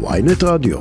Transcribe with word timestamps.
ynet 0.00 0.42
רדיו. 0.42 0.78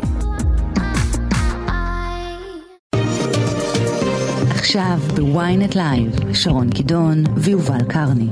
עכשיו 4.49 4.97
ב 5.15 5.27
ynet 5.27 5.75
live, 5.75 6.33
שרון 6.33 6.69
קידון 6.69 7.23
ויובל 7.37 7.83
קרני. 7.89 8.27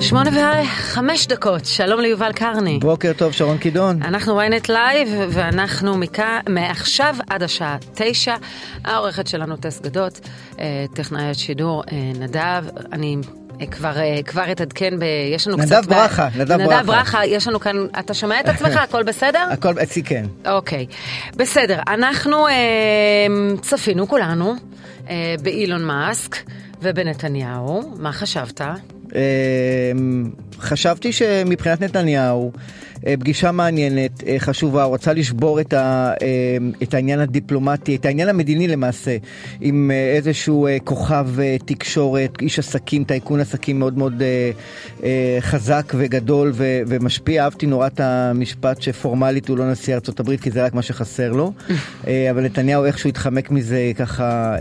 שמונה 0.00 0.30
וחמש 0.30 1.26
דקות, 1.26 1.64
שלום 1.64 2.00
ליובל 2.00 2.32
קרני. 2.32 2.78
בוקר 2.78 3.12
טוב, 3.16 3.32
שרון 3.32 3.58
קידון. 3.58 4.02
אנחנו 4.02 4.36
ynet 4.36 4.68
live, 4.68 5.08
ואנחנו 5.30 5.98
מכא, 5.98 6.38
מעכשיו 6.48 7.16
עד 7.30 7.42
השעה 7.42 7.76
תשע. 7.94 8.34
העורכת 8.84 9.26
שלנו 9.26 9.56
טס 9.56 9.80
גדות, 9.80 10.20
אה, 10.58 10.84
טכנאי 10.94 11.30
השידור 11.30 11.82
אה, 11.92 12.12
נדב, 12.20 12.64
אני 12.92 13.16
כבר, 13.70 13.94
כבר 14.24 14.52
אתעדכן 14.52 14.98
ב... 14.98 15.02
יש 15.34 15.48
לנו 15.48 15.56
נדב 15.56 15.66
קצת... 15.66 15.86
ברכה, 15.86 16.28
ב... 16.28 16.40
נדב 16.40 16.56
ברכה. 16.56 16.76
נדב 16.76 16.86
ברכה, 16.86 17.26
יש 17.26 17.48
לנו 17.48 17.60
כאן... 17.60 17.76
אתה 17.98 18.14
שומע 18.14 18.40
את 18.40 18.48
עצמך? 18.48 18.76
הכל 18.84 19.02
בסדר? 19.02 19.48
הכל 19.50 19.74
אצלי 19.82 20.02
כן. 20.02 20.24
אוקיי. 20.46 20.86
בסדר, 21.36 21.80
אנחנו 21.88 22.48
אה, 22.48 22.52
צפינו 23.62 24.08
כולנו 24.08 24.54
אה, 25.10 25.34
באילון 25.42 25.84
מאסק 25.84 26.36
ובנתניהו. 26.82 27.92
מה 27.98 28.12
חשבת? 28.12 28.60
חשבתי 30.58 31.12
שמבחינת 31.12 31.80
נתניהו, 31.80 32.52
פגישה 33.20 33.52
מעניינת, 33.52 34.22
חשובה, 34.38 34.84
הוא 34.84 34.94
רצה 34.94 35.12
לשבור 35.12 35.60
את, 35.60 35.72
ה, 35.72 36.12
את 36.82 36.94
העניין 36.94 37.20
הדיפלומטי, 37.20 37.96
את 37.96 38.06
העניין 38.06 38.28
המדיני 38.28 38.68
למעשה, 38.68 39.16
עם 39.60 39.90
איזשהו 40.16 40.68
כוכב 40.84 41.26
תקשורת, 41.64 42.42
איש 42.42 42.58
עסקים, 42.58 43.04
טייקון 43.04 43.40
עסקים 43.40 43.78
מאוד 43.78 43.98
מאוד 43.98 44.22
חזק 45.40 45.92
וגדול 45.96 46.52
ו, 46.54 46.80
ומשפיע. 46.86 47.44
אהבתי 47.44 47.66
נורא 47.66 47.86
את 47.86 48.00
המשפט 48.00 48.82
שפורמלית 48.82 49.48
הוא 49.48 49.58
לא 49.58 49.70
נשיא 49.70 49.94
ארצות 49.94 50.20
הברית, 50.20 50.40
כי 50.40 50.50
זה 50.50 50.64
רק 50.64 50.74
מה 50.74 50.82
שחסר 50.82 51.32
לו, 51.32 51.52
אבל 52.30 52.42
נתניהו 52.42 52.84
איכשהו 52.84 53.08
התחמק 53.08 53.50
מזה 53.50 53.92
ככה, 53.96 54.56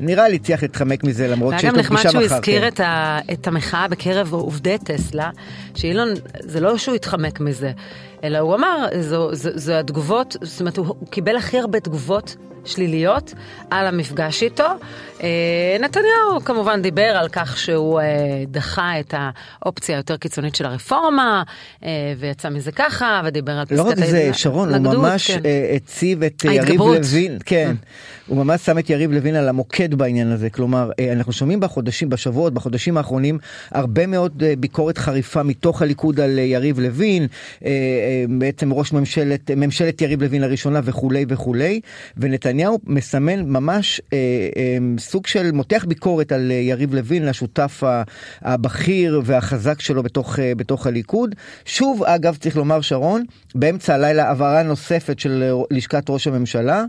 נראה 0.00 0.28
לי 0.28 0.36
הצליח 0.36 0.62
להתחמק 0.62 1.04
מזה 1.04 1.28
למרות 1.28 1.54
שיש 1.60 1.64
לו 1.64 1.84
פגישה 1.84 1.92
מחר. 1.94 2.08
היה 2.08 2.12
גם 2.12 2.18
נחמד 2.18 2.28
שהוא 2.28 2.36
הזכיר 2.36 2.68
את, 2.68 2.80
ה, 2.80 3.18
את 3.32 3.46
המחאה 3.46 3.88
בקרב 3.88 4.32
עובדי 4.32 4.76
טסלה, 4.84 5.30
שאילון, 5.74 6.08
זה 6.40 6.60
לא 6.60 6.78
שהוא 6.78 6.94
התחמק 6.94 7.29
מזה, 7.40 7.72
אלא 8.24 8.38
הוא 8.38 8.54
אמר, 8.54 8.86
זו, 9.00 9.34
זו, 9.34 9.50
זו 9.54 9.72
התגובות, 9.72 10.36
זאת 10.42 10.60
אומרת, 10.60 10.76
הוא, 10.76 10.86
הוא 10.86 11.08
קיבל 11.08 11.36
הכי 11.36 11.58
הרבה 11.58 11.80
תגובות 11.80 12.36
שליליות 12.64 13.34
על 13.70 13.86
המפגש 13.86 14.42
איתו. 14.42 14.64
נתניהו 15.80 16.44
כמובן 16.44 16.82
דיבר 16.82 17.02
על 17.02 17.28
כך 17.28 17.58
שהוא 17.58 18.00
דחה 18.48 19.00
את 19.00 19.14
האופציה 19.16 19.96
היותר 19.96 20.16
קיצונית 20.16 20.54
של 20.54 20.66
הרפורמה, 20.66 21.42
ויצא 22.18 22.48
מזה 22.48 22.72
ככה, 22.72 23.22
ודיבר 23.24 23.52
על 23.52 23.64
פסקת 23.64 23.78
ההתנגדות. 23.78 23.98
לא 23.98 24.04
רק 24.04 24.10
זה, 24.10 24.30
שרון, 24.32 24.74
הוא 24.74 24.94
ממש 24.94 25.30
כן. 25.30 25.40
הציב 25.76 26.22
את 26.22 26.44
יריב 26.44 26.80
לוין, 26.80 27.38
כן, 27.44 27.74
הוא 28.26 28.36
ממש 28.36 28.60
שם 28.60 28.78
את 28.78 28.90
יריב 28.90 29.12
לוין 29.12 29.34
על 29.34 29.48
המוקד 29.48 29.94
בעניין 29.94 30.32
הזה. 30.32 30.50
כלומר, 30.50 30.90
אנחנו 31.12 31.32
שומעים 31.32 31.60
בחודשים, 31.60 32.10
בשבועות, 32.10 32.54
בחודשים 32.54 32.96
האחרונים, 32.96 33.38
הרבה 33.70 34.06
מאוד 34.06 34.42
ביקורת 34.58 34.98
חריפה 34.98 35.42
מתוך 35.42 35.82
הליכוד 35.82 36.20
על 36.20 36.38
יריב 36.38 36.80
לוין, 36.80 37.26
בעצם 38.28 38.72
ראש 38.72 38.92
ממשלת, 38.92 39.50
ממשלת 39.50 40.02
יריב 40.02 40.22
לוין 40.22 40.42
לראשונה 40.42 40.80
וכולי 40.84 41.24
וכולי, 41.28 41.80
ונתניהו 42.16 42.49
מסמן 42.86 43.40
ממש 43.46 44.00
אה, 44.12 44.18
אה, 44.56 44.78
סוג 44.98 45.26
של 45.26 45.52
מותח 45.52 45.84
ביקורת 45.88 46.32
על 46.32 46.50
יריב 46.50 46.94
לוין, 46.94 47.28
השותף 47.28 47.82
הבכיר 48.42 49.22
והחזק 49.24 49.80
שלו 49.80 50.02
בתוך, 50.02 50.38
אה, 50.38 50.52
בתוך 50.56 50.86
הליכוד. 50.86 51.34
שוב, 51.64 52.04
אגב, 52.04 52.36
צריך 52.36 52.56
לומר, 52.56 52.80
שרון, 52.80 53.24
באמצע 53.54 53.94
הלילה 53.94 54.30
הבהרה 54.30 54.62
נוספת 54.62 55.18
של 55.18 55.52
לשכת 55.70 56.10
ראש 56.10 56.26
הממשלה, 56.26 56.84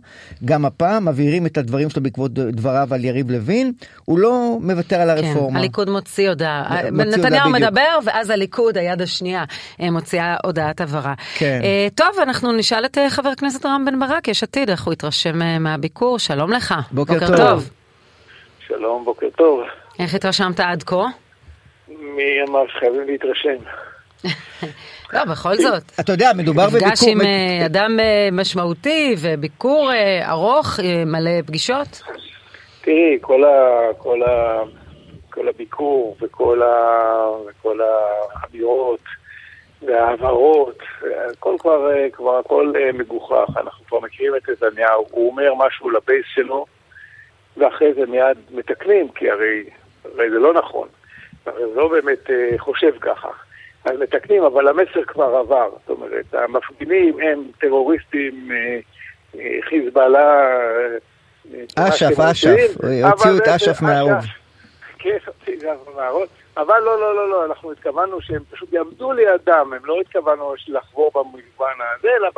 גם 0.45 0.66
הפעם 0.66 1.08
מבהירים 1.08 1.45
את 1.45 1.58
הדברים 1.58 1.90
שלו 1.90 2.03
בעקבות 2.03 2.34
דבריו 2.34 2.94
על 2.94 3.06
יריב 3.06 3.31
לוין, 3.31 3.72
הוא 4.06 4.19
לא 4.19 4.57
מוותר 4.62 5.02
על 5.02 5.09
הרפורמה. 5.09 5.50
כן, 5.50 5.56
הליכוד 5.56 5.90
מוציא 5.90 6.30
הודעה, 6.30 6.91
נתניהו 6.91 7.50
מדבר, 7.50 8.00
ואז 8.06 8.30
הליכוד, 8.30 8.78
היד 8.78 9.02
השנייה, 9.02 9.44
מוציאה 9.80 10.36
הודעת 10.44 10.81
הבהרה. 10.81 11.13
כן. 11.38 11.62
טוב, 11.96 12.07
אנחנו 12.24 12.52
נשאל 12.52 12.86
את 12.86 12.97
חבר 13.09 13.30
הכנסת 13.30 13.66
רם 13.66 13.86
בן 13.86 14.00
ברק, 14.00 14.28
יש 14.28 14.44
עתיד, 14.44 14.69
איך 14.69 14.84
הוא 14.84 14.94
התרשם 14.94 15.40
מהביקור, 15.59 16.19
שלום 16.19 16.51
לך. 16.51 16.73
בוקר, 16.91 17.13
בוקר 17.13 17.28
טוב. 17.28 17.38
טוב. 17.38 17.69
שלום, 18.67 19.06
בוקר 19.06 19.28
טוב. 19.38 19.62
איך 20.00 20.16
התרשמת 20.16 20.59
עד 20.59 20.84
כה? 20.84 21.06
מי 21.88 22.23
אמר 22.47 22.67
שחייבים 22.67 23.07
להתרשם? 23.07 23.57
לא, 25.13 25.25
בכל 25.25 25.56
זאת. 25.56 25.84
אתה 26.00 26.12
יודע, 26.12 26.31
מדובר 26.38 26.67
בביקור... 26.69 26.88
מפגש 26.88 27.03
עם 27.07 27.19
אדם 27.66 28.00
משמעותי 28.31 29.16
וביקור 29.22 29.91
ארוך, 30.28 30.79
מלא 31.06 31.41
פגישות? 31.45 32.01
תראי, 32.81 33.18
כל, 33.22 33.44
ה, 33.44 33.94
כל, 33.97 34.23
ה, 34.23 34.62
כל 35.29 35.47
הביקור 35.47 36.18
וכל, 36.22 36.62
ה, 36.62 36.68
וכל 37.47 37.79
האמירות 37.81 39.00
וההבהרות, 39.86 40.78
הכל 41.31 41.56
כבר, 41.59 41.90
כבר 42.14 42.38
הכל 42.38 42.74
מגוחך, 42.94 43.58
אנחנו 43.58 43.86
כבר 43.86 44.00
מכירים 44.00 44.36
את 44.36 44.50
נתניהו, 44.50 45.06
הוא 45.12 45.31
אומר 45.31 45.53
משהו 45.53 45.90
לבייס 45.90 46.25
שלו, 46.34 46.66
ואחרי 47.58 47.94
זה 47.94 48.06
מיד 48.06 48.38
מתקנים, 48.52 49.08
כי 49.09 49.30
הרי, 49.30 49.64
הרי 50.06 50.30
זה 50.30 50.40
לא 50.40 50.53
נכון, 50.53 50.88
הרי 51.46 51.64
זה 51.74 51.75
לא 51.75 51.88
באמת 51.88 52.30
אה, 52.30 52.58
חושב 52.58 52.92
ככה. 53.02 53.30
אז 53.86 54.00
מתקנים, 54.00 54.44
אבל 54.44 54.68
המסר 54.68 55.03
כבר 55.08 55.36
עבר. 55.36 55.69
זאת 55.80 55.90
אומרת, 55.90 56.34
המפגינים 56.34 57.19
הם 57.19 57.44
טרוריסטים, 57.59 58.52
אה, 58.52 58.80
אה, 59.40 59.59
חיזבאללה... 59.69 60.58
אש"ף, 61.75 62.19
אש"ף, 62.19 62.78
הוציאו 63.03 63.38
את 63.38 63.48
אש"ף 63.48 63.81
מהארוב. 63.81 64.25
כן, 65.00 65.18
הוציאו 65.25 65.58
את 65.58 65.63
אש"ף 65.63 65.96
מהארוב. 65.96 66.28
אבל 66.57 66.79
לא, 66.79 67.00
לא, 67.00 67.16
לא, 67.16 67.29
לא, 67.29 67.45
אנחנו 67.45 67.72
התכוונו 67.72 68.22
שהם 68.22 68.44
פשוט 68.51 68.73
יעמדו 68.73 69.13
לידם, 69.13 69.73
הם 69.75 69.85
לא 69.85 70.01
התכוונו 70.01 70.53
לחבור 70.67 71.12
במגוון 71.16 71.78
הזה, 71.97 72.09
אלא. 72.17 72.29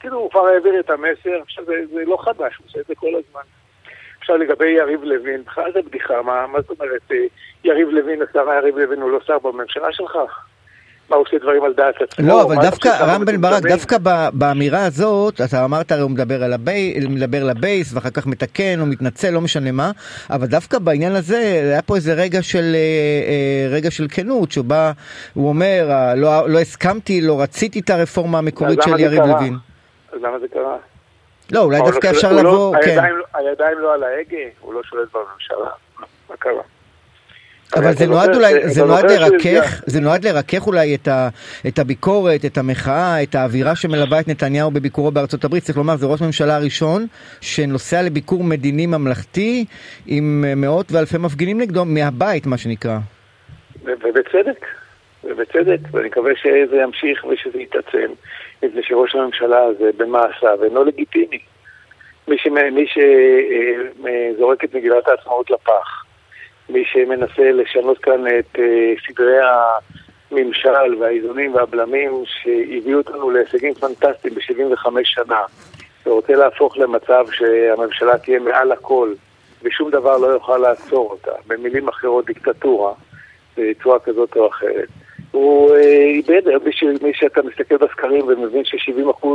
כאילו 0.00 0.18
הוא 0.18 0.30
כבר 0.30 0.46
העביר 0.46 0.80
את 0.80 0.90
המסר, 0.90 1.42
עכשיו 1.42 1.64
זה, 1.64 1.74
זה 1.92 2.04
לא 2.04 2.16
חדש, 2.20 2.56
הוא 2.56 2.66
עושה 2.66 2.80
את 2.80 2.86
זה 2.86 2.94
כל 2.94 3.06
הזמן. 3.06 3.40
עכשיו 4.20 4.36
לגבי 4.36 4.68
יריב 4.68 5.04
לוין, 5.04 5.44
בכלל 5.44 5.72
זה 5.72 5.82
בדיחה, 5.82 6.22
מה, 6.22 6.46
מה 6.46 6.60
זאת 6.60 6.80
אומרת, 6.80 7.10
יריב 7.64 7.88
לוין, 7.88 8.22
השר 8.22 8.48
יריב 8.58 8.78
לוין 8.78 9.02
הוא 9.02 9.10
לא 9.10 9.20
שר 9.20 9.38
בממשלה 9.38 9.92
שלך? 9.92 10.18
מה, 11.10 11.16
עושה 11.16 11.38
דברים 11.38 11.64
על 11.64 11.72
דעת 11.72 11.94
עצמו? 12.02 12.28
לא, 12.28 12.42
אבל 12.42 12.56
דווקא, 12.62 12.88
רם 12.88 13.24
בן 13.24 13.40
ברק, 13.40 13.62
דווקא 13.62 13.96
באמירה 14.32 14.84
הזאת, 14.84 15.40
אתה 15.40 15.64
אמרת 15.64 15.92
הרי 15.92 16.00
הוא 16.00 16.10
מדבר, 16.10 16.44
על 16.44 16.52
הבייס, 16.52 17.04
מדבר 17.08 17.44
לבייס, 17.44 17.94
ואחר 17.94 18.10
כך 18.10 18.26
מתקן, 18.26 18.80
או 18.80 18.86
מתנצל, 18.86 19.30
לא 19.30 19.40
משנה 19.40 19.72
מה, 19.72 19.90
אבל 20.30 20.46
דווקא 20.46 20.78
בעניין 20.78 21.12
הזה, 21.12 21.38
היה 21.38 21.82
פה 21.82 21.96
איזה 21.96 22.14
רגע 22.14 22.42
של, 22.42 22.76
רגע 23.70 23.90
של 23.90 24.06
כנות, 24.10 24.52
שבה 24.52 24.92
הוא 25.34 25.48
אומר, 25.48 25.88
לא, 26.16 26.48
לא 26.48 26.58
הסכמתי, 26.58 27.20
לא 27.20 27.40
רציתי 27.40 27.80
את 27.80 27.90
הרפורמה 27.90 28.38
המקורית 28.38 28.82
של 28.82 29.00
יריב 29.00 29.22
לוין. 29.22 29.56
אז 30.12 30.18
למה 30.22 30.38
זה 30.38 30.46
קרה? 30.48 30.76
לא, 31.52 31.60
אולי 31.60 31.78
דווקא 31.78 32.10
אפשר 32.10 32.32
לבוא, 32.32 32.76
כן. 32.84 33.04
הידיים 33.34 33.78
לא 33.78 33.94
על 33.94 34.02
ההגה, 34.02 34.36
הוא 34.60 34.74
לא 34.74 34.82
שולט 34.82 35.08
בממשלה, 35.14 35.70
מה 36.30 36.36
קרה? 36.38 36.62
אבל 37.74 37.92
זה 37.92 38.06
נועד 38.06 38.34
אולי, 38.34 38.68
זה 38.68 38.84
נועד 38.84 39.10
לרכך, 39.10 39.82
זה 39.86 40.00
נועד 40.00 40.26
לרכך 40.26 40.66
אולי 40.66 40.94
את, 40.94 41.08
ה, 41.08 41.28
את 41.68 41.78
הביקורת, 41.78 42.44
את 42.44 42.58
המחאה, 42.58 43.22
את 43.22 43.34
האווירה 43.34 43.76
שמלווה 43.76 44.20
את 44.20 44.28
נתניהו 44.28 44.70
בביקורו 44.70 45.10
בארצות 45.10 45.44
הברית. 45.44 45.62
צריך 45.62 45.78
לומר, 45.78 45.96
זה 45.96 46.06
ראש 46.06 46.20
ממשלה 46.20 46.56
הראשון 46.56 47.06
שנוסע 47.40 48.02
לביקור 48.02 48.44
מדיני 48.44 48.86
ממלכתי 48.86 49.64
עם 50.06 50.44
מאות 50.56 50.92
ואלפי 50.92 51.18
מפגינים 51.18 51.60
נגדו 51.60 51.84
מהבית, 51.84 52.46
מה 52.46 52.58
שנקרא. 52.58 52.98
ובצדק, 53.84 54.66
ובצדק, 55.24 55.78
ואני 55.90 56.08
מקווה 56.08 56.32
שזה 56.36 56.76
ימשיך 56.76 57.24
ושזה 57.24 57.58
יתעצם, 57.58 58.12
מפני 58.62 58.82
שראש 58.82 59.14
הממשלה 59.14 59.62
הזה 59.62 59.90
במעשיו 59.96 60.64
אינו 60.64 60.84
לגיטימי. 60.84 61.38
מי, 62.28 62.36
מי 62.72 62.86
שזורק 62.86 64.64
את 64.64 64.74
מגילת 64.74 65.08
העצמאות 65.08 65.50
לפח. 65.50 66.05
מי 66.68 66.84
שמנסה 66.84 67.52
לשנות 67.52 67.98
כאן 67.98 68.26
את 68.38 68.56
uh, 68.56 68.60
סדרי 69.06 69.38
הממשל 70.30 70.94
והאיזונים 71.00 71.54
והבלמים 71.54 72.22
שהביאו 72.24 72.98
אותנו 72.98 73.30
להישגים 73.30 73.74
פנטסטיים 73.74 74.34
ב-75 74.34 74.88
שנה, 75.04 75.40
ורוצה 76.06 76.32
להפוך 76.32 76.78
למצב 76.78 77.24
שהממשלה 77.32 78.18
תהיה 78.18 78.38
מעל 78.38 78.72
הכל 78.72 79.12
ושום 79.62 79.90
דבר 79.90 80.18
לא 80.18 80.26
יוכל 80.26 80.58
לעצור 80.58 81.10
אותה, 81.10 81.30
במילים 81.46 81.88
אחרות 81.88 82.26
דיקטטורה, 82.26 82.92
בצורה 83.56 83.98
כזאת 83.98 84.36
או 84.36 84.48
אחרת. 84.48 84.88
הוא 85.30 85.70
uh, 85.70 85.78
איבד, 86.04 86.42
מי 87.02 87.12
שאתה 87.14 87.40
מסתכל 87.42 87.76
בסקרים 87.76 88.28
ומבין 88.28 88.64
ש-70% 88.64 89.26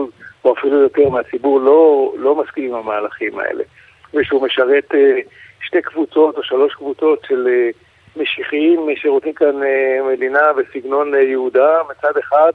או 0.46 0.54
אפילו 0.54 0.82
יותר 0.82 1.10
מהציבור 1.10 1.60
לא, 1.60 2.14
לא 2.18 2.36
מסכים 2.36 2.74
עם 2.74 2.76
המהלכים 2.76 3.40
האלה, 3.40 3.64
ושהוא 4.14 4.46
משרת 4.46 4.92
uh, 4.92 4.96
שתי 5.62 5.82
קבוצות 5.82 6.38
או 6.38 6.44
שלוש 6.44 6.74
קבוצות 6.74 7.26
של 7.28 7.48
משיחיים 8.16 8.80
שרוצים 8.96 9.34
כאן 9.34 9.56
מדינה 10.14 10.54
בסגנון 10.54 11.14
יהודה 11.14 11.80
מצד 11.90 12.18
אחד, 12.18 12.52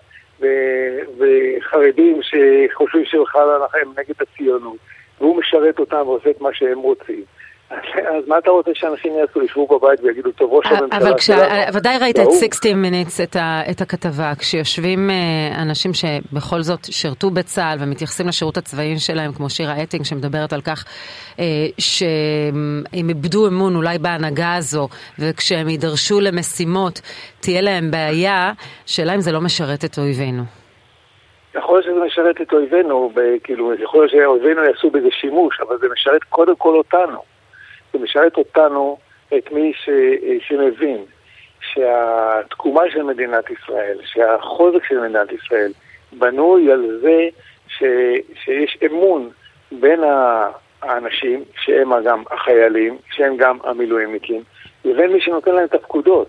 וחרדים 1.18 2.20
שחושבים 2.22 3.04
שבכלל 3.04 3.60
הם 3.82 3.90
נגד 3.90 4.14
הציונות, 4.20 4.76
והוא 5.20 5.38
משרת 5.38 5.78
אותם 5.78 6.02
ועושה 6.08 6.30
את 6.30 6.40
מה 6.40 6.48
שהם 6.52 6.78
רוצים. 6.78 7.22
אז 7.70 8.28
מה 8.28 8.38
אתה 8.38 8.50
רוצה 8.50 8.70
שאנשים 8.74 9.12
יעשו? 9.18 9.42
ישבו 9.42 9.66
בבית 9.66 10.00
ויגידו, 10.02 10.32
טוב, 10.32 10.52
ראש 10.52 10.66
הממשלה 10.66 10.98
אבל 10.98 11.14
כשה, 11.18 11.34
ודאי 11.74 11.98
ראית 11.98 12.18
את 12.18 12.32
60 12.40 12.84
Minutes, 12.84 13.22
את, 13.22 13.36
ה, 13.36 13.60
את 13.70 13.80
הכתבה, 13.80 14.32
כשיושבים 14.38 15.10
אה, 15.10 15.62
אנשים 15.62 15.90
שבכל 15.94 16.62
זאת 16.62 16.84
שירתו 16.84 17.30
בצה"ל 17.30 17.78
ומתייחסים 17.80 18.28
לשירות 18.28 18.56
הצבאי 18.56 18.98
שלהם, 18.98 19.32
כמו 19.32 19.50
שירה 19.50 19.82
אטינג, 19.82 20.04
שמדברת 20.04 20.52
על 20.52 20.60
כך 20.60 20.84
אה, 21.38 21.44
שהם 21.78 23.08
איבדו 23.08 23.48
אמון 23.48 23.76
אולי 23.76 23.98
בהנהגה 23.98 24.54
הזו, 24.54 24.88
וכשהם 25.18 25.68
יידרשו 25.68 26.20
למשימות, 26.20 27.00
תהיה 27.40 27.60
להם 27.60 27.90
בעיה, 27.90 28.52
שאלה 28.86 29.14
אם 29.14 29.20
זה 29.20 29.32
לא 29.32 29.40
משרת 29.40 29.84
את 29.84 29.98
אויבינו. 29.98 30.42
יכול 31.54 31.74
להיות 31.74 31.84
שזה 31.84 32.04
משרת 32.06 32.40
את 32.40 32.52
אויבינו, 32.52 33.12
כאילו, 33.44 33.74
יכול 33.74 34.00
להיות 34.00 34.10
שאויבינו 34.10 34.64
יעשו 34.64 34.90
בזה 34.90 35.08
שימוש, 35.10 35.60
אבל 35.60 35.78
זה 35.78 35.86
משרת 35.92 36.24
קודם 36.24 36.56
כל 36.56 36.76
אותנו. 36.76 37.35
זה 37.98 38.04
משרת 38.04 38.36
אותנו, 38.36 38.98
את 39.38 39.52
מי 39.52 39.72
ש, 39.74 39.88
שמבין 40.48 41.04
שהתקומה 41.60 42.82
של 42.92 43.02
מדינת 43.02 43.50
ישראל, 43.50 43.98
שהחוזק 44.04 44.84
של 44.88 45.00
מדינת 45.00 45.32
ישראל, 45.32 45.72
בנוי 46.12 46.72
על 46.72 47.00
זה 47.02 47.28
ש, 47.68 47.82
שיש 48.44 48.78
אמון 48.86 49.30
בין 49.72 50.00
האנשים, 50.82 51.44
שהם 51.64 51.90
גם 52.04 52.22
החיילים, 52.30 52.96
שהם 53.10 53.36
גם 53.36 53.58
המילואימניקים, 53.64 54.42
לבין 54.84 55.12
מי 55.12 55.20
שנותן 55.20 55.54
להם 55.54 55.64
את 55.64 55.74
הפקודות. 55.74 56.28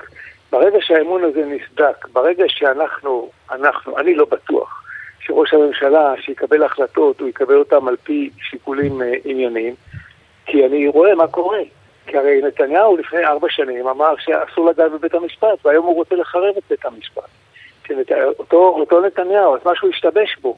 ברגע 0.52 0.78
שהאמון 0.82 1.24
הזה 1.24 1.46
נסדק, 1.46 2.08
ברגע 2.14 2.46
שאנחנו, 2.48 3.30
אנחנו, 3.52 3.98
אני 3.98 4.16
לא 4.16 4.26
בטוח, 4.26 4.84
שראש 5.20 5.54
הממשלה, 5.54 6.14
שיקבל 6.22 6.64
החלטות, 6.64 7.20
הוא 7.20 7.30
יקבל 7.30 7.56
אותן 7.56 7.88
על 7.88 7.96
פי 8.04 8.30
שיקולים 8.42 9.02
אה, 9.02 9.14
ענייניים, 9.26 9.76
כי 10.48 10.66
אני 10.66 10.88
רואה 10.88 11.16
מה 11.16 11.28
קורה. 11.28 11.62
כי 12.08 12.18
הרי 12.18 12.42
נתניהו 12.42 12.98
לפני 12.98 13.26
ארבע 13.26 13.48
שנים 13.50 13.88
אמר 13.88 14.14
שאסור 14.20 14.70
לגעת 14.70 14.92
בבית 14.92 15.14
המשפט, 15.14 15.66
והיום 15.66 15.86
הוא 15.86 15.96
רוצה 15.96 16.16
לחרב 16.16 16.58
את 16.58 16.64
בית 16.70 16.86
המשפט. 16.86 17.30
שנת... 17.88 18.12
אותו, 18.40 18.76
אותו 18.80 19.02
נתניהו, 19.02 19.56
אז 19.56 19.62
משהו 19.66 19.90
השתבש 19.90 20.38
בו. 20.42 20.58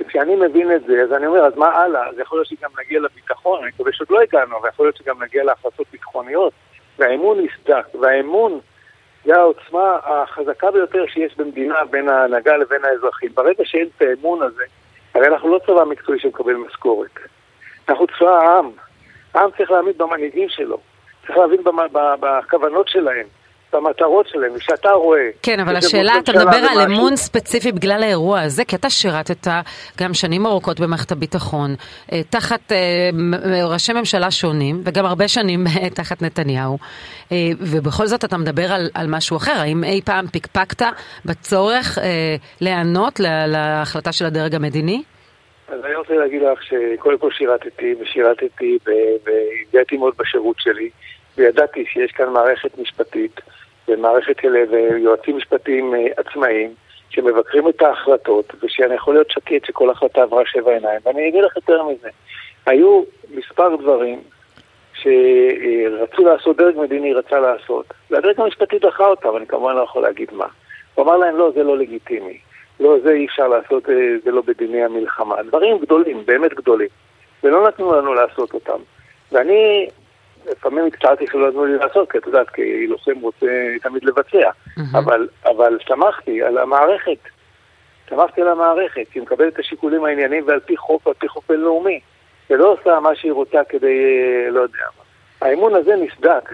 וכשאני 0.00 0.34
מבין 0.36 0.72
את 0.72 0.84
זה, 0.84 1.02
אז 1.02 1.12
אני 1.12 1.26
אומר, 1.26 1.40
אז 1.40 1.56
מה 1.56 1.68
הלאה? 1.68 2.08
אז 2.08 2.18
יכול 2.18 2.38
להיות 2.38 2.48
שגם 2.48 2.70
נגיע 2.84 3.00
לביטחון, 3.00 3.60
אני 3.62 3.68
מקווה 3.68 3.92
שעוד 3.92 4.10
לא 4.10 4.20
הגענו, 4.20 4.58
אבל 4.58 4.68
יכול 4.68 4.86
להיות 4.86 4.96
שגם 4.96 5.22
נגיע 5.22 5.44
להחלטות 5.44 5.86
ביטחוניות. 5.92 6.52
והאמון 6.98 7.38
נסדק, 7.40 7.94
והאמון 8.00 8.60
זה 9.24 9.36
העוצמה 9.36 9.98
החזקה 10.02 10.70
ביותר 10.70 11.06
שיש 11.06 11.36
במדינה 11.36 11.84
בין 11.90 12.08
ההנהגה 12.08 12.56
לבין 12.56 12.84
האזרחים. 12.84 13.30
ברגע 13.34 13.64
שאין 13.64 13.88
את 13.96 14.02
האמון 14.02 14.42
הזה, 14.42 14.64
הרי 15.14 15.26
אנחנו 15.26 15.48
לא 15.48 15.60
צבא 15.66 15.84
מקצועי 15.84 16.18
שמקבל 16.18 16.54
משכורת. 16.54 17.10
אנחנו 17.88 18.06
צבא 18.06 18.30
העם. 18.30 18.70
העם 19.34 19.50
צריך 19.58 19.70
להעמיד 19.70 19.98
במנהיגים 19.98 20.48
שלו, 20.48 20.78
צריך 21.26 21.38
להבין 21.38 21.60
בכוונות 22.20 22.88
שלהם. 22.88 23.26
במטרות 23.72 24.28
שלהם, 24.28 24.58
כשאתה 24.58 24.90
רואה... 24.90 25.28
כן, 25.42 25.60
אבל 25.60 25.76
השאלה, 25.76 26.18
אתה 26.18 26.32
מדבר 26.32 26.66
על 26.70 26.80
אמון 26.80 27.16
ספציפי 27.16 27.72
בגלל 27.72 28.02
האירוע 28.02 28.40
הזה, 28.40 28.64
כי 28.64 28.76
אתה 28.76 28.90
שירתת 28.90 29.46
גם 30.00 30.14
שנים 30.14 30.46
ארוכות 30.46 30.80
במערכת 30.80 31.12
הביטחון, 31.12 31.74
אה, 32.12 32.22
תחת 32.30 32.72
אה, 32.72 33.10
ראשי 33.64 33.92
ממשלה 33.92 34.30
שונים, 34.30 34.80
וגם 34.84 35.06
הרבה 35.06 35.28
שנים 35.28 35.64
תחת 35.94 36.22
נתניהו, 36.22 36.78
אה, 37.32 37.36
ובכל 37.60 38.06
זאת 38.06 38.24
אתה 38.24 38.36
מדבר 38.36 38.72
על, 38.72 38.90
על 38.94 39.06
משהו 39.06 39.36
אחר. 39.36 39.54
האם 39.56 39.84
אי 39.84 40.00
פעם 40.04 40.26
פקפקת 40.26 40.86
בצורך 41.24 41.98
להיענות 42.60 43.20
להחלטה 43.46 44.12
של 44.12 44.26
הדרג 44.26 44.54
המדיני? 44.54 45.02
אז 45.70 45.84
אני 45.84 45.94
רוצה 45.94 46.14
להגיד 46.14 46.42
לך 46.42 46.62
שקודם 46.62 47.18
כל 47.18 47.30
שירתתי, 47.30 47.94
ושירתתי 48.00 48.78
והגעתי 49.24 49.96
מאוד 49.96 50.14
בשירות 50.18 50.56
שלי, 50.58 50.90
וידעתי 51.36 51.84
שיש 51.86 52.12
כאן 52.12 52.28
מערכת 52.32 52.78
משפטית 52.78 53.40
ומערכת 53.88 54.36
ויועצים 54.70 55.36
משפטיים 55.36 55.94
אה, 55.94 56.06
עצמאיים 56.16 56.74
שמבקרים 57.10 57.68
את 57.68 57.82
ההחלטות, 57.82 58.52
ושאני 58.62 58.94
יכול 58.94 59.14
להיות 59.14 59.30
שקט 59.30 59.64
שכל 59.64 59.90
החלטה 59.90 60.22
עברה 60.22 60.42
שבע 60.46 60.72
עיניים. 60.72 61.00
ואני 61.04 61.28
אגיד 61.28 61.44
לך 61.44 61.56
יותר 61.56 61.82
מזה, 61.82 62.08
היו 62.66 63.02
מספר 63.34 63.76
דברים 63.76 64.20
שרצו 64.94 66.24
לעשות, 66.24 66.56
דרג 66.56 66.78
מדיני 66.78 67.12
רצה 67.12 67.40
לעשות, 67.40 67.86
והדרג 68.10 68.40
המשפטי 68.40 68.78
דחה 68.78 69.06
אותם, 69.06 69.36
אני 69.36 69.46
כמובן 69.46 69.74
לא 69.76 69.82
יכול 69.82 70.02
להגיד 70.02 70.28
מה. 70.32 70.46
הוא 70.94 71.04
אמר 71.04 71.16
להם, 71.16 71.36
לא, 71.36 71.50
זה 71.54 71.62
לא 71.62 71.78
לגיטימי. 71.78 72.38
לא, 72.80 72.96
זה 73.02 73.10
אי 73.10 73.26
אפשר 73.26 73.48
לעשות, 73.48 73.88
אה, 73.88 73.94
זה 74.24 74.30
לא 74.30 74.42
בדיני 74.46 74.84
המלחמה. 74.84 75.42
דברים 75.42 75.78
גדולים, 75.78 76.26
באמת 76.26 76.54
גדולים. 76.54 76.88
ולא 77.42 77.68
נתנו 77.68 77.94
לנו 77.94 78.14
לעשות 78.14 78.54
אותם. 78.54 78.78
ואני 79.32 79.88
לפעמים 80.46 80.86
הצטערתי 80.86 81.26
שלא 81.26 81.48
נתנו 81.48 81.64
לי 81.64 81.76
לעשות, 81.76 82.10
כי 82.10 82.18
את 82.18 82.26
יודעת, 82.26 82.50
כי 82.50 82.86
לוחם 82.86 83.20
רוצה 83.20 83.46
תמיד 83.82 84.04
לבצע. 84.04 84.50
Mm-hmm. 84.50 84.98
אבל, 84.98 85.28
אבל 85.44 85.78
שמחתי 85.80 86.42
על 86.42 86.58
המערכת. 86.58 87.18
שמחתי 88.08 88.40
על 88.40 88.48
המערכת, 88.48 89.06
שהיא 89.12 89.22
מקבלת 89.22 89.52
את 89.52 89.58
השיקולים 89.58 90.04
הענייניים 90.04 90.44
ועל 90.46 90.60
פי 90.60 90.76
חוק, 90.76 91.06
ועל 91.06 91.14
פי 91.18 91.28
חוק 91.28 91.44
בינלאומי. 91.48 92.00
ולא 92.50 92.72
עושה 92.72 93.00
מה 93.00 93.14
שהיא 93.14 93.32
רוצה 93.32 93.64
כדי, 93.68 93.86
אה, 93.86 94.50
לא 94.50 94.60
יודע 94.60 94.78
מה. 94.98 95.04
האמון 95.46 95.74
הזה 95.74 95.96
נסדק. 95.96 96.50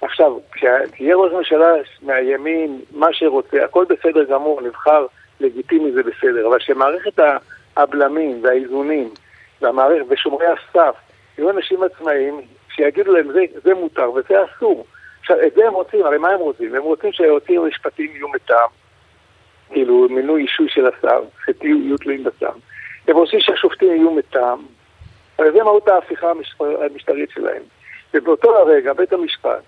עכשיו, 0.00 0.32
כשיהיה 0.52 1.16
ראש 1.16 1.32
ממשלה 1.32 1.72
מהימין, 2.02 2.80
מה 2.92 3.06
שרוצה, 3.12 3.64
הכל 3.64 3.84
בסדר 3.88 4.24
גמור, 4.24 4.60
נבחר 4.62 5.06
לגיטימי 5.40 5.92
זה 5.92 6.02
בסדר, 6.02 6.46
אבל 6.48 6.58
שמערכת 6.60 7.18
הבלמים 7.76 8.44
והאיזונים 8.44 9.10
והמערכת 9.60 10.04
ושומרי 10.08 10.46
הסף 10.46 10.94
יהיו 11.38 11.50
אנשים 11.50 11.82
עצמאיים 11.82 12.40
שיגידו 12.68 13.12
להם 13.12 13.32
זה, 13.32 13.40
זה 13.64 13.74
מותר 13.74 14.12
וזה 14.12 14.34
אסור. 14.44 14.86
עכשיו, 15.20 15.36
את 15.46 15.54
זה 15.54 15.66
הם 15.66 15.74
רוצים, 15.74 16.06
הרי 16.06 16.18
מה 16.18 16.28
הם 16.28 16.40
רוצים? 16.40 16.74
הם 16.74 16.82
רוצים 16.82 17.12
שהיועצים 17.12 17.60
המשפטיים 17.60 18.10
יהיו 18.14 18.28
מטעם, 18.28 18.68
כאילו 19.72 20.06
מינוי 20.10 20.42
אישוי 20.42 20.68
של 20.68 20.86
השר, 20.86 21.22
שיהיו 21.44 21.98
תלויים 21.98 22.24
בשר. 22.24 22.52
הם 23.08 23.16
רוצים 23.16 23.40
שהשופטים 23.40 23.88
יהיו 23.88 24.10
מטעם, 24.10 24.58
הרי 25.38 25.52
זה 25.52 25.62
מהות 25.62 25.88
ההפיכה 25.88 26.32
המשטרית 26.60 27.30
שלהם. 27.30 27.62
ובאותו 28.14 28.56
הרגע 28.56 28.92
בית 28.92 29.12
המשפט 29.12 29.62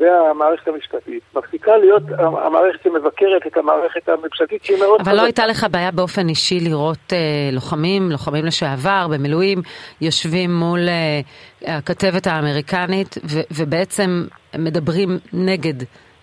והמערכת 0.00 0.68
המשפטית 0.68 1.22
מפסיקה 1.36 1.76
להיות 1.76 2.02
המערכת 2.18 2.82
שמבקרת 2.84 3.46
את 3.46 3.56
המערכת 3.56 4.08
הממשלתית 4.08 4.64
שהיא 4.64 4.78
מאוד. 4.78 5.00
אבל 5.00 5.16
לא 5.16 5.22
הייתה 5.22 5.46
לך 5.46 5.66
בעיה 5.70 5.90
באופן 5.90 6.28
אישי 6.28 6.60
לראות 6.60 7.12
אה, 7.12 7.18
לוחמים, 7.52 8.10
לוחמים 8.10 8.44
לשעבר, 8.44 9.06
במילואים, 9.10 9.62
יושבים 10.00 10.54
מול 10.54 10.88
אה, 10.88 11.20
הכתבת 11.76 12.26
האמריקנית 12.26 13.18
ו- 13.30 13.40
ובעצם 13.50 14.24
מדברים 14.58 15.18
נגד 15.32 15.74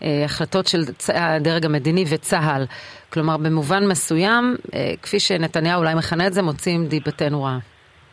אה, 0.03 0.21
החלטות 0.25 0.67
של 0.67 0.85
צ- 0.85 1.09
הדרג 1.13 1.65
המדיני 1.65 2.05
וצה"ל. 2.09 2.65
כלומר, 3.13 3.37
במובן 3.37 3.87
מסוים, 3.87 4.55
אה, 4.73 4.93
כפי 5.01 5.19
שנתניהו 5.19 5.79
אולי 5.79 5.95
מכנה 5.95 6.27
את 6.27 6.33
זה, 6.33 6.41
מוצאים 6.41 6.85
דיבתנו 6.85 7.43
רעה. 7.43 7.57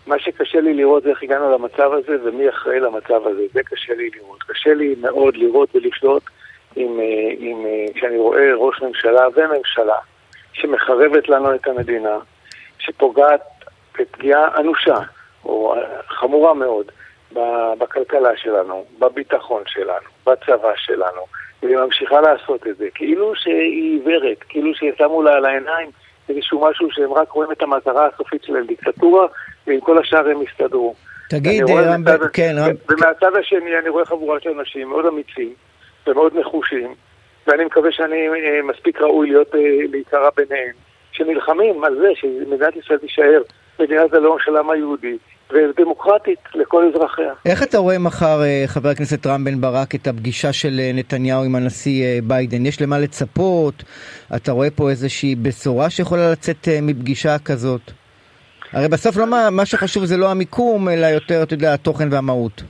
מה 0.09 0.19
שקשה 0.19 0.61
לי 0.61 0.75
לראות 0.75 1.03
זה 1.03 1.11
איך 1.11 1.23
הגענו 1.23 1.53
למצב 1.53 1.93
הזה 1.93 2.17
ומי 2.25 2.49
אחראי 2.49 2.81
למצב 2.81 3.27
הזה, 3.27 3.43
זה 3.53 3.63
קשה 3.63 3.95
לי 3.95 4.11
לראות. 4.17 4.43
קשה 4.43 4.75
לי 4.75 4.95
מאוד 5.01 5.37
לראות 5.37 5.69
ולשלוט 5.75 6.23
עם, 6.77 7.01
אה, 7.01 7.33
עם, 7.39 7.67
אה, 7.67 7.85
כשאני 7.95 8.19
רואה 8.19 8.55
ראש 8.55 8.83
ממשלה 8.83 9.27
וממשלה 9.35 9.97
שמחרבת 10.53 11.29
לנו 11.29 11.55
את 11.55 11.67
המדינה, 11.67 12.19
שפוגעת 12.79 13.41
בפגיעה 13.99 14.61
אנושה, 14.61 14.99
או 15.45 15.75
חמורה 16.09 16.55
מאוד, 16.55 16.87
בכלכלה 17.79 18.37
שלנו, 18.37 18.85
בביטחון 18.99 19.63
שלנו, 19.67 20.09
בצבא 20.27 20.73
שלנו, 20.77 21.23
והיא 21.63 21.77
ממשיכה 21.77 22.21
לעשות 22.21 22.67
את 22.67 22.77
זה, 22.77 22.89
כאילו 22.95 23.35
שהיא 23.35 23.93
עיוורת, 23.93 24.39
כאילו 24.49 24.73
ששמו 24.75 25.23
לה 25.23 25.33
על 25.33 25.45
העיניים 25.45 25.91
איזשהו 26.29 26.69
משהו 26.71 26.89
שהם 26.91 27.13
רק 27.13 27.31
רואים 27.31 27.53
את 27.53 27.63
המטרה 27.63 28.07
הסופית 28.07 28.45
שלהם, 28.45 28.67
דיקטטורה, 28.67 29.27
ועם 29.67 29.81
כל 29.81 29.99
השאר 29.99 30.29
הם 30.31 30.43
יסתדרו. 30.43 30.95
תגיד, 31.31 31.63
רם, 31.71 32.05
כן, 32.33 32.55
רם. 32.59 32.71
ומהצד 32.89 33.37
השני 33.41 33.79
אני 33.79 33.89
רואה 33.89 34.05
חבורה 34.05 34.41
של 34.41 34.51
אנשים 34.51 34.89
מאוד 34.89 35.07
אמיצים 35.07 35.55
ומאוד 36.07 36.37
נחושים, 36.37 36.95
ואני 37.47 37.65
מקווה 37.65 37.93
שאני 37.93 38.29
אה, 38.29 38.63
מספיק 38.63 39.01
ראוי 39.01 39.29
להיות 39.29 39.55
אה, 39.55 39.61
להיקרא 39.91 40.31
ביניהם, 40.37 40.73
שנלחמים 41.13 41.85
על 41.85 41.95
זה 41.95 42.09
שמדינת 42.15 42.77
ישראל 42.77 42.99
תישאר 42.99 43.43
מדינת 43.81 44.13
הלאום 44.13 44.39
של 44.45 44.57
העם 44.57 44.71
היהודי, 44.71 45.19
ודמוקרטית 45.53 46.39
לכל 46.55 46.89
אזרחיה. 46.89 47.33
איך 47.47 47.63
אתה 47.63 47.79
רואה 47.79 47.99
מחר, 47.99 48.43
אה, 48.43 48.65
חבר 48.67 48.89
הכנסת 48.89 49.27
רם 49.27 49.45
בן 49.45 49.61
ברק, 49.61 49.95
את 49.95 50.07
הפגישה 50.07 50.53
של 50.53 50.81
נתניהו 50.95 51.45
עם 51.45 51.55
הנשיא 51.55 52.21
ביידן? 52.25 52.67
יש 52.67 52.83
למה 52.83 52.99
לצפות? 52.99 53.75
אתה 54.37 54.53
רואה 54.53 54.71
פה 54.71 54.91
איזושהי 54.91 55.35
בשורה 55.35 55.91
שיכולה 55.91 56.33
לצאת 56.33 56.69
מפגישה 56.83 57.39
כזאת? 57.45 57.81
הרי 58.73 58.89
בסוף 58.89 59.17
לא 59.17 59.27
מה, 59.27 59.51
מה 59.51 59.67
שחשוב 59.67 60.05
זה 60.05 60.17
לא 60.17 60.31
המיקום, 60.31 60.89
אלא 60.89 61.07
יותר, 61.07 61.43
אתה 61.43 61.55
יודע, 61.55 61.75
התוכן 61.75 62.09
והמהות. 62.13 62.63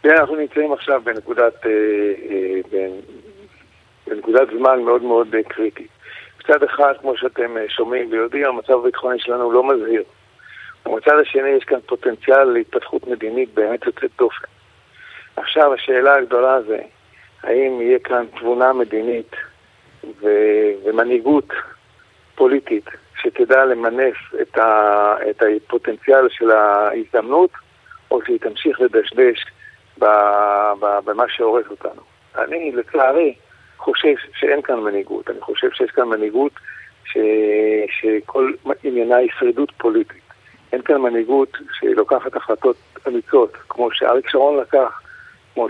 תראה, 0.00 0.20
אנחנו 0.20 0.36
נמצאים 0.36 0.72
עכשיו 0.72 1.00
בנקודת, 1.04 1.66
אה, 1.66 1.70
אה, 2.30 2.86
בנקודת 4.06 4.48
זמן 4.58 4.82
מאוד 4.82 5.02
מאוד 5.02 5.34
אה, 5.34 5.42
קריטית. 5.42 5.88
מצד 6.40 6.62
אחד, 6.62 6.92
כמו 7.00 7.16
שאתם 7.16 7.56
שומעים 7.68 8.12
ויודעים, 8.12 8.46
המצב 8.46 8.72
הביטחוני 8.72 9.18
שלנו 9.18 9.52
לא 9.52 9.68
מזהיר. 9.68 10.02
ומצד 10.86 11.18
השני 11.22 11.48
יש 11.48 11.64
כאן 11.64 11.78
פוטנציאל 11.86 12.44
להתפתחות 12.44 13.06
מדינית 13.06 13.54
באמת 13.54 13.86
יוצאת 13.86 14.10
דופן. 14.18 14.44
עכשיו 15.36 15.74
השאלה 15.74 16.14
הגדולה 16.14 16.62
זה, 16.62 16.78
האם 17.42 17.80
יהיה 17.80 17.98
כאן 17.98 18.24
תבונה 18.38 18.72
מדינית 18.72 19.36
ו- 20.20 20.72
ומנהיגות 20.84 21.48
פוליטית 22.34 22.84
שתדע 23.22 23.64
למנף 23.64 24.16
את, 24.42 24.58
ה- 24.58 25.16
את 25.30 25.42
הפוטנציאל 25.42 26.28
של 26.28 26.50
ההזדמנות, 26.50 27.50
או 28.10 28.20
שהיא 28.24 28.38
תמשיך 28.40 28.80
לדשדש 28.80 29.44
במה 29.98 31.24
שהורס 31.28 31.66
אותנו. 31.70 32.02
אני, 32.38 32.72
לצערי, 32.72 33.34
חושב 33.76 34.14
שאין 34.34 34.62
כאן 34.62 34.80
מנהיגות. 34.80 35.30
אני 35.30 35.40
חושב 35.40 35.70
שיש 35.72 35.90
כאן 35.90 36.04
מנהיגות 36.04 36.52
ש... 37.04 37.18
שכל 38.00 38.52
עניינה 38.84 39.16
היא 39.16 39.30
שרידות 39.38 39.72
פוליטית. 39.78 40.23
אין 40.74 40.82
כאן 40.82 40.96
מנהיגות 40.96 41.56
שלוקחת 41.72 42.36
החלטות 42.36 42.76
אמיצות, 43.08 43.52
כמו 43.68 43.88
שאריק 43.92 44.28
שרון 44.28 44.60
לקח, 44.60 45.00
כמו 45.54 45.66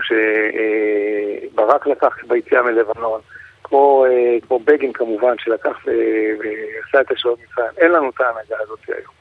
שברק 1.53 1.87
לקח 1.87 2.15
ביציאה 2.27 2.61
מלבנון, 2.61 3.21
כמו, 3.63 4.05
אה, 4.05 4.37
כמו 4.47 4.59
בגין 4.59 4.93
כמובן, 4.93 5.35
שלקח 5.37 5.85
ועשה 5.85 7.01
את 7.01 7.11
השעות 7.11 7.39
מצרים. 7.39 7.71
אין 7.77 7.91
לנו 7.91 8.09
את 8.09 8.21
ההנהגה 8.21 8.55
הזאת 8.61 8.79
היום. 8.87 9.15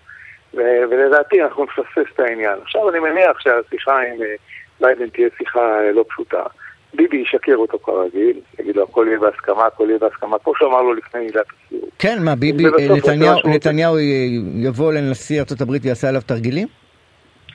ולדעתי 0.91 1.43
אנחנו 1.43 1.65
נפספס 1.65 2.13
את 2.15 2.21
העניין. 2.21 2.59
עכשיו 2.63 2.91
אני 2.91 2.99
מניח 2.99 3.41
שהשיחה 3.41 4.01
עם 4.01 4.23
אה, 4.23 4.35
ביידן 4.81 5.09
תהיה 5.09 5.29
שיחה 5.39 5.81
אה, 5.81 5.93
לא 5.93 6.05
פשוטה. 6.09 6.43
ביבי 6.95 7.17
ישקר 7.17 7.57
אותו 7.57 7.79
כרגיל, 7.79 8.41
יגיד 8.61 8.77
לו 8.77 8.83
הכל 8.83 9.07
יהיה 9.09 9.19
בהסכמה, 9.19 9.67
הכל 9.67 9.87
יהיה 9.89 9.99
בהסכמה, 9.99 10.39
כמו 10.39 10.53
שאמר 10.59 10.83
לו 10.83 10.95
לפני 10.95 11.21
עילת 11.21 11.47
הסיום. 11.67 11.91
כן, 11.99 12.19
מה, 12.25 12.35
ביבי, 12.35 12.65
נתניהו, 12.97 13.39
נתניהו 13.45 13.99
יבוא 14.55 14.93
לנשיא 14.93 15.41
ארה"ב 15.41 15.71
ויעשה 15.83 16.09
עליו 16.09 16.23
תרגילים? 16.23 16.69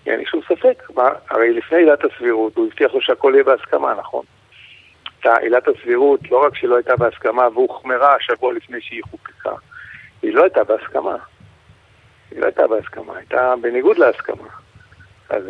אין 0.08 0.20
לי 0.20 0.26
שום 0.26 0.42
ספק. 0.48 0.84
מה, 0.96 1.10
הרי 1.30 1.54
לפני 1.54 1.78
עילת 1.78 2.00
הסבירות 2.04 2.58
הוא 2.58 2.68
הבטיח 2.68 2.94
לו 2.94 3.02
שהכל 3.02 3.32
יהיה 3.34 3.44
בהסכמה, 3.44 3.94
נכון? 4.00 4.26
עילת 5.26 5.68
הסבירות, 5.68 6.32
לא 6.32 6.46
רק 6.46 6.56
שלא 6.56 6.76
הייתה 6.76 6.96
בהסכמה 6.96 7.48
והוחמרה 7.54 8.16
שבוע 8.20 8.54
לפני 8.54 8.82
שהיא 8.82 9.02
חוקקה, 9.12 9.52
היא 10.22 10.34
לא 10.34 10.44
הייתה 10.44 10.64
בהסכמה. 10.64 11.16
היא 12.32 12.40
לא 12.40 12.46
הייתה 12.46 12.68
בהסכמה, 12.68 13.18
הייתה 13.18 13.54
בניגוד 13.62 13.98
להסכמה. 13.98 14.48
אז 15.30 15.44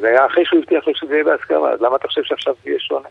זה 0.00 0.08
היה 0.08 0.26
אחרי 0.26 0.44
שהוא 0.44 0.60
הבטיח 0.60 0.86
לו 0.86 0.94
שזה 0.94 1.14
יהיה 1.14 1.24
בהסכמה, 1.24 1.70
אז 1.70 1.82
למה 1.82 1.96
אתה 1.96 2.08
חושב 2.08 2.22
שעכשיו 2.24 2.54
זה 2.64 2.70
יהיה 2.70 2.80
שונה? 2.80 3.08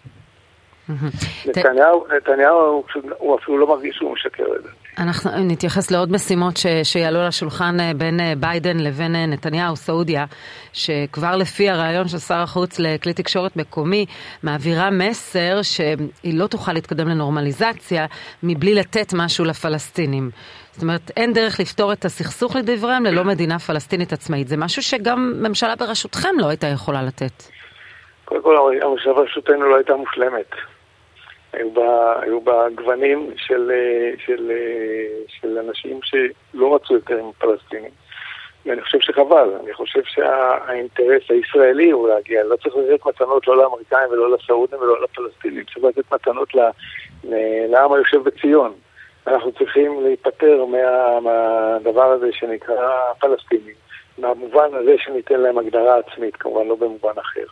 נתניהו, 1.46 2.06
נתניהו, 2.18 2.84
הוא 3.18 3.38
אפילו 3.40 3.58
לא 3.58 3.68
מרגיש 3.68 3.96
שהוא 3.96 4.14
משקר 4.14 4.44
את 4.56 4.64
זה. 4.64 4.70
אנחנו 4.98 5.32
נתייחס 5.38 5.92
לעוד 5.92 6.12
משימות 6.12 6.58
ש, 6.58 6.66
שיעלו 6.84 7.28
לשולחן 7.28 7.80
אה, 7.80 7.92
בין 7.94 8.20
אה, 8.20 8.34
ביידן 8.38 8.78
לבין 8.78 9.16
אה, 9.16 9.26
נתניהו, 9.26 9.76
סעודיה, 9.76 10.26
שכבר 10.74 11.36
לפי 11.36 11.70
הרעיון 11.70 12.08
של 12.08 12.18
שר 12.18 12.36
החוץ 12.36 12.80
לכלי 12.80 13.14
תקשורת 13.14 13.56
מקומי, 13.56 14.06
מעבירה 14.44 14.90
מסר 14.90 15.62
שהיא 15.62 16.40
לא 16.40 16.48
תוכל 16.48 16.74
להתקדם 16.74 17.08
לנורמליזציה 17.08 18.06
מבלי 18.44 18.76
לתת 18.76 19.14
משהו 19.14 19.46
לפלסטינים. 19.46 20.30
זאת 20.74 20.82
אומרת, 20.84 21.12
אין 21.18 21.34
דרך 21.34 21.60
לפתור 21.60 21.94
את 21.94 22.06
הסכסוך 22.06 22.56
לדבריהם 22.56 23.06
ללא 23.06 23.24
מדינה 23.24 23.60
פלסטינית 23.60 24.14
עצמאית. 24.14 24.48
זה 24.48 24.58
משהו 24.58 24.84
שגם 24.84 25.34
ממשלה 25.42 25.76
בראשותכם 25.76 26.36
לא 26.40 26.48
הייתה 26.48 26.68
יכולה 26.68 27.04
לתת. 27.04 27.44
קודם 28.26 28.42
כל, 28.42 28.80
הממשלה 28.82 29.14
בראשותנו 29.14 29.70
לא 29.70 29.76
הייתה 29.76 29.96
מושלמת. 29.96 30.52
היו 31.54 31.72
בה, 31.72 32.20
היו 32.22 32.42
בה 32.42 32.66
גוונים 32.76 33.32
של, 33.36 33.72
של, 34.26 34.52
של 35.28 35.58
אנשים 35.58 36.00
שלא 36.04 36.76
רצו 36.76 36.94
יותר 36.94 37.18
עם 37.18 37.32
פלסטינים. 37.38 37.92
ואני 38.66 38.82
חושב 38.82 39.00
שחבל, 39.00 39.50
אני 39.64 39.74
חושב 39.74 40.02
שהאינטרס 40.04 41.24
הישראלי 41.30 41.92
הוא 41.92 42.10
להגיע, 42.10 42.44
לא 42.44 42.56
צריך 42.56 42.76
לתת 42.76 43.06
מתנות 43.06 43.48
לא 43.48 43.58
לאמריקאים 43.58 44.10
ולא 44.10 44.32
לסעודים 44.32 44.80
ולא 44.80 45.04
לפלסטינים, 45.04 45.64
צריך 45.64 45.86
לתת 45.86 46.14
מתנות 46.14 46.50
לעם 47.70 47.94
היושב 47.94 48.24
בציון. 48.24 48.74
אנחנו 49.30 49.52
צריכים 49.52 50.04
להיפטר 50.04 50.66
מה, 50.66 51.20
מהדבר 51.20 52.12
הזה 52.12 52.28
שנקרא 52.32 53.14
פלסטינים, 53.20 53.76
מהמובן 54.18 54.70
הזה 54.74 54.96
שניתן 54.98 55.40
להם 55.40 55.58
הגדרה 55.58 55.98
עצמית, 55.98 56.36
כמובן 56.36 56.68
לא 56.68 56.76
במובן 56.76 57.14
אחר. 57.20 57.46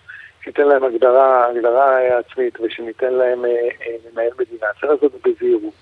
שניתן 0.43 0.67
להם 0.67 0.83
הגדרה, 0.83 1.47
הגדרה 1.47 2.17
עצמית 2.17 2.59
ושניתן 2.59 3.13
להם 3.13 3.45
אה, 3.45 3.51
אה, 3.51 4.27
מדינה. 4.39 4.67
צריך 4.79 4.91
לעשות 4.91 5.03
את 5.03 5.11
זה 5.11 5.29
בזהירות, 5.29 5.73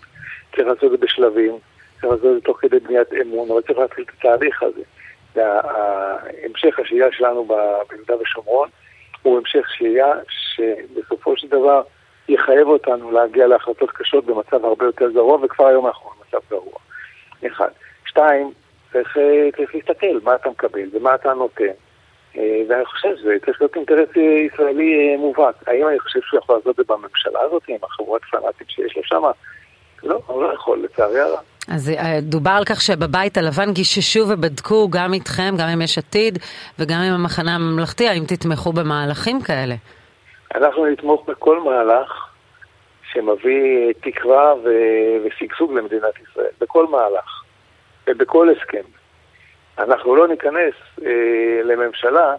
צריך 0.56 0.68
לעשות 0.68 0.84
את 0.84 0.92
זה 0.92 0.98
בשלבים, 0.98 1.58
צריך 1.94 2.04
לעשות 2.04 2.26
את 2.26 2.34
זה 2.34 2.42
תוך 2.42 2.58
כדי 2.62 2.80
בניית 2.80 3.14
אמון, 3.22 3.52
אבל 3.52 3.62
צריך 3.62 3.80
להתחיל 3.80 4.06
את 4.08 4.14
התהליך 4.20 4.64
הזה. 4.64 4.82
והמשך 5.36 6.80
השהייה 6.80 7.08
שלנו 7.12 7.48
ביהודה 7.90 8.16
ושומרון 8.22 8.70
הוא 9.22 9.38
המשך 9.38 9.70
שהייה 9.78 10.12
שבסופו 10.30 11.38
של 11.38 11.48
דבר 11.48 11.82
יחייב 12.30 12.68
אותנו 12.68 13.12
להגיע 13.12 13.48
להחלטות 13.48 13.92
קשות 13.92 14.26
במצב 14.26 14.66
הרבה 14.66 14.86
יותר 14.86 15.12
גרוע, 15.12 15.38
וכבר 15.44 15.68
היום 15.68 15.88
אנחנו 15.88 16.10
במצב 16.10 16.46
גרוע. 16.50 16.74
אחד. 17.48 17.70
שתיים, 18.06 18.52
צריך, 18.94 19.18
אה, 19.18 19.50
צריך 19.58 19.76
להסתכל 19.76 20.20
מה 20.24 20.36
אתה 20.36 20.50
מקבל 20.50 20.90
ומה 20.94 21.16
אתה 21.16 21.34
נותן. 21.34 21.64
אה, 22.38 22.62
ואני 22.70 22.86
חושב 22.86 23.10
שזה 23.18 23.36
צריך 23.46 23.62
להיות 23.62 23.76
אינטרס 23.76 24.10
ישראלי 24.16 25.12
אה, 25.14 25.18
מובהק. 25.18 25.56
האם 25.68 25.88
אני 25.88 26.00
חושב 26.00 26.20
שהוא 26.22 26.40
יכול 26.40 26.56
לעשות 26.56 26.80
את 26.80 26.86
זה 26.88 26.94
בממשלה 26.94 27.40
הזאת, 27.42 27.64
עם 27.68 27.78
החברות 27.84 28.22
פנאטית 28.32 28.70
שיש 28.70 28.98
לו 28.98 29.04
שם? 29.04 29.24
לא, 30.04 30.20
הוא 30.28 30.44
לא 30.44 30.54
יכול, 30.54 30.84
לצערי 30.84 31.20
הרב. 31.20 31.40
אז 31.68 31.92
דובר 32.22 32.52
על 32.52 32.66
כך 32.66 32.82
שבבית 32.82 33.38
הלבן 33.38 33.74
גיששו 33.74 34.20
ובדקו 34.30 34.90
גם 34.90 35.14
איתכם, 35.14 35.56
גם 35.60 35.68
עם 35.68 35.82
יש 35.82 35.98
עתיד 35.98 36.40
וגם 36.80 37.00
עם 37.00 37.14
המחנה 37.14 37.56
הממלכתי, 37.56 38.10
האם 38.10 38.24
תתמכו 38.28 38.74
במהלכים 38.74 39.42
כאלה? 39.42 39.76
אנחנו 40.56 40.86
נתמוך 40.86 41.26
בכל 41.30 41.60
מהלך 41.60 42.28
שמביא 43.12 43.94
תקווה 44.02 44.54
ושגשוג 45.24 45.74
למדינת 45.74 46.14
ישראל, 46.22 46.52
בכל 46.62 46.88
מהלך 46.88 47.44
ובכל 48.08 48.50
הסכם. 48.50 48.84
אנחנו 49.78 50.16
לא 50.16 50.28
ניכנס 50.28 50.74
אה, 51.06 51.62
לממשלה, 51.64 52.36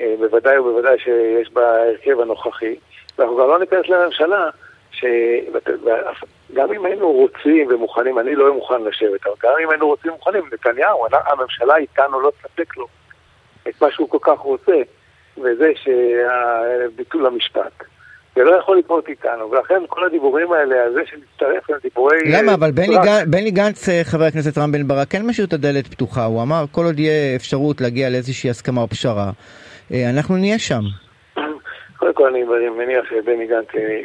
אה, 0.00 0.14
בוודאי 0.18 0.58
ובוודאי 0.58 0.98
שיש 0.98 1.52
בה 1.52 1.82
הרכב 1.82 2.20
הנוכחי, 2.20 2.76
ואנחנו 3.18 3.36
גם 3.36 3.48
לא 3.48 3.58
ניכנס 3.58 3.88
לממשלה 3.88 4.50
שגם 4.90 6.72
אם 6.72 6.84
היינו 6.84 7.12
רוצים 7.12 7.66
ומוכנים, 7.70 8.18
אני 8.18 8.34
לא 8.34 8.54
מוכן 8.54 8.82
לשבת, 8.82 9.26
אבל 9.26 9.34
גם 9.42 9.52
אם 9.62 9.70
היינו 9.70 9.86
רוצים 9.86 10.12
ומוכנים, 10.12 10.44
נתניהו, 10.52 11.06
הממשלה 11.26 11.76
איתנו 11.76 12.20
לא 12.20 12.30
תספק 12.30 12.76
לו 12.76 12.86
את 13.68 13.82
מה 13.82 13.90
שהוא 13.90 14.08
כל 14.08 14.18
כך 14.20 14.38
רוצה, 14.38 14.82
וזה 15.40 15.72
שביטול 15.74 17.26
המשפט. 17.26 17.84
זה 18.38 18.44
לא 18.44 18.50
יכול 18.50 18.78
לקרות 18.78 19.08
איתנו, 19.08 19.50
ולכן 19.50 19.82
כל 19.88 20.04
הדיבורים 20.04 20.52
האלה, 20.52 20.84
על 20.84 20.92
זה 20.92 21.00
שנצטרף 21.06 21.70
לדיבורי... 21.70 22.18
למה? 22.32 22.54
אבל 22.54 22.70
בני, 22.70 22.96
גנ... 23.04 23.30
בני 23.30 23.50
גנץ, 23.50 23.88
אה, 23.88 24.00
חבר 24.04 24.24
הכנסת 24.24 24.58
רם 24.58 24.72
בן 24.72 24.88
ברק, 24.88 25.08
כן 25.08 25.26
משאיר 25.26 25.46
את 25.46 25.52
הדלת 25.52 25.86
פתוחה, 25.86 26.24
הוא 26.24 26.42
אמר, 26.42 26.64
כל 26.72 26.84
עוד 26.84 26.98
יהיה 26.98 27.36
אפשרות 27.36 27.80
להגיע 27.80 28.10
לאיזושהי 28.10 28.50
הסכמה 28.50 28.80
או 28.80 28.88
פשרה, 28.88 29.30
אה, 29.92 30.10
אנחנו 30.10 30.36
נהיה 30.36 30.58
שם. 30.58 30.80
קודם 31.98 32.14
כל 32.14 32.26
אני 32.28 32.44
מניח 32.78 33.04
שבני 33.10 33.46
גנץ 33.46 33.68
אה, 33.74 34.00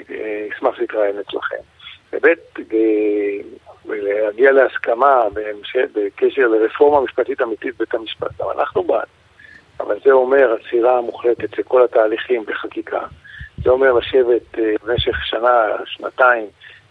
ישמח 0.55 0.79
להתראיין 0.79 1.15
אצלכם. 1.19 1.63
באמת, 2.11 2.59
להגיע 3.85 4.51
להסכמה 4.51 5.21
בקשר 5.93 6.47
לרפורמה 6.47 7.01
משפטית 7.01 7.41
אמיתית 7.41 7.75
בבית 7.75 7.93
המשפט, 7.93 8.29
גם 8.39 8.47
אנחנו 8.57 8.83
בעד. 8.83 9.07
אבל 9.79 9.95
זה 10.05 10.11
אומר 10.11 10.55
עצירה 10.59 11.01
מוחלטת 11.01 11.55
של 11.55 11.63
כל 11.63 11.83
התהליכים 11.83 12.45
בחקיקה. 12.45 12.99
זה 13.63 13.69
אומר 13.69 13.93
לשבת 13.93 14.59
אה, 14.59 14.73
במשך 14.83 15.25
שנה, 15.25 15.65
שנתיים, 15.85 16.45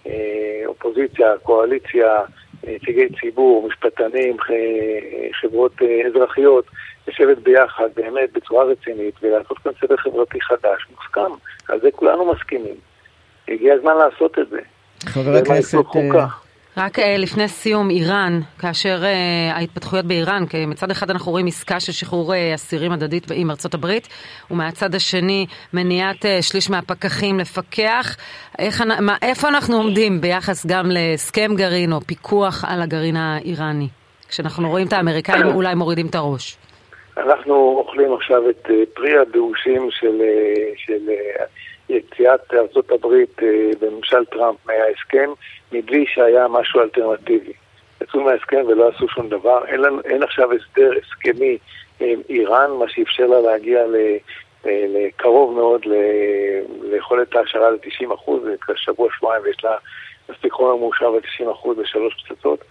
אה, 0.07 0.62
אופוזיציה, 0.67 1.33
קואליציה, 1.43 2.21
נציגי 2.67 3.09
ציבור, 3.21 3.69
משפטנים, 3.69 4.37
חברות 5.41 5.73
אה, 5.83 6.07
אזרחיות, 6.07 6.65
לשבת 7.09 7.39
ביחד 7.39 7.89
באמת 7.97 8.33
בצורה 8.33 8.65
רצינית 8.65 9.15
ולעשות 9.23 9.59
כאן 9.59 9.73
סדר 9.81 9.97
חברתי 9.97 10.41
חדש, 10.41 10.87
מוסכם, 10.91 11.35
על 11.69 11.81
זה 11.81 11.89
כולנו 11.91 12.33
מסכימים. 12.33 12.75
הגיע 13.49 13.75
הזמן 13.75 13.97
לעשות 13.97 14.39
את 14.39 14.49
זה. 14.49 14.61
חבר 15.05 15.37
הכנסת... 15.37 15.79
רק 16.76 16.99
uh, 16.99 17.02
לפני 17.19 17.49
סיום, 17.49 17.91
איראן, 17.91 18.41
כאשר 18.59 19.02
uh, 19.02 19.57
ההתפתחויות 19.57 20.05
באיראן, 20.05 20.47
כי 20.47 20.67
מצד 20.67 20.91
אחד 20.91 21.11
אנחנו 21.11 21.33
רואים 21.33 21.47
עסקה 21.47 21.81
של 21.81 21.93
שחרור 21.93 22.33
uh, 22.33 22.37
אסירים 22.55 22.93
הדדית 22.93 23.31
עם 23.35 23.50
ארצות 23.50 23.75
הברית, 23.75 24.09
ומהצד 24.50 24.95
השני 24.95 25.47
מניעת 25.73 26.25
uh, 26.25 26.29
שליש 26.41 26.71
מהפקחים 26.71 27.38
לפקח. 27.38 28.17
איך, 28.59 28.83
מה, 29.00 29.17
איפה 29.23 29.49
אנחנו 29.49 29.76
עומדים 29.76 30.21
ביחס 30.21 30.67
גם 30.67 30.91
להסכם 30.91 31.55
גרעין 31.55 31.93
או 31.93 32.00
פיקוח 32.00 32.64
על 32.69 32.83
הגרעין 32.83 33.17
האיראני? 33.17 33.88
כשאנחנו 34.29 34.71
רואים 34.71 34.87
את 34.87 34.93
האמריקאים 34.93 35.47
אולי 35.47 35.75
מורידים 35.75 36.07
את 36.07 36.14
הראש. 36.14 36.57
אנחנו 37.17 37.55
אוכלים 37.79 38.14
עכשיו 38.14 38.50
את 38.50 38.67
uh, 38.67 38.71
פרי 38.95 39.19
הבאושים 39.19 39.88
של, 39.91 40.21
uh, 40.21 40.87
של 40.87 41.11
יציאת 41.93 42.55
ארה"ב 42.55 43.07
בממשל 43.81 44.25
טראמפ 44.25 44.59
מההסכם 44.67 45.31
מבלי 45.73 46.05
שהיה 46.07 46.49
משהו 46.49 46.81
אלטרנטיבי. 46.81 47.53
יצאו 48.03 48.21
מההסכם 48.21 48.63
ולא 48.69 48.89
עשו 48.89 49.09
שום 49.09 49.29
דבר, 49.29 49.65
אין, 49.67 49.81
לנו, 49.81 50.01
אין 50.05 50.23
עכשיו 50.23 50.49
הסדר 50.53 50.91
הסכמי 51.03 51.59
עם 52.01 52.21
איראן, 52.29 52.71
מה 52.71 52.85
שאפשר 52.89 53.27
לה 53.27 53.41
להגיע. 53.41 53.85
לקרוב 54.65 55.55
מאוד 55.55 55.83
ליכולת 56.83 57.37
ההשערה 57.37 57.71
ל-90%, 57.71 58.31
זה 58.43 58.55
שבוע, 58.77 59.09
שבועיים, 59.19 59.43
ויש 59.45 59.65
לה 59.65 59.77
מספיק 60.29 60.53
חומר 60.53 60.77
מאושר 60.77 61.11
ב-90% 61.11 61.69
לשלוש 61.81 62.25
פצצות. 62.29 62.65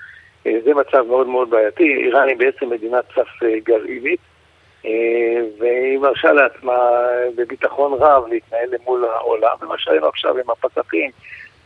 אה, 0.48 0.58
זה 0.64 0.74
מצב 0.74 1.06
מאוד 1.08 1.28
מאוד 1.28 1.50
בעייתי. 1.50 1.84
איראן 1.84 2.28
היא 2.28 2.38
בעצם 2.38 2.70
מדינת 2.70 3.06
סף 3.16 3.44
אה, 3.44 3.60
גרעינית, 3.64 4.20
אה, 4.20 4.31
והיא 5.60 6.00
מרשה 6.00 6.32
לעצמה 6.32 6.78
בביטחון 7.36 7.94
רב 7.94 8.28
להתנהל 8.28 8.70
למול 8.72 9.06
העולם, 9.06 9.56
ומה 9.62 9.76
שהיינו 9.78 10.08
עכשיו 10.08 10.38
עם 10.38 10.50
הפסחים, 10.50 11.12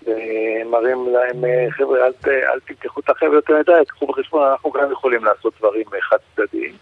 ומראים 0.03 1.07
להם, 1.13 1.43
חבר'ה, 1.69 2.05
אל, 2.05 2.12
אל 2.27 2.60
תמתחו 2.67 3.00
את 3.00 3.10
החבר'ה 3.10 3.36
יותר 3.36 3.60
מדי, 3.60 3.86
תקחו 3.86 4.07
בחשבון, 4.07 4.43
אנחנו 4.51 4.72
גם 4.72 4.91
יכולים 4.91 5.24
לעשות 5.25 5.53
דברים 5.60 5.86
חד 6.01 6.17
צדדיים. 6.36 6.74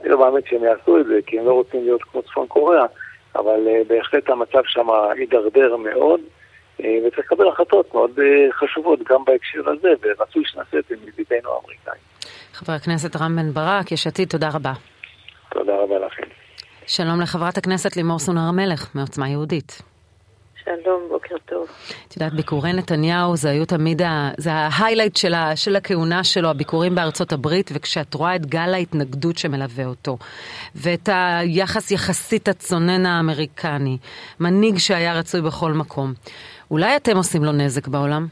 אני 0.00 0.08
לא 0.08 0.18
מאמין 0.18 0.42
שהם 0.46 0.64
יעשו 0.64 0.98
את 0.98 1.06
זה, 1.06 1.18
כי 1.26 1.38
הם 1.38 1.46
לא 1.46 1.52
רוצים 1.52 1.84
להיות 1.84 2.02
כמו 2.02 2.22
צפון 2.22 2.46
קוריאה, 2.46 2.84
אבל 3.36 3.60
בהחלט 3.86 4.30
המצב 4.30 4.62
שם 4.66 4.86
הידרדר 4.90 5.76
מאוד. 5.76 6.20
אה, 6.84 6.98
וצריך 7.06 7.32
לקבל 7.32 7.48
החלטות 7.48 7.94
מאוד 7.94 8.10
אה, 8.18 8.52
חשובות 8.52 9.00
גם 9.08 9.24
בהקשר 9.24 9.70
הזה, 9.70 9.88
ורצוי 10.02 10.42
שנעשה 10.46 10.78
את 10.78 10.84
זה 10.88 10.94
עם 10.94 11.08
ידידינו 11.08 11.50
האמריקאים. 11.54 12.02
חבר 12.52 12.72
הכנסת 12.72 13.16
רם 13.16 13.36
בן 13.36 13.50
ברק, 13.50 13.92
יש 13.92 14.06
עתיד, 14.06 14.28
תודה 14.28 14.48
רבה. 14.54 14.72
תודה 15.52 15.72
רבה 15.82 15.98
לכם. 16.06 16.22
שלום 16.86 17.20
לחברת 17.20 17.58
הכנסת 17.58 17.96
לימור 17.96 18.18
סונר 18.18 18.40
המלך, 18.40 18.90
מעוצמה 18.94 19.28
יהודית. 19.28 19.82
שלום, 20.64 21.02
בוקר 21.08 21.34
טוב. 21.46 21.66
את 22.08 22.16
יודעת, 22.16 22.32
ביקורי 22.32 22.72
נתניהו 22.72 23.36
זה 23.36 23.50
היו 23.50 23.66
תמיד, 23.66 24.02
ה, 24.02 24.30
זה 24.36 24.52
ההיילייט 24.52 25.16
של, 25.16 25.34
ה, 25.34 25.56
של 25.56 25.76
הכהונה 25.76 26.24
שלו, 26.24 26.48
הביקורים 26.48 26.94
בארצות 26.94 27.32
הברית, 27.32 27.70
וכשאת 27.74 28.14
רואה 28.14 28.36
את 28.36 28.46
גל 28.46 28.74
ההתנגדות 28.74 29.38
שמלווה 29.38 29.86
אותו, 29.86 30.18
ואת 30.74 31.08
היחס 31.12 31.90
יחסית 31.90 32.48
הצונן 32.48 33.06
האמריקני, 33.06 33.98
מנהיג 34.40 34.78
שהיה 34.78 35.14
רצוי 35.14 35.40
בכל 35.40 35.72
מקום, 35.72 36.12
אולי 36.70 36.96
אתם 36.96 37.16
עושים 37.16 37.44
לו 37.44 37.52
נזק 37.52 37.88
בעולם? 37.88 38.26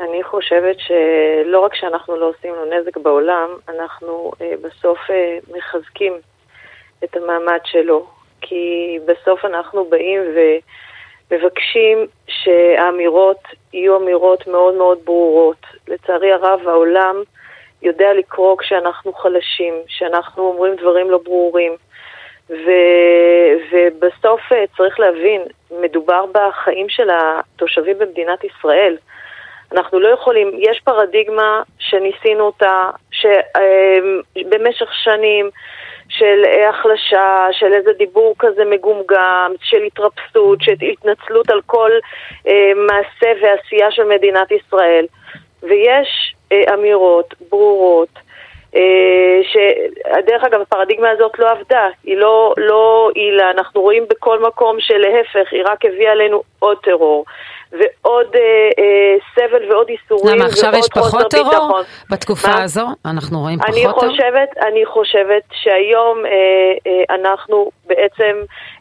אני 0.00 0.22
חושבת 0.22 0.76
שלא 0.78 1.60
רק 1.60 1.74
שאנחנו 1.74 2.16
לא 2.16 2.28
עושים 2.28 2.54
לו 2.54 2.64
נזק 2.64 2.96
בעולם, 2.96 3.50
אנחנו 3.68 4.32
אה, 4.40 4.52
בסוף 4.62 4.98
אה, 5.10 5.38
מחזקים 5.56 6.12
את 7.04 7.16
המעמד 7.16 7.58
שלו, 7.64 8.06
כי 8.40 8.98
בסוף 9.06 9.44
אנחנו 9.44 9.84
באים 9.84 10.20
ומבקשים 11.30 12.06
שהאמירות 12.28 13.40
יהיו 13.72 13.96
אמירות 13.96 14.46
מאוד 14.46 14.74
מאוד 14.74 14.98
ברורות. 15.04 15.66
לצערי 15.88 16.32
הרב, 16.32 16.68
העולם 16.68 17.16
יודע 17.82 18.12
לקרוא 18.12 18.56
כשאנחנו 18.58 19.12
חלשים, 19.12 19.74
כשאנחנו 19.86 20.42
אומרים 20.42 20.76
דברים 20.76 21.10
לא 21.10 21.18
ברורים. 21.24 21.72
ו, 22.50 22.70
ובסוף 23.72 24.40
אה, 24.52 24.64
צריך 24.76 25.00
להבין, 25.00 25.42
מדובר 25.80 26.24
בחיים 26.32 26.88
של 26.88 27.08
התושבים 27.10 27.98
במדינת 27.98 28.44
ישראל. 28.44 28.96
אנחנו 29.72 30.00
לא 30.00 30.08
יכולים, 30.08 30.50
יש 30.58 30.80
פרדיגמה 30.84 31.62
שניסינו 31.78 32.44
אותה, 32.44 32.90
שבמשך 33.10 34.88
אה, 34.88 34.94
שנים 35.04 35.50
של 36.08 36.44
החלשה, 36.68 37.46
של 37.52 37.72
איזה 37.72 37.92
דיבור 37.92 38.34
כזה 38.38 38.64
מגומגם, 38.64 39.52
של 39.62 39.82
התרפסות, 39.82 40.62
של 40.62 40.72
התנצלות 40.92 41.50
על 41.50 41.60
כל 41.66 41.90
אה, 42.46 42.72
מעשה 42.76 43.32
ועשייה 43.42 43.90
של 43.90 44.04
מדינת 44.04 44.50
ישראל. 44.50 45.06
ויש 45.62 46.34
אה, 46.52 46.74
אמירות 46.74 47.34
ברורות, 47.50 48.08
אה, 48.74 49.40
שדרך 49.42 50.44
אגב 50.44 50.60
הפרדיגמה 50.60 51.10
הזאת 51.10 51.38
לא 51.38 51.50
עבדה, 51.50 51.88
היא 52.04 52.16
לא, 52.16 52.54
לא 52.56 53.10
הועילה, 53.14 53.50
אנחנו 53.50 53.80
רואים 53.80 54.04
בכל 54.10 54.40
מקום 54.42 54.76
שלהפך, 54.80 55.52
היא 55.52 55.62
רק 55.66 55.84
הביאה 55.84 56.12
עלינו 56.12 56.42
עוד 56.58 56.78
טרור. 56.82 57.24
ועוד 57.72 58.26
אה, 58.34 58.40
אה, 58.78 59.16
סבל 59.34 59.70
ועוד 59.72 59.88
איסורים. 59.88 60.36
למה 60.36 60.44
עכשיו 60.44 60.72
יש 60.78 60.86
פחות 60.94 61.30
טרור 61.30 61.50
ביטחון. 61.50 61.82
בתקופה 62.10 62.48
מה? 62.48 62.62
הזו? 62.62 62.86
אנחנו 63.04 63.40
רואים 63.40 63.58
אני 63.68 63.84
פחות 63.84 64.04
חושבת, 64.04 64.50
טרור? 64.54 64.68
אני 64.68 64.86
חושבת 64.86 65.42
שהיום 65.52 66.26
אה, 66.26 66.30
אה, 66.86 67.14
אנחנו 67.14 67.70
בעצם 67.86 68.36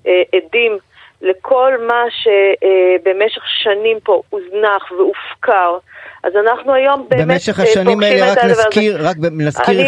אה, 0.08 0.22
עדים 0.36 0.78
לכל 1.22 1.74
מה 1.88 2.04
שבמשך 2.10 3.42
שנים 3.48 4.00
פה 4.04 4.22
הוזנח 4.30 4.92
והופקר. 4.92 5.78
אז 6.24 6.36
אנחנו 6.36 6.74
היום 6.74 7.08
באמת 7.10 7.28
במשך 7.28 7.60
השנים 7.60 8.04
האלה, 8.04 8.32
רק 8.32 8.38
נזכיר, 8.46 8.98
רק 9.08 9.16
נזכיר 9.32 9.86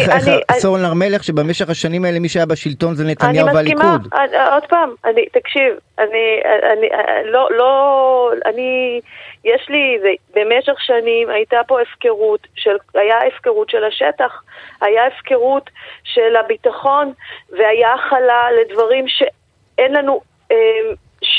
סורן 0.52 0.84
הר 0.84 0.94
מלך, 0.94 1.24
שבמשך 1.24 1.70
השנים 1.70 2.04
האלה 2.04 2.18
מי 2.18 2.28
שהיה 2.28 2.46
בשלטון 2.46 2.94
זה 2.94 3.04
נתניהו 3.04 3.46
והליכוד. 3.54 3.84
אני 3.84 4.24
מסכימה, 4.24 4.54
עוד 4.54 4.66
פעם, 4.66 4.94
אני, 5.04 5.26
תקשיב, 5.32 5.72
אני, 5.98 6.40
אני, 6.72 6.88
לא, 7.24 7.48
לא, 7.50 8.30
אני, 8.46 9.00
יש 9.44 9.66
לי, 9.68 9.98
זה, 10.02 10.08
במשך 10.34 10.80
שנים 10.80 11.30
הייתה 11.30 11.60
פה 11.66 11.80
הפקרות, 11.80 12.46
של, 12.54 12.76
היה 12.94 13.18
הפקרות 13.26 13.70
של 13.70 13.84
השטח, 13.84 14.42
היה 14.80 15.06
הפקרות 15.06 15.70
של 16.04 16.36
הביטחון, 16.36 17.12
והיה 17.50 17.94
הכלה 17.94 18.42
לדברים 18.60 19.04
שאין 19.08 19.92
לנו 19.92 20.20
אה, 20.52 20.56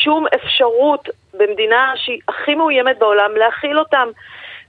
שום 0.04 0.26
אפשרות 0.36 1.10
במדינה 1.34 1.94
שהיא 1.96 2.20
הכי 2.28 2.56
מאוימת 2.56 3.00
בעולם 3.00 3.36
להכיל 3.36 3.80
אותם. 3.80 4.10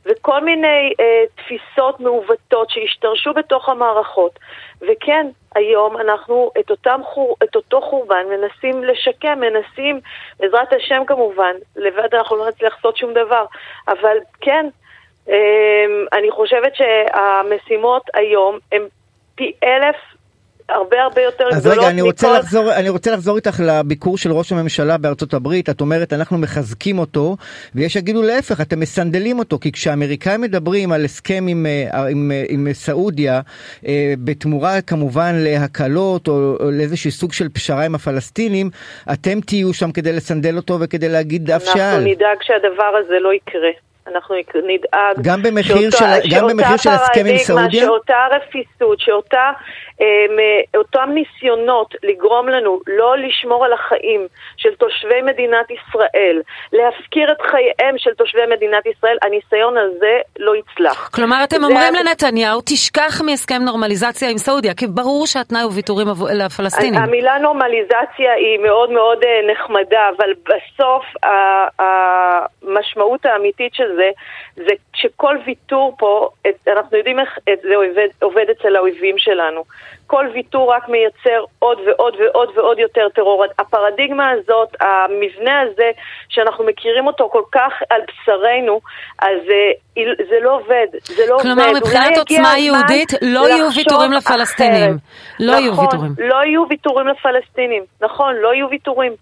וכל 0.06 0.40
מיני 0.44 0.92
אה, 1.00 1.24
תפיסות 1.34 2.00
מעוותות 2.00 2.70
שהשתרשו 2.70 3.32
בתוך 3.32 3.68
המערכות. 3.68 4.38
וכן, 4.80 5.26
היום 5.54 5.96
אנחנו 5.96 6.50
את, 6.60 6.70
אותם 6.70 7.00
חור, 7.04 7.36
את 7.44 7.56
אותו 7.56 7.80
חורבן 7.80 8.24
מנסים 8.30 8.84
לשקם, 8.84 9.40
מנסים, 9.40 10.00
בעזרת 10.40 10.72
השם 10.72 11.02
כמובן, 11.06 11.52
לבד 11.76 12.14
אנחנו 12.14 12.36
לא 12.36 12.48
נצליח 12.48 12.74
לעשות 12.74 12.96
שום 12.96 13.12
דבר, 13.14 13.44
אבל 13.88 14.16
כן, 14.40 14.66
אה, 15.28 15.84
אני 16.12 16.30
חושבת 16.30 16.72
שהמשימות 16.76 18.02
היום 18.14 18.58
הן 18.72 18.82
פי 19.34 19.52
אלף 19.64 19.96
הרבה 20.68 21.02
הרבה 21.02 21.22
יותר 21.22 21.44
גדולות 21.44 21.58
מכל... 21.58 21.70
אז 21.70 21.78
רגע, 21.78 21.90
אני 21.90 22.02
רוצה, 22.02 22.26
מכל... 22.26 22.38
לחזור, 22.38 22.72
אני 22.72 22.88
רוצה 22.88 23.12
לחזור 23.12 23.36
איתך 23.36 23.60
לביקור 23.66 24.18
של 24.18 24.32
ראש 24.32 24.52
הממשלה 24.52 24.98
בארצות 24.98 25.34
הברית. 25.34 25.70
את 25.70 25.80
אומרת, 25.80 26.12
אנחנו 26.12 26.38
מחזקים 26.38 26.98
אותו, 26.98 27.36
ויש 27.74 27.92
שיגידו 27.92 28.22
להפך, 28.22 28.60
אתם 28.60 28.80
מסנדלים 28.80 29.38
אותו, 29.38 29.58
כי 29.58 29.72
כשהאמריקאים 29.72 30.40
מדברים 30.40 30.92
על 30.92 31.04
הסכם 31.04 31.44
עם, 31.48 31.66
אה, 31.66 32.06
עם, 32.10 32.30
אה, 32.34 32.44
עם 32.48 32.68
סעודיה, 32.72 33.40
אה, 33.86 34.14
בתמורה 34.24 34.80
כמובן 34.80 35.32
להקלות 35.34 36.28
או, 36.28 36.56
או 36.60 36.70
לאיזשהו 36.70 37.10
סוג 37.10 37.32
של 37.32 37.48
פשרה 37.48 37.84
עם 37.84 37.94
הפלסטינים, 37.94 38.70
אתם 39.12 39.40
תהיו 39.40 39.74
שם 39.74 39.92
כדי 39.92 40.12
לסנדל 40.12 40.56
אותו 40.56 40.80
וכדי 40.80 41.08
להגיד 41.08 41.50
דף 41.50 41.64
שעל. 41.64 41.80
אנחנו 41.80 42.00
נדאג 42.00 42.38
שהדבר 42.42 42.92
הזה 43.04 43.18
לא 43.20 43.32
יקרה. 43.34 43.70
אנחנו 44.06 44.36
נדאג... 44.54 45.16
גם 45.22 45.42
במחיר 45.42 45.90
שאותה, 45.90 46.22
של, 46.22 46.36
גם 46.36 46.48
במחיר 46.48 46.76
של 46.76 46.90
הסכם 46.90 47.26
עם 47.26 47.38
סעודיה? 47.38 47.84
שאותה 47.84 48.26
רפיסות, 48.30 49.00
שאותה, 49.00 49.50
אותם 50.76 51.10
ניסיונות 51.14 51.94
לגרום 52.02 52.48
לנו 52.48 52.80
לא 52.86 53.18
לשמור 53.18 53.64
על 53.64 53.72
החיים 53.72 54.26
של 54.56 54.74
תושבי 54.74 55.22
מדינת 55.22 55.70
ישראל, 55.70 56.42
להפקיר 56.72 57.32
את 57.32 57.40
חייהם 57.40 57.98
של 57.98 58.10
תושבי 58.14 58.46
מדינת 58.50 58.86
ישראל, 58.86 59.16
הניסיון 59.22 59.76
הזה 59.78 60.18
לא 60.38 60.52
יצלח. 60.56 61.10
כלומר, 61.14 61.44
אתם 61.44 61.64
אומרים 61.64 61.94
לנתניהו, 61.94 62.60
תשכח 62.66 63.20
מהסכם 63.26 63.62
נורמליזציה 63.64 64.30
עם 64.30 64.38
סעודיה, 64.38 64.74
כי 64.74 64.86
ברור 64.86 65.26
שהתנאי 65.26 65.62
הוא 65.62 65.72
ויתורים 65.74 66.06
לפלסטינים. 66.34 67.02
המילה 67.02 67.38
נורמליזציה 67.38 68.32
היא 68.32 68.58
מאוד 68.58 68.90
מאוד 68.90 69.24
אה, 69.24 69.52
נחמדה, 69.52 70.08
אבל 70.16 70.30
בסוף 70.42 71.04
המשמעות 71.78 73.26
האמיתית 73.26 73.74
של 73.74 73.96
זה, 73.96 74.10
זה 74.56 74.72
שכל 74.94 75.36
ויתור 75.46 75.94
פה, 75.98 76.28
אנחנו 76.68 76.96
יודעים 76.96 77.20
איך 77.20 77.38
זה 77.62 77.74
עובד, 77.74 78.08
עובד 78.22 78.44
אצל 78.50 78.76
האויבים 78.76 79.18
שלנו. 79.18 79.64
כל 80.06 80.26
ויתור 80.34 80.72
רק 80.74 80.88
מייצר 80.88 81.44
עוד 81.58 81.78
ועוד 81.86 82.14
ועוד 82.20 82.48
ועוד 82.56 82.78
יותר 82.78 83.08
טרור. 83.14 83.44
הפרדיגמה 83.58 84.30
הזאת, 84.30 84.68
המבנה 84.80 85.60
הזה, 85.60 85.90
שאנחנו 86.28 86.64
מכירים 86.64 87.06
אותו 87.06 87.28
כל 87.28 87.42
כך 87.52 87.72
על 87.90 88.00
בשרנו, 88.08 88.80
אז 89.18 89.38
אה, 89.50 90.02
זה 90.28 90.36
לא 90.42 90.56
עובד, 90.56 90.86
זה 91.02 91.22
לא 91.28 91.38
כלומר, 91.42 91.68
עובד. 91.68 91.80
כלומר, 91.80 91.80
מבחינת 91.80 92.18
עוצמה 92.18 92.58
יהודית 92.58 93.12
לא 93.22 93.48
יהיו 93.48 93.68
ויתורים 93.76 94.12
לפלסטינים. 94.12 94.98
לא 95.40 95.52
נכון, 95.52 95.62
יהיו 95.62 95.80
ויתורים. 95.80 96.12
לא 96.18 96.44
יהיו 96.44 96.64
ויתורים 96.70 97.06
לפלסטינים. 97.06 97.82
נכון, 98.00 98.34
לא 98.34 98.54
יהיו 98.54 98.70
ויתורים. 98.70 99.12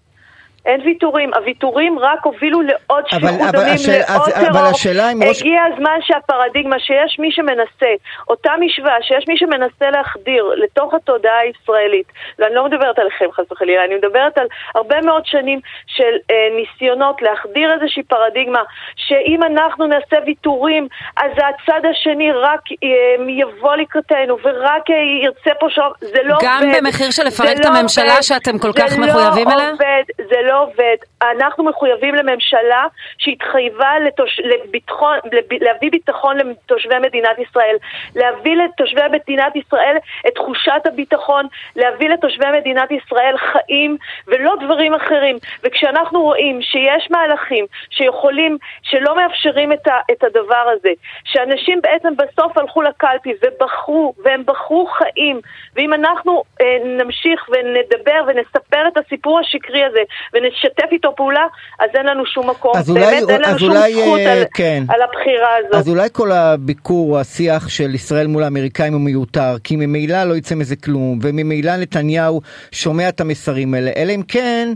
אין 0.65 0.81
ויתורים. 0.81 1.33
הוויתורים 1.33 1.99
רק 1.99 2.19
הובילו 2.23 2.61
לעוד 2.61 3.03
שפיכות 3.07 3.29
דמים, 3.29 3.39
לעוד 3.39 4.29
טרור. 4.31 4.49
אבל 4.49 4.65
השאלה 4.71 5.11
אם 5.11 5.23
ראש... 5.23 5.41
הגיע 5.41 5.61
הזמן 5.73 5.99
שהפרדיגמה, 6.01 6.79
שיש 6.79 7.19
מי 7.19 7.31
שמנסה, 7.31 7.93
אותה 8.29 8.51
משוואה, 8.59 8.97
שיש 9.01 9.25
מי 9.27 9.37
שמנסה 9.37 9.89
להחדיר 9.89 10.45
לתוך 10.55 10.93
התודעה 10.93 11.39
הישראלית, 11.39 12.07
ואני 12.39 12.55
לא 12.55 12.65
מדברת 12.65 12.99
עליכם 12.99 13.25
חס 13.31 13.51
וחלילה, 13.51 13.85
אני 13.85 13.95
מדברת 13.95 14.37
על 14.37 14.47
הרבה 14.75 15.01
מאוד 15.01 15.25
שנים 15.25 15.59
של 15.87 16.13
אה, 16.31 16.35
ניסיונות 16.55 17.21
להחדיר 17.21 17.73
איזושהי 17.73 18.03
פרדיגמה, 18.03 18.61
שאם 18.95 19.43
אנחנו 19.43 19.87
נעשה 19.87 20.15
ויתורים, 20.25 20.87
אז 21.17 21.31
הצד 21.31 21.81
השני 21.91 22.31
רק 22.31 22.61
אה, 22.83 23.25
יבוא 23.27 23.75
לקראתנו 23.75 24.37
ורק 24.43 24.89
אה, 24.89 24.95
ירצה 25.23 25.51
פה 25.59 25.67
שוב, 25.69 25.93
זה 25.99 26.19
לא 26.23 26.37
גם 26.41 26.63
עובד. 26.63 26.75
גם 26.75 26.85
במחיר 26.85 27.11
של 27.11 27.23
לפרק 27.23 27.57
את 27.59 27.65
לא 27.65 27.69
הממשלה 27.69 28.09
עובד. 28.09 28.21
שאתם 28.21 28.57
כל 28.59 28.73
כך 28.73 28.97
מחויבים 28.97 29.47
לא 29.47 29.53
אליה? 29.53 29.69
עובד, 29.69 30.03
זה 30.17 30.37
לא 30.45 30.52
עובד. 30.55 30.95
אנחנו 31.21 31.63
מחויבים 31.63 32.15
לממשלה 32.15 32.85
שהתחייבה 33.17 33.99
לתוש... 33.99 34.39
לביטחון, 34.39 35.17
להביא 35.61 35.91
ביטחון 35.91 36.37
לתושבי 36.37 36.99
מדינת 36.99 37.39
ישראל, 37.39 37.75
להביא 38.15 38.55
לתושבי 38.55 39.01
מדינת 39.11 39.55
ישראל 39.55 39.97
את 40.27 40.35
תחושת 40.35 40.81
הביטחון, 40.85 41.45
להביא 41.75 42.09
לתושבי 42.09 42.45
מדינת 42.59 42.91
ישראל 42.91 43.35
חיים 43.37 43.97
ולא 44.27 44.55
דברים 44.61 44.93
אחרים. 44.93 45.37
וכשאנחנו 45.63 46.21
רואים 46.21 46.61
שיש 46.61 47.07
מהלכים 47.11 47.65
שיכולים, 47.89 48.57
שלא 48.83 49.15
מאפשרים 49.15 49.73
את, 49.73 49.87
ה... 49.87 49.99
את 50.11 50.23
הדבר 50.23 50.65
הזה, 50.73 50.89
שאנשים 51.23 51.81
בעצם 51.81 52.13
בסוף 52.17 52.57
הלכו 52.57 52.81
לקלפי 52.81 53.33
ובחרו, 53.43 54.13
והם 54.23 54.43
בחרו 54.45 54.85
חיים, 54.85 55.41
ואם 55.75 55.93
אנחנו 55.93 56.43
אה, 56.61 56.77
נמשיך 56.85 57.49
ונדבר 57.49 58.23
ונספר 58.27 58.87
את 58.87 58.97
הסיפור 58.97 59.39
השקרי 59.39 59.83
הזה 59.83 60.01
ונשתף 60.43 60.91
איתו 60.91 61.15
פעולה, 61.15 61.45
אז 61.79 61.89
אין 61.95 62.05
לנו 62.05 62.25
שום 62.25 62.49
מקום. 62.49 62.71
אז 62.75 62.89
אולי, 62.89 63.01
באמת 63.01 63.29
אין 63.29 63.41
לנו 63.41 63.59
שום 63.59 63.71
אולי, 63.71 63.93
זכות 63.93 64.19
אה, 64.19 64.31
על, 64.31 64.43
כן. 64.53 64.83
על 64.89 65.01
הבחירה 65.01 65.55
הזאת. 65.59 65.75
אז 65.75 65.89
אולי 65.89 66.07
כל 66.11 66.31
הביקור, 66.31 67.19
השיח 67.19 67.69
של 67.69 67.95
ישראל 67.95 68.27
מול 68.27 68.43
האמריקאים 68.43 68.93
הוא 68.93 69.01
מיותר, 69.01 69.55
כי 69.63 69.75
ממילא 69.75 70.23
לא 70.23 70.33
יצא 70.33 70.55
מזה 70.55 70.75
כלום, 70.75 71.19
וממילא 71.21 71.77
נתניהו 71.77 72.41
שומע 72.71 73.09
את 73.09 73.21
המסרים 73.21 73.73
האלה, 73.73 73.91
אלא 73.97 74.11
אם 74.11 74.21
כן, 74.27 74.67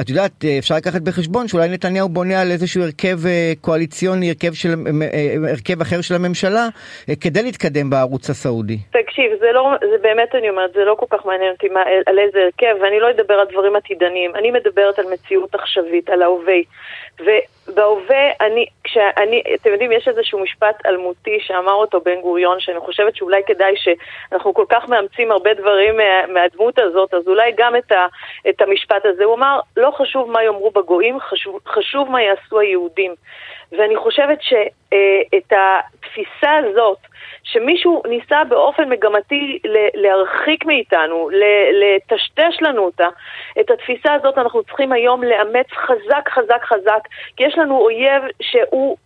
את 0.00 0.08
יודעת, 0.08 0.44
אפשר 0.58 0.74
לקחת 0.74 1.00
בחשבון 1.00 1.48
שאולי 1.48 1.68
נתניהו 1.68 2.08
בונה 2.08 2.40
על 2.40 2.50
איזשהו 2.50 2.82
הרכב 2.82 3.26
אה, 3.26 3.52
קואליציוני, 3.60 4.28
הרכב, 4.28 4.52
של, 4.52 4.68
אה, 5.02 5.50
הרכב 5.50 5.80
אחר 5.80 6.00
של 6.00 6.14
הממשלה, 6.14 6.66
כדי 7.20 7.42
להתקדם 7.42 7.90
בערוץ 7.90 8.30
הסעודי. 8.30 8.78
תקשיב, 8.90 9.30
זה 9.40 9.52
לא, 9.52 9.74
זה 9.80 9.98
באמת 10.02 10.34
אני 10.34 10.50
אומרת, 10.50 10.70
זה 10.74 10.84
לא 10.84 10.94
כל 10.98 11.06
כך 11.10 11.26
מעניין 11.26 11.50
אותי 11.52 11.68
מה, 11.68 11.80
על 12.06 12.18
איזה 12.18 12.38
הרכב, 12.44 12.82
ואני 12.82 13.00
לא 13.00 13.10
אדבר 13.10 13.34
על 13.34 13.46
דברים 13.52 13.76
עתידניים, 13.76 14.30
אני 14.34 14.50
מדברת 14.50 14.98
על 14.98 15.04
מציאות 15.12 15.54
עכשווית, 15.54 16.10
על 16.10 16.22
ההווה. 16.22 16.58
ובהווה, 17.20 18.30
אני, 18.40 18.66
כשאני, 18.84 19.42
אתם 19.54 19.70
יודעים, 19.70 19.92
יש 19.92 20.08
איזשהו 20.08 20.38
משפט 20.38 20.86
אלמותי 20.86 21.38
שאמר 21.40 21.72
אותו 21.72 22.00
בן 22.00 22.20
גוריון, 22.20 22.60
שאני 22.60 22.80
חושבת 22.80 23.16
שאולי 23.16 23.42
כדאי 23.46 23.74
שאנחנו 23.76 24.54
כל 24.54 24.64
כך 24.68 24.88
מאמצים 24.88 25.32
הרבה 25.32 25.54
דברים 25.54 25.96
מה, 25.96 26.26
מהדמות 26.26 26.78
הזאת, 26.78 27.14
אז 27.14 27.28
אולי 27.28 27.52
גם 27.56 27.76
את, 27.76 27.92
ה, 27.92 28.06
את 28.48 28.60
המשפט 28.60 29.04
הזה. 29.04 29.24
הוא 29.24 29.34
אמר, 29.34 29.60
לא 29.76 29.90
חשוב 29.90 30.30
מה 30.30 30.42
יאמרו 30.42 30.70
בגויים, 30.70 31.20
חשוב, 31.20 31.60
חשוב 31.66 32.10
מה 32.10 32.22
יעשו 32.22 32.60
היהודים. 32.60 33.14
ואני 33.72 33.96
חושבת 33.96 34.38
שאת 34.42 35.52
התפיסה 35.52 36.56
הזאת, 36.56 36.98
שמישהו 37.52 38.02
ניסה 38.08 38.44
באופן 38.44 38.88
מגמתי 38.88 39.58
להרחיק 39.94 40.64
מאיתנו, 40.64 41.30
לטשטש 41.72 42.62
לנו 42.62 42.84
אותה, 42.84 43.08
את 43.60 43.70
התפיסה 43.70 44.14
הזאת 44.14 44.38
אנחנו 44.38 44.62
צריכים 44.62 44.92
היום 44.92 45.22
לאמץ 45.22 45.66
חזק 45.72 46.28
חזק 46.28 46.62
חזק, 46.64 47.08
כי 47.36 47.44
יש 47.44 47.58
לנו 47.58 47.78
אויב 47.78 48.22
שהוא 48.42 48.96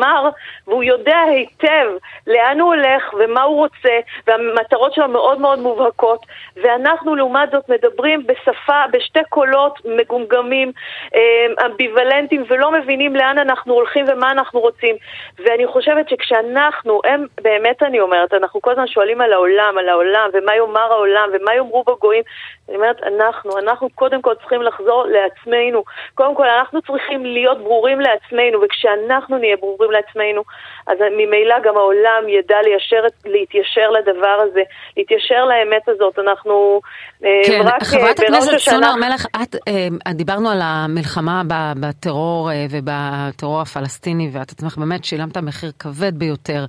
מר, 0.00 0.28
והוא 0.66 0.82
יודע 0.82 1.18
היטב 1.18 1.86
לאן 2.26 2.60
הוא 2.60 2.74
הולך 2.74 3.14
ומה 3.18 3.42
הוא 3.42 3.56
רוצה, 3.56 3.98
והמטרות 4.26 4.94
שלו 4.94 5.08
מאוד 5.08 5.40
מאוד 5.40 5.58
מובהקות, 5.58 6.26
ואנחנו 6.56 7.14
לעומת 7.16 7.50
זאת 7.50 7.68
מדברים 7.68 8.26
בשפה, 8.26 8.82
בשתי 8.92 9.20
קולות 9.28 9.78
מגומגמים, 9.84 10.72
אה, 11.14 11.66
אמביוולנטיים, 11.66 12.44
ולא 12.48 12.72
מבינים 12.72 13.16
לאן 13.16 13.38
אנחנו 13.38 13.74
הולכים 13.74 14.04
ומה 14.08 14.30
אנחנו 14.30 14.60
רוצים. 14.60 14.96
ואני 15.38 15.66
חושבת 15.66 16.08
שכשאנחנו, 16.08 17.00
הם, 17.04 17.26
באמת 17.40 17.82
אני 17.82 18.00
אומרת, 18.00 18.34
אנחנו 18.34 18.62
כל 18.62 18.70
הזמן 18.70 18.86
שואלים 18.86 19.20
על 19.20 19.32
העולם, 19.32 19.78
על 19.78 19.88
העולם, 19.88 20.30
ומה 20.32 20.56
יאמר 20.56 20.92
העולם, 20.92 21.28
ומה 21.32 21.54
יאמרו 21.54 21.84
בגויים, 21.86 22.22
אני 22.68 22.76
אומרת, 22.76 23.02
אנחנו, 23.02 23.58
אנחנו 23.58 23.88
קודם 23.90 24.22
כל 24.22 24.34
צריכים 24.34 24.62
לחזור 24.62 25.04
לעצמנו. 25.06 25.84
קודם 26.14 26.34
כל, 26.34 26.48
אנחנו 26.48 26.82
צריכים 26.82 27.26
להיות 27.26 27.58
ברורים 27.58 28.00
לעצמנו, 28.00 28.62
וכשאנחנו 28.62 29.38
נהיה 29.38 29.56
ברורים 29.56 29.90
לעצמנו, 29.90 30.42
אז 30.86 30.98
ממילא 31.00 31.54
גם 31.64 31.76
העולם 31.76 32.28
ידע 32.28 32.56
ליישר, 32.64 33.02
להתיישר 33.24 33.90
לדבר 33.90 34.36
הזה, 34.42 34.62
להתיישר 34.96 35.44
לאמת 35.44 35.88
הזאת. 35.88 36.18
אנחנו 36.18 36.80
אה, 37.24 37.28
כן, 37.46 37.60
רק 37.64 37.82
אה, 37.82 37.84
חברת 37.84 38.18
הכנסת 38.20 38.58
סונר 38.58 38.94
מלך, 38.96 39.26
את, 39.42 39.56
אה, 39.68 40.12
דיברנו 40.12 40.50
על 40.50 40.60
המלחמה 40.62 41.42
בטרור 41.80 42.50
ובטרור 42.70 43.60
הפלסטיני, 43.60 44.30
ואת 44.32 44.50
עצמך 44.50 44.78
באמת 44.78 45.04
שילמת 45.04 45.36
מחיר 45.36 45.72
כבד 45.78 46.18
ביותר 46.18 46.64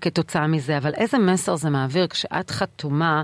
כתוצאה 0.00 0.46
מזה, 0.46 0.76
אבל 0.76 0.90
איזה 0.96 1.18
מסר 1.18 1.54
זה 1.54 1.70
מעביר 1.70 2.06
כשאת 2.06 2.50
חתומה 2.50 3.22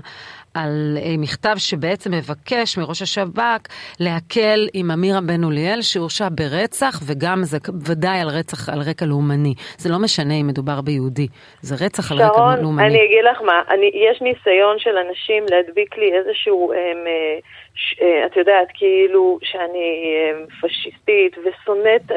על 0.53 0.97
מכתב 1.17 1.55
שבעצם 1.57 2.11
מבקש 2.11 2.77
מראש 2.77 3.01
השב"כ 3.01 3.67
להקל 3.99 4.67
עם 4.73 4.91
אמירה 4.91 5.21
בן 5.21 5.43
אוליאל 5.43 5.81
שהורשע 5.81 6.27
ברצח 6.31 6.99
וגם 7.05 7.43
זה 7.43 7.57
ודאי 7.85 8.19
על 8.19 8.29
רצח 8.29 8.69
על 8.69 8.81
רקע 8.81 9.05
לאומני. 9.05 9.53
זה 9.77 9.89
לא 9.89 9.99
משנה 9.99 10.22
אם 10.31 10.47
מדובר 10.47 10.81
ביהודי, 10.81 11.27
זה 11.61 11.85
רצח 11.85 12.11
על 12.11 12.17
רקע 12.17 12.37
לאומני. 12.37 12.61
שרון, 12.61 12.79
אני 12.79 13.05
אגיד 13.05 13.23
לך 13.31 13.41
מה, 13.41 13.61
אני, 13.69 13.91
יש 13.93 14.21
ניסיון 14.21 14.79
של 14.79 14.97
אנשים 14.97 15.43
להדביק 15.49 15.97
לי 15.97 16.11
איזשהו, 16.17 16.73
הם, 16.73 17.07
אה, 17.07 17.39
ש, 17.75 17.95
אה, 18.01 18.25
את 18.25 18.37
יודעת, 18.37 18.67
כאילו 18.73 19.39
שאני 19.43 20.15
פשיסטית 20.61 21.37
ושונאת, 21.37 22.11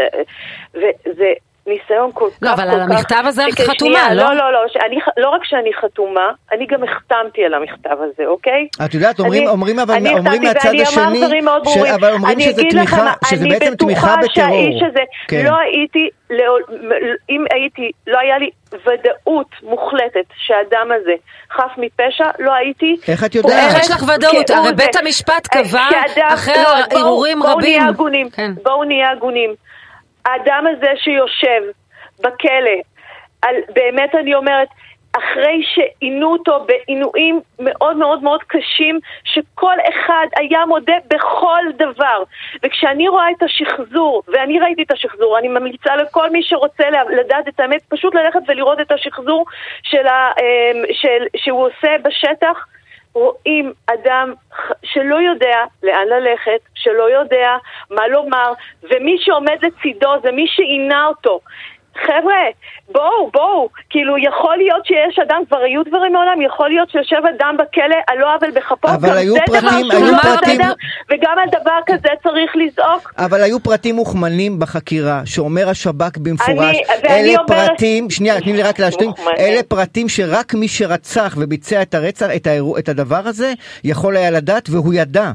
וזה... 0.74 1.32
ניסיון 1.66 2.10
כל 2.14 2.24
לא, 2.24 2.30
כך... 2.30 2.42
לא, 2.42 2.52
אבל 2.52 2.68
על 2.70 2.80
המכתב 2.80 3.22
הזה 3.26 3.42
את 3.48 3.60
חתומה, 3.60 4.14
לא? 4.14 4.22
לא, 4.22 4.34
לא, 4.34 4.52
לא, 4.52 4.60
שאני, 4.68 4.98
לא 5.16 5.28
רק 5.28 5.44
שאני 5.44 5.70
חתומה, 5.80 6.30
אני 6.52 6.66
גם 6.66 6.82
החתמתי 6.84 7.44
על 7.44 7.54
המכתב 7.54 7.96
הזה, 8.00 8.26
אוקיי? 8.26 8.68
את 8.84 8.94
יודעת, 8.94 9.20
אומרים, 9.20 9.42
אני, 9.42 9.50
אומרים, 9.50 9.78
אבל, 9.78 9.94
אני 9.94 10.14
אומרים 10.14 10.42
מהצד 10.42 10.72
השני, 10.82 11.20
ש... 11.64 11.76
אבל 11.94 12.12
אומרים 12.12 12.40
שזה 12.40 12.62
תמיכה, 12.70 13.12
שזה 13.30 13.46
בעצם 13.48 13.74
תמיכה 13.74 14.14
בטרור. 14.16 14.16
אני 14.16 14.26
בטוחה 14.26 14.34
שהאיש 14.34 14.82
הזה, 14.90 15.00
כן. 15.28 15.44
לא 15.44 15.56
הייתי, 15.56 16.08
לא, 16.30 16.56
אם 17.30 17.44
הייתי, 17.54 17.90
לא 18.06 18.18
היה 18.18 18.38
לי 18.38 18.50
ודאות 18.72 19.50
מוחלטת 19.62 20.26
שהאדם 20.36 20.88
הזה 21.00 21.12
חף 21.50 21.70
מפשע, 21.78 22.24
לא 22.38 22.52
הייתי... 22.54 22.96
איך 23.08 23.24
את 23.24 23.34
יודעת? 23.34 23.74
איך 23.74 23.82
יש 23.82 23.90
לך 23.90 24.02
ודאות? 24.02 24.50
הרי 24.50 24.72
בית 24.72 24.96
המשפט 24.96 25.46
קבע 25.46 25.88
אחרי 26.28 26.54
ערעורים 26.90 27.42
רבים. 27.42 27.52
בואו 27.52 27.60
נהיה 27.60 27.88
הגונים, 27.88 28.30
כן. 28.30 28.52
בואו 28.62 28.84
נהיה 28.84 29.10
הגונים. 29.10 29.54
האדם 30.26 30.64
הזה 30.66 30.92
שיושב 30.96 31.62
בכלא, 32.20 32.80
על, 33.42 33.56
באמת 33.74 34.14
אני 34.14 34.34
אומרת, 34.34 34.68
אחרי 35.18 35.62
שעינו 35.64 36.32
אותו 36.32 36.66
בעינויים 36.66 37.40
מאוד 37.58 37.96
מאוד 37.96 38.22
מאוד 38.22 38.42
קשים, 38.42 39.00
שכל 39.24 39.74
אחד 39.88 40.26
היה 40.36 40.66
מודה 40.66 40.96
בכל 41.08 41.62
דבר. 41.76 42.22
וכשאני 42.62 43.08
רואה 43.08 43.30
את 43.30 43.42
השחזור, 43.42 44.22
ואני 44.28 44.60
ראיתי 44.60 44.82
את 44.82 44.90
השחזור, 44.90 45.38
אני 45.38 45.48
ממליצה 45.48 45.96
לכל 45.96 46.30
מי 46.30 46.42
שרוצה 46.42 46.84
לדעת 47.20 47.48
את 47.48 47.60
האמת, 47.60 47.82
פשוט 47.88 48.14
ללכת 48.14 48.40
ולראות 48.48 48.80
את 48.80 48.92
השחזור 48.92 49.44
של 49.82 50.06
ה, 50.06 50.30
אמ, 50.40 50.82
של, 50.92 51.26
שהוא 51.36 51.66
עושה 51.66 51.96
בשטח. 52.02 52.66
רואים 53.16 53.72
אדם 53.86 54.34
שלא 54.84 55.16
יודע 55.16 55.64
לאן 55.82 56.06
ללכת, 56.08 56.60
שלא 56.74 57.10
יודע 57.10 57.56
מה 57.90 58.06
לומר, 58.06 58.52
ומי 58.82 59.16
שעומד 59.18 59.56
לצידו 59.62 60.10
זה 60.22 60.32
מי 60.32 60.46
שעינה 60.48 61.06
אותו. 61.06 61.40
חבר'ה, 62.06 62.42
בואו, 62.92 63.30
בואו, 63.32 63.68
כאילו 63.90 64.18
יכול 64.18 64.56
להיות 64.56 64.86
שיש 64.86 65.18
אדם, 65.18 65.42
כבר 65.48 65.58
היו 65.58 65.82
דברים 65.84 66.12
מעולם, 66.12 66.42
יכול 66.42 66.68
להיות 66.68 66.90
שיושב 66.90 67.22
אדם 67.36 67.56
בכלא 67.58 67.96
על 68.06 68.18
לא 68.18 68.34
עוול 68.34 68.50
בכפו, 68.50 68.88
אבל 68.88 69.16
היו 69.16 69.34
פרטים, 69.46 69.90
היו 69.90 70.12
לא 70.12 70.22
פרטים, 70.22 70.58
בסדר, 70.58 70.72
וגם 71.10 71.36
על 71.38 71.48
דבר 71.60 71.78
כזה 71.86 72.08
צריך 72.22 72.52
לזעוק. 72.56 73.12
אבל 73.18 73.42
היו 73.42 73.60
פרטים 73.60 73.94
מוכמנים 73.94 74.58
בחקירה, 74.58 75.22
שאומר 75.24 75.68
השב"כ 75.68 76.18
במפורש, 76.18 76.76
אני, 77.04 77.08
אלה 77.08 77.38
פרטים. 77.46 78.10
שנייה, 78.10 78.40
תני 78.40 78.52
לי 78.52 78.62
רק 78.62 78.78
להשלים, 78.78 79.10
אלה 79.38 79.62
פרטים 79.62 80.08
שרק 80.08 80.54
מי 80.54 80.68
שרצח 80.68 81.34
וביצע 81.38 81.82
את 81.82 81.94
הרצח, 81.94 82.26
את, 82.36 82.46
האירוע, 82.46 82.78
את 82.78 82.88
הדבר 82.88 83.22
הזה, 83.24 83.52
יכול 83.84 84.16
היה 84.16 84.30
לדעת 84.30 84.68
והוא 84.70 84.94
ידע. 84.94 85.32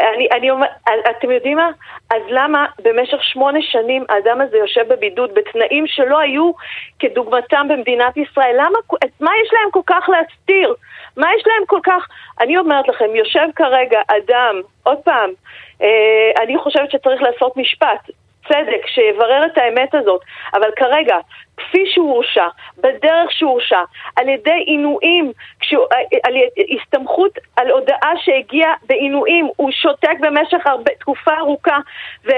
אני, 0.00 0.28
אני 0.32 0.50
אומר, 0.50 0.66
אתם 1.10 1.30
יודעים 1.30 1.56
מה? 1.56 1.70
אז 2.10 2.22
למה 2.28 2.66
במשך 2.82 3.22
שמונה 3.22 3.58
שנים 3.62 4.04
האדם 4.08 4.40
הזה 4.40 4.56
יושב 4.56 4.88
בבידוד 4.88 5.34
בתנאים 5.34 5.86
שלא 5.86 6.18
היו 6.18 6.52
כדוגמתם 6.98 7.66
במדינת 7.68 8.16
ישראל? 8.16 8.54
למה, 8.54 8.78
מה 9.20 9.30
יש 9.44 9.52
להם 9.52 9.70
כל 9.70 9.80
כך 9.86 10.08
להסתיר? 10.08 10.74
מה 11.16 11.26
יש 11.36 11.42
להם 11.46 11.66
כל 11.66 11.80
כך... 11.82 12.06
אני 12.40 12.58
אומרת 12.58 12.88
לכם, 12.88 13.16
יושב 13.16 13.46
כרגע 13.56 14.00
אדם, 14.08 14.60
עוד 14.82 14.98
פעם, 14.98 15.30
אה, 15.82 16.42
אני 16.42 16.58
חושבת 16.58 16.90
שצריך 16.90 17.22
לעשות 17.22 17.56
משפט. 17.56 18.10
צדק, 18.48 18.86
שיברר 18.86 19.46
את 19.46 19.58
האמת 19.58 19.94
הזאת. 19.94 20.20
אבל 20.54 20.70
כרגע, 20.76 21.16
כפי 21.56 21.84
שהוא 21.86 22.12
הורשע, 22.12 22.46
בדרך 22.78 23.32
שהוא 23.32 23.50
הורשע, 23.50 23.80
על 24.16 24.28
ידי 24.28 24.62
עינויים, 24.66 25.32
על 26.24 26.34
הסתמכות 26.80 27.38
על 27.56 27.70
הודעה 27.70 28.12
שהגיעה 28.24 28.74
בעינויים, 28.86 29.48
הוא 29.56 29.70
שותק 29.70 30.16
במשך 30.20 30.66
הרבה, 30.66 30.90
תקופה 31.00 31.38
ארוכה, 31.38 31.78
ו, 32.24 32.30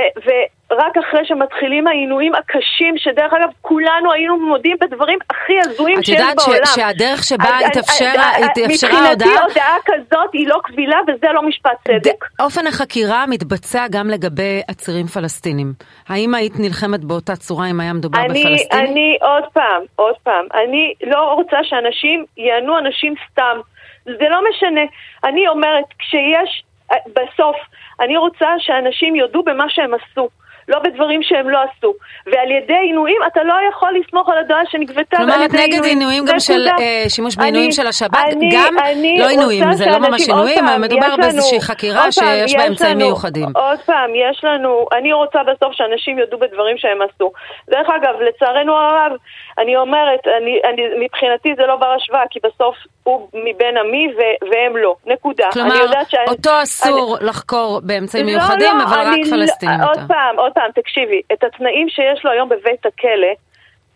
ורק 0.70 0.96
אחרי 0.96 1.20
שמתחילים 1.24 1.87
העינויים 1.87 2.35
הקשים, 2.35 2.94
שדרך 2.96 3.33
אגב 3.33 3.48
כולנו 3.61 4.12
היינו 4.12 4.40
מודים 4.40 4.76
בדברים 4.81 5.18
הכי 5.31 5.52
הזויים 5.61 6.02
שיש 6.02 6.16
בעולם. 6.20 6.33
את 6.33 6.48
יודעת 6.48 6.66
שהדרך 6.74 7.24
שבה 7.24 7.59
התאפשרה 7.66 8.22
ההודעה... 8.22 8.68
מבחינתי 8.68 9.24
הודעה 9.48 9.76
כזאת 9.85 10.33
היא 10.33 10.48
לא 10.48 10.61
קבילה 10.64 10.98
וזה 11.09 11.26
לא 11.33 11.42
משפט 11.42 11.88
צדק. 11.88 12.24
אופן 12.40 12.66
החקירה 12.66 13.24
מתבצע 13.26 13.87
גם 13.90 14.09
לגבי 14.09 14.61
עצירים 14.68 15.07
פלסטינים. 15.07 15.72
האם 16.09 16.35
היית 16.35 16.52
נלחמת 16.59 17.04
באותה 17.04 17.37
צורה 17.37 17.66
אם 17.70 17.81
היה 17.81 17.92
מדובר 17.92 18.18
בפלסטינים? 18.24 18.87
אני 18.87 19.18
עוד 19.20 19.44
פעם, 19.52 19.83
עוד 19.96 20.14
פעם, 20.22 20.46
אני 20.54 20.94
לא 21.02 21.33
רוצה 21.33 21.57
שאנשים 21.62 22.24
יענו 22.37 22.78
אנשים 22.78 23.14
סתם. 23.31 23.61
זה 24.04 24.28
לא 24.31 24.40
משנה. 24.50 24.81
אני 25.24 25.48
אומרת, 25.48 25.85
כשיש, 25.98 26.62
בסוף, 27.07 27.57
אני 28.00 28.16
רוצה 28.16 28.46
שאנשים 28.59 29.16
יודו 29.16 29.42
במה 29.42 29.64
שהם 29.68 29.90
עשו. 29.94 30.28
לא 30.68 30.78
בדברים 30.78 31.22
שהם 31.22 31.48
לא 31.48 31.59
עשו. 31.59 31.94
ועל 32.26 32.50
ידי 32.50 32.74
עינויים 32.74 33.18
אתה 33.33 33.42
לא 33.42 33.54
יכול 33.70 33.94
לסמוך 34.00 34.28
על 34.28 34.38
הדעה 34.38 34.61
שנגבתה 34.70 35.16
על 35.16 35.22
ידי 35.22 35.33
עינויים. 35.33 35.50
כלומר, 35.50 35.64
את 35.64 35.68
נגד 35.68 35.85
עינויים 35.85 36.24
גם 36.24 36.40
של 36.40 36.68
uh, 36.68 37.09
שימוש 37.09 37.37
בעינויים 37.37 37.72
של 37.72 37.87
השב"כ? 37.87 38.18
גם 38.52 38.74
לא 39.18 39.28
עינויים, 39.28 39.72
זה 39.72 39.87
לא 39.87 39.98
ממש 39.98 40.28
עינויים, 40.28 40.64
מדובר 40.81 41.16
באיזושהי 41.16 41.61
חקירה 41.61 42.12
שיש 42.12 42.54
בה 42.57 42.66
אמצעים 42.66 42.98
מיוחדים. 42.98 43.48
עוד 43.54 43.78
פעם, 43.78 44.11
יש 44.14 44.44
לנו, 44.44 44.87
אני 44.92 45.12
רוצה 45.12 45.38
בסוף 45.42 45.72
שאנשים 45.72 46.18
יודו 46.18 46.38
בדברים 46.38 46.78
שהם 46.78 46.98
עשו. 47.02 47.33
דרך 47.70 47.88
אגב, 47.90 48.14
לצערנו 48.20 48.76
הרב, 48.76 49.12
אני 49.59 49.76
אומרת, 49.76 50.20
אני, 50.42 50.61
אני, 50.64 50.83
מבחינתי 51.04 51.54
זה 51.57 51.66
לא 51.66 51.76
בר 51.76 51.92
השוואה, 51.96 52.22
כי 52.31 52.38
בסוף 52.44 52.76
הוא 53.08 53.28
מבין 53.34 53.76
עמי 53.76 54.08
ו- 54.16 54.50
והם 54.50 54.76
לא, 54.76 54.94
נקודה. 55.06 55.48
כלומר, 55.52 55.84
אותו 56.28 56.50
אסור 56.62 57.16
אני... 57.18 57.26
לחקור 57.26 57.80
באמצעים 57.82 58.26
לא, 58.26 58.32
מיוחדים, 58.32 58.78
לא, 58.78 58.84
אבל 58.84 59.00
רק 59.00 59.18
לא- 59.24 59.30
פלסטינים. 59.30 59.80
עוד 59.80 59.98
פעם, 60.08 60.38
עוד 60.38 60.52
פעם, 60.52 60.70
תקשיבי, 60.74 61.22
את 61.32 61.44
התנאים 61.44 61.88
שיש 61.88 62.24
לו 62.24 62.30
היום 62.30 62.48
בבית 62.48 62.86
הכלא, 62.86 63.32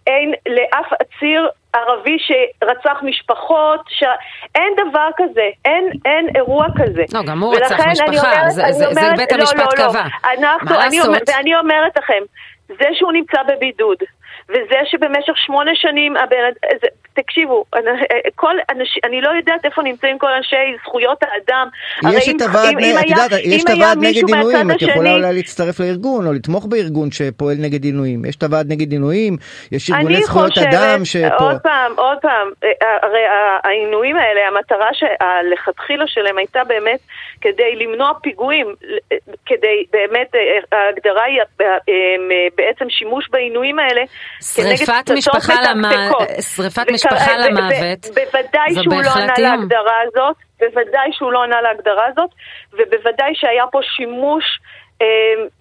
אין 0.07 0.35
לאף 0.47 0.93
עציר 0.93 1.49
ערבי 1.73 2.17
שרצח 2.19 3.03
משפחות, 3.03 3.81
ש... 3.89 4.05
אין 4.55 4.73
דבר 4.89 5.09
כזה, 5.17 5.49
אין, 5.65 5.89
אין 6.05 6.29
אירוע 6.37 6.67
כזה. 6.77 7.05
לא, 7.15 7.23
גם 7.23 7.43
הוא 7.43 7.55
רצח 7.57 7.87
משפחה, 7.87 8.33
אומרת, 8.33 8.51
זה, 8.51 8.63
זה, 8.71 8.87
אומרת, 8.87 8.95
זה 8.95 9.13
בית 9.17 9.33
המשפט 9.33 9.57
לא, 9.57 9.65
לא, 9.65 9.91
קבע. 9.91 10.03
לא. 10.03 10.31
אנחנו, 10.33 10.71
מה 10.71 10.87
לעשות? 10.87 11.29
ואני 11.29 11.57
אומרת 11.57 11.97
לכם, 11.99 12.23
זה 12.69 12.89
שהוא 12.95 13.13
נמצא 13.13 13.39
בבידוד, 13.49 13.97
וזה 14.53 14.81
שבמשך 14.85 15.33
שמונה 15.37 15.71
שנים 15.75 16.17
הבן, 16.17 16.37
זה, 16.81 16.87
תקשיבו, 17.15 17.65
כל 18.35 18.55
אנש, 18.71 18.99
אני 19.05 19.21
לא 19.21 19.29
יודעת 19.29 19.65
איפה 19.65 19.83
נמצאים 19.83 20.19
כל 20.19 20.33
אנשי 20.37 20.57
זכויות 20.85 21.23
האדם. 21.23 21.69
יש 22.13 22.29
את 22.29 22.41
הוועד, 22.41 22.75
את 23.01 23.11
יודעת, 23.11 23.31
יש 23.45 23.65
את 23.65 23.71
הוועד 23.71 23.99
נגד 23.99 24.29
עינויים, 24.29 24.71
את 24.71 24.83
יכולה 24.83 25.13
אולי 25.13 25.33
להצטרף 25.33 25.81
לארגון 25.81 26.27
או 26.27 26.33
לתמוך 26.33 26.67
בארגון 26.67 27.11
שפועל 27.11 27.57
נגד 27.59 27.85
עינויים. 27.85 28.25
יש 28.25 28.37
את 28.37 28.43
הוועד 28.43 28.73
נגד 28.73 28.93
עינויים, 28.93 29.37
יש 29.73 29.91
ארגוני 29.91 30.23
זכויות 30.23 30.59
אדם 30.59 31.05
שפה... 31.05 31.45
עוד 31.45 31.61
פעם, 31.63 31.93
עוד 31.97 32.19
פעם, 32.23 32.51
הרי 33.03 33.23
העינויים 33.65 34.17
האלה, 34.17 34.41
המטרה 34.49 34.89
הלכתחילה 35.21 36.05
שלהם 36.07 36.39
הייתה 36.39 36.65
באמת 36.65 37.01
כדי 37.43 37.77
למנוע 37.77 38.13
פיגועים, 38.23 38.75
כדי 39.47 39.85
באמת, 39.93 40.31
ההגדרה 40.73 41.25
היא 41.25 41.41
בעצם 42.57 42.91
שימוש 42.91 43.29
בעינויים 43.31 43.79
האלה 43.79 44.03
שריפת 44.41 45.11
משפחה 45.15 45.55
שריפת 46.57 46.91
משפחה 46.93 47.37
למוות, 47.39 48.07
בוודאי 48.07 48.75
שהוא 48.83 49.03
לא 49.03 49.13
ענה 49.15 49.35
להגדרה 49.39 50.01
הזאת, 50.07 50.37
בוודאי 50.61 51.11
שהוא 51.13 51.33
לא 51.33 51.43
ענה 51.43 51.61
להגדרה 51.63 52.07
הזאת, 52.07 52.31
ובוודאי 52.73 53.33
שהיה 53.35 53.65
פה 53.73 53.81
שימוש 53.83 54.45
אה, 54.45 54.82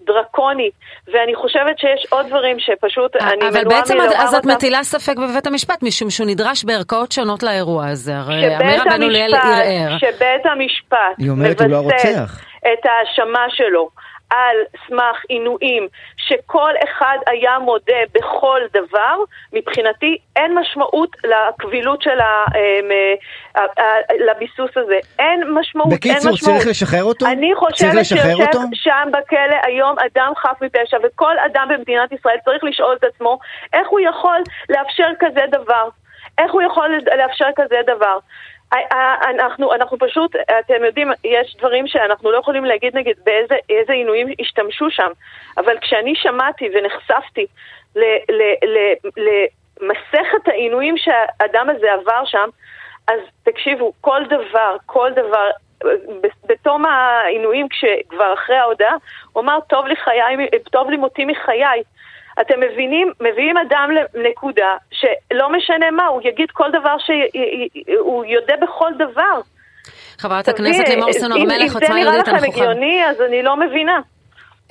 דרקוני, 0.06 0.70
ואני 1.08 1.36
חושבת 1.36 1.80
שיש 1.80 2.06
עוד 2.10 2.28
דברים 2.28 2.60
שפשוט 2.60 3.16
אני 3.16 3.36
מנועה 3.36 3.52
מלומר 3.52 3.60
אותם. 3.60 3.70
אבל 3.70 3.76
בעצם 3.76 3.98
אז 4.18 4.36
את 4.36 4.46
מטילה 4.46 4.84
ספק 4.84 5.18
בבית 5.18 5.48
המשפט, 5.48 5.84
משום 5.84 6.10
שהוא 6.10 6.28
נדרש 6.28 6.64
בערכאות 6.64 7.12
שונות 7.12 7.44
לאירוע 7.44 7.88
הזה. 7.88 8.18
הרי 8.18 8.58
אמיר 8.58 8.84
בן 8.84 9.04
אוליאל 9.04 9.36
ערער. 9.36 9.98
שבית 9.98 10.46
המשפט 10.46 11.16
מבסס 11.20 12.42
את 12.62 12.86
ההאשמה 12.86 13.46
שלו. 13.50 13.90
על 14.32 14.58
סמך 14.88 15.18
עינויים 15.30 15.88
שכל 16.32 16.74
אחד 16.84 17.18
היה 17.28 17.60
מודה 17.60 18.02
בכל 18.14 18.60
דבר, 18.74 19.16
מבחינתי 19.54 20.18
אין 20.36 20.58
משמעות 20.58 21.16
לקבילות 21.24 22.02
של 22.02 22.20
ה... 22.20 22.46
אמ, 22.56 22.92
לביסוס 24.28 24.72
הזה. 24.76 25.00
אין 25.20 25.44
משמעות, 25.54 25.94
בקיצור, 25.94 26.18
אין 26.18 26.34
משמעות. 26.34 26.60
צריך 26.60 26.68
לשחרר 26.68 27.04
אותו? 27.04 27.26
אני 27.26 27.52
חושבת 27.56 28.06
שיושב 28.06 28.68
שם 28.74 29.10
בכלא 29.12 29.58
היום 29.64 29.96
אדם 30.00 30.32
חף 30.38 30.58
מפשע, 30.62 30.98
וכל 31.04 31.36
אדם 31.46 31.68
במדינת 31.70 32.12
ישראל 32.12 32.36
צריך 32.46 32.64
לשאול 32.64 32.96
את 33.00 33.04
עצמו 33.04 33.40
איך 33.74 33.88
הוא 33.90 34.00
יכול 34.00 34.40
לאפשר 34.70 35.10
כזה 35.20 35.42
דבר. 35.52 35.90
איך 36.38 36.52
הוא 36.52 36.62
יכול 36.62 37.00
לאפשר 37.18 37.48
כזה 37.56 37.76
דבר? 37.88 38.18
אנחנו, 39.24 39.74
אנחנו 39.74 39.98
פשוט, 40.00 40.36
אתם 40.60 40.84
יודעים, 40.86 41.12
יש 41.24 41.56
דברים 41.58 41.88
שאנחנו 41.88 42.32
לא 42.32 42.38
יכולים 42.38 42.66
להגיד 42.66 42.96
נגיד 42.98 43.16
באיזה 43.26 43.94
עינויים 43.94 44.28
השתמשו 44.40 44.90
שם, 44.90 45.12
אבל 45.58 45.78
כשאני 45.82 46.16
שמעתי 46.16 46.70
ונחשפתי 46.74 47.46
למסכת 49.18 50.48
העינויים 50.48 50.96
שהאדם 50.98 51.70
הזה 51.70 51.94
עבר 51.94 52.26
שם, 52.26 52.50
אז 53.08 53.20
תקשיבו, 53.44 53.94
כל 54.02 54.22
דבר, 54.30 54.76
כל 54.86 55.12
דבר, 55.16 55.50
בתום 56.46 56.86
העינויים, 56.86 57.68
כשכבר 57.70 58.34
אחרי 58.34 58.56
ההודעה, 58.56 58.96
הוא 59.34 59.44
אמר, 59.44 59.60
טוב 59.70 59.86
לי, 59.86 59.96
חיי, 59.96 60.48
טוב 60.72 60.90
לי 60.90 60.98
מותי 60.98 61.26
מחיי. 61.26 61.84
אתם 62.42 62.60
מבינים, 62.60 63.12
מביאים 63.20 63.58
אדם 63.58 63.90
לנקודה 64.14 64.76
שלא 64.92 65.52
משנה 65.52 65.92
מה, 65.92 66.06
הוא 66.06 66.22
יגיד 66.24 66.52
כל 66.52 66.70
דבר 66.70 66.96
שהוא 66.98 68.26
יודע 68.26 68.56
בכל 68.62 68.92
דבר. 68.96 69.42
חברת 70.18 70.48
הכנסת 70.48 70.90
לימור 70.90 71.14
סון 71.14 71.32
הר 71.32 71.44
מלך, 71.44 71.76
עוצמה 71.76 72.00
יהודית, 72.00 72.28
אנחנו... 72.28 72.48
אם 72.48 72.52
זה 72.52 72.54
נראה 72.54 72.58
לכם 72.58 72.62
הגיוני, 72.62 73.06
אז 73.06 73.22
אני 73.22 73.44
לא 73.44 73.56
מבינה. 73.58 74.00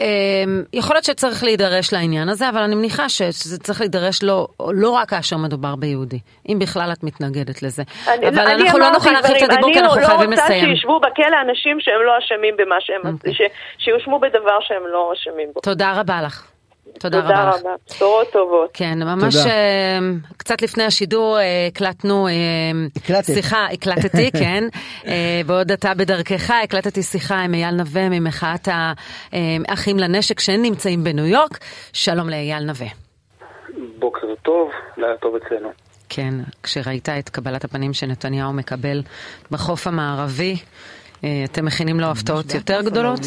אמ, 0.01 0.63
יכול 0.73 0.97
להיות 0.97 1.05
שצריך 1.05 1.45
להידרש 1.45 1.93
לעניין 1.93 2.29
הזה, 2.29 2.49
אבל 2.49 2.61
אני 2.63 2.75
מניחה 2.75 3.09
שזה 3.09 3.59
צריך 3.59 3.81
להידרש 3.81 4.23
לא, 4.23 4.47
לא 4.73 4.91
רק 4.91 5.11
כאשר 5.11 5.37
מדובר 5.37 5.77
ביהודי, 5.77 6.19
אם 6.49 6.59
בכלל 6.59 6.91
את 6.93 7.05
מתנגדת 7.05 7.63
לזה. 7.63 7.83
אני, 8.09 8.29
אבל 8.29 8.39
אני 8.39 8.63
אנחנו 8.63 8.79
לא 8.79 8.91
נוכל 8.91 9.11
להרחיב 9.11 9.37
את 9.37 9.51
הדיבור 9.51 9.73
כי 9.73 9.81
אנחנו 9.81 10.01
לא 10.01 10.07
חייבים 10.07 10.31
לסיים. 10.31 10.51
אני 10.51 10.63
לא 10.63 10.67
רוצה 10.67 10.77
שישבו 10.77 11.01
בכלא 11.01 11.37
אנשים 11.49 11.77
שהם 11.81 12.03
לא 12.07 12.13
אשמים 12.19 12.55
במה 12.59 12.77
שהם, 12.81 13.03
okay. 13.03 13.29
אוקיי. 13.29 13.49
שיושמו 13.79 14.19
בדבר 14.19 14.59
שהם 14.61 14.83
לא 14.93 15.13
אשמים 15.15 15.49
בו. 15.55 15.61
תודה 15.61 15.93
רבה 16.01 16.23
לך. 16.23 16.51
תודה, 16.99 17.23
תודה 17.23 17.43
רבה. 17.43 17.53
תודה 17.59 17.71
רבה, 17.71 17.75
בשורות 17.91 18.27
טובות. 18.33 18.71
כן, 18.75 19.03
ממש 19.03 19.37
תודה. 19.37 19.51
אה, 19.51 19.99
קצת 20.37 20.63
לפני 20.63 20.85
השידור 20.85 21.39
אה, 21.39 21.67
הקלטנו 21.67 22.29
הקלטת. 22.97 23.35
שיחה, 23.35 23.67
הקלטתי, 23.73 24.31
כן, 24.41 24.65
אה, 25.07 25.41
בעוד 25.47 25.73
אתה 25.73 25.95
בדרכך, 25.95 26.51
הקלטתי 26.65 27.03
שיחה 27.03 27.41
עם 27.41 27.55
אייל 27.55 27.75
נווה 27.75 28.09
ממחאת 28.09 28.69
האחים 29.69 29.99
לנשק 29.99 30.41
שנמצאים 30.41 31.05
בניו 31.05 31.27
יורק. 31.27 31.59
שלום 31.93 32.29
לאייל 32.29 32.65
נווה. 32.65 32.89
בוקר 33.99 34.35
טוב, 34.43 34.71
לילה 34.97 35.17
טוב 35.17 35.37
אצלנו. 35.37 35.69
כן, 36.09 36.35
כשראית 36.63 37.09
את 37.09 37.29
קבלת 37.29 37.65
הפנים 37.65 37.93
שנתניהו 37.93 38.53
מקבל 38.53 39.03
בחוף 39.51 39.87
המערבי, 39.87 40.53
אה, 40.53 40.59
אתם 41.45 41.65
מכינים 41.65 42.01
לו 42.01 42.07
הפתעות 42.07 42.55
יותר 42.55 42.81
גדולות? 42.83 43.21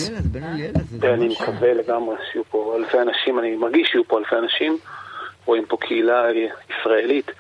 אני 1.04 1.28
מקווה 1.28 1.74
לגמרי 1.74 2.16
שיהיו 2.32 2.44
פה 2.44 2.76
אלפי 2.78 3.00
אנשים, 3.00 3.40
אני 3.40 3.56
מרגיש 3.56 3.90
שיהיו 3.92 4.04
פה 4.08 4.20
אלפי 4.20 4.36
אנשים. 4.36 4.78
רואים 5.46 5.66
פה 5.66 5.78
קהילה 5.78 6.24
ישראלית, 6.70 7.32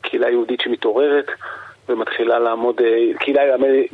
קהילה 0.00 0.30
יהודית 0.30 0.60
שמתעוררת 0.60 1.26
ומתחילה 1.88 2.38
לעמוד, 2.38 2.80
אה, 2.80 3.18
קהילה 3.18 3.42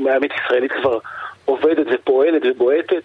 האמת 0.08 0.30
ישראלית 0.44 0.72
כבר 0.72 0.98
עובדת 1.44 1.86
ופועלת 1.94 2.42
ובועטת, 2.44 3.02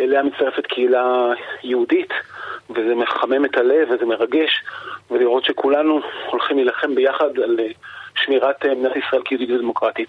אליה 0.00 0.22
מצטרפת 0.22 0.66
קהילה 0.66 1.32
יהודית, 1.62 2.12
וזה 2.70 2.94
מחמם 2.94 3.44
את 3.44 3.56
הלב 3.56 3.88
וזה 3.90 4.04
מרגש, 4.04 4.62
ולראות 5.10 5.44
שכולנו 5.44 6.00
הולכים 6.30 6.56
להילחם 6.56 6.94
ביחד 6.94 7.38
על 7.44 7.56
שמירת 8.14 8.66
מדינת 8.66 8.96
ישראל 8.96 9.22
כיהודית 9.24 9.50
ודמוקרטית. 9.50 10.08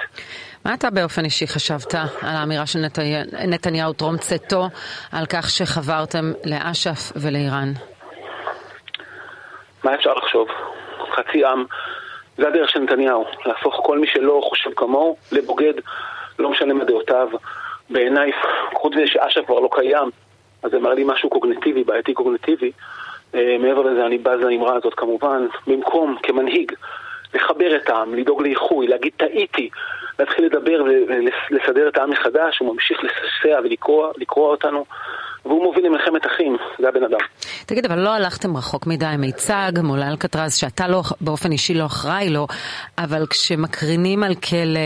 מה 0.68 0.74
אתה 0.74 0.90
באופן 0.90 1.26
אישי 1.26 1.48
חשבת 1.48 1.96
על 1.96 2.36
האמירה 2.36 2.66
של 2.66 2.80
נתניהו 3.48 3.94
טרום 3.94 4.18
צאתו 4.18 4.64
על 5.12 5.26
כך 5.26 5.50
שחברתם 5.50 6.32
לאש"ף 6.46 7.12
ולאיראן? 7.16 7.72
מה 9.84 9.96
אפשר 9.96 10.14
לחשוב? 10.14 10.48
חצי 11.16 11.46
עם, 11.46 11.66
זה 12.38 12.48
הדרך 12.48 12.70
של 12.70 12.80
נתניהו, 12.80 13.26
להפוך 13.46 13.76
כל 13.84 14.00
מי 14.00 14.08
שלא 14.08 14.42
חושב 14.50 14.70
כמוהו 14.76 15.18
לבוגד, 15.32 15.74
לא 16.40 16.50
משנה 16.50 16.74
מה 16.74 16.84
דעותיו. 16.84 17.28
בעיניי, 17.90 18.32
חוץ 18.74 18.94
מזה 18.96 19.08
שאש"ף 19.08 19.46
כבר 19.46 19.60
לא 19.60 19.70
קיים, 19.72 20.10
אז 20.64 20.72
זה 20.72 20.80
מראה 20.80 20.96
לי 20.96 21.04
משהו 21.06 21.30
קוגנטיבי, 21.30 21.84
בעייתי 21.84 22.14
קוגנטיבי. 22.14 22.72
אה, 23.36 23.58
מעבר 23.60 23.82
לזה, 23.82 24.06
אני 24.06 24.18
בז 24.18 24.40
לאמרה 24.40 24.76
הזאת 24.76 24.94
כמובן, 24.94 25.48
במקום, 25.68 26.18
כמנהיג, 26.24 26.72
לחבר 27.38 27.76
את 27.76 27.90
העם, 27.90 28.16
לדאוג 28.16 28.42
לאיחוי, 28.42 28.88
להגיד 28.88 29.12
טעיתי, 29.18 29.70
להתחיל 30.20 30.46
לדבר 30.46 30.84
ולסדר 31.08 31.88
את 31.88 31.98
העם 31.98 32.10
מחדש, 32.10 32.60
הוא 32.60 32.74
ממשיך 32.74 32.98
לססע 33.04 33.60
ולקרוע 33.64 34.50
אותנו, 34.50 34.86
והוא 35.46 35.64
מוביל 35.64 35.86
למלחמת 35.86 36.26
אחים, 36.26 36.58
זה 36.80 36.88
הבן 36.88 37.04
אדם. 37.04 37.20
תגיד, 37.66 37.86
אבל 37.86 38.00
לא 38.00 38.10
הלכתם 38.10 38.58
רחוק 38.58 38.88
מדי, 38.88 39.06
מיצג 39.18 39.72
מול 39.84 40.00
אלקטרז, 40.04 40.56
שאתה 40.56 40.88
לא, 40.88 41.02
באופן 41.22 41.52
אישי 41.52 41.74
לא 41.74 41.86
אחראי 41.86 42.30
לו, 42.30 42.48
אבל 42.98 43.26
כשמקרינים 43.30 44.24
על 44.24 44.36
כלא 44.36 44.80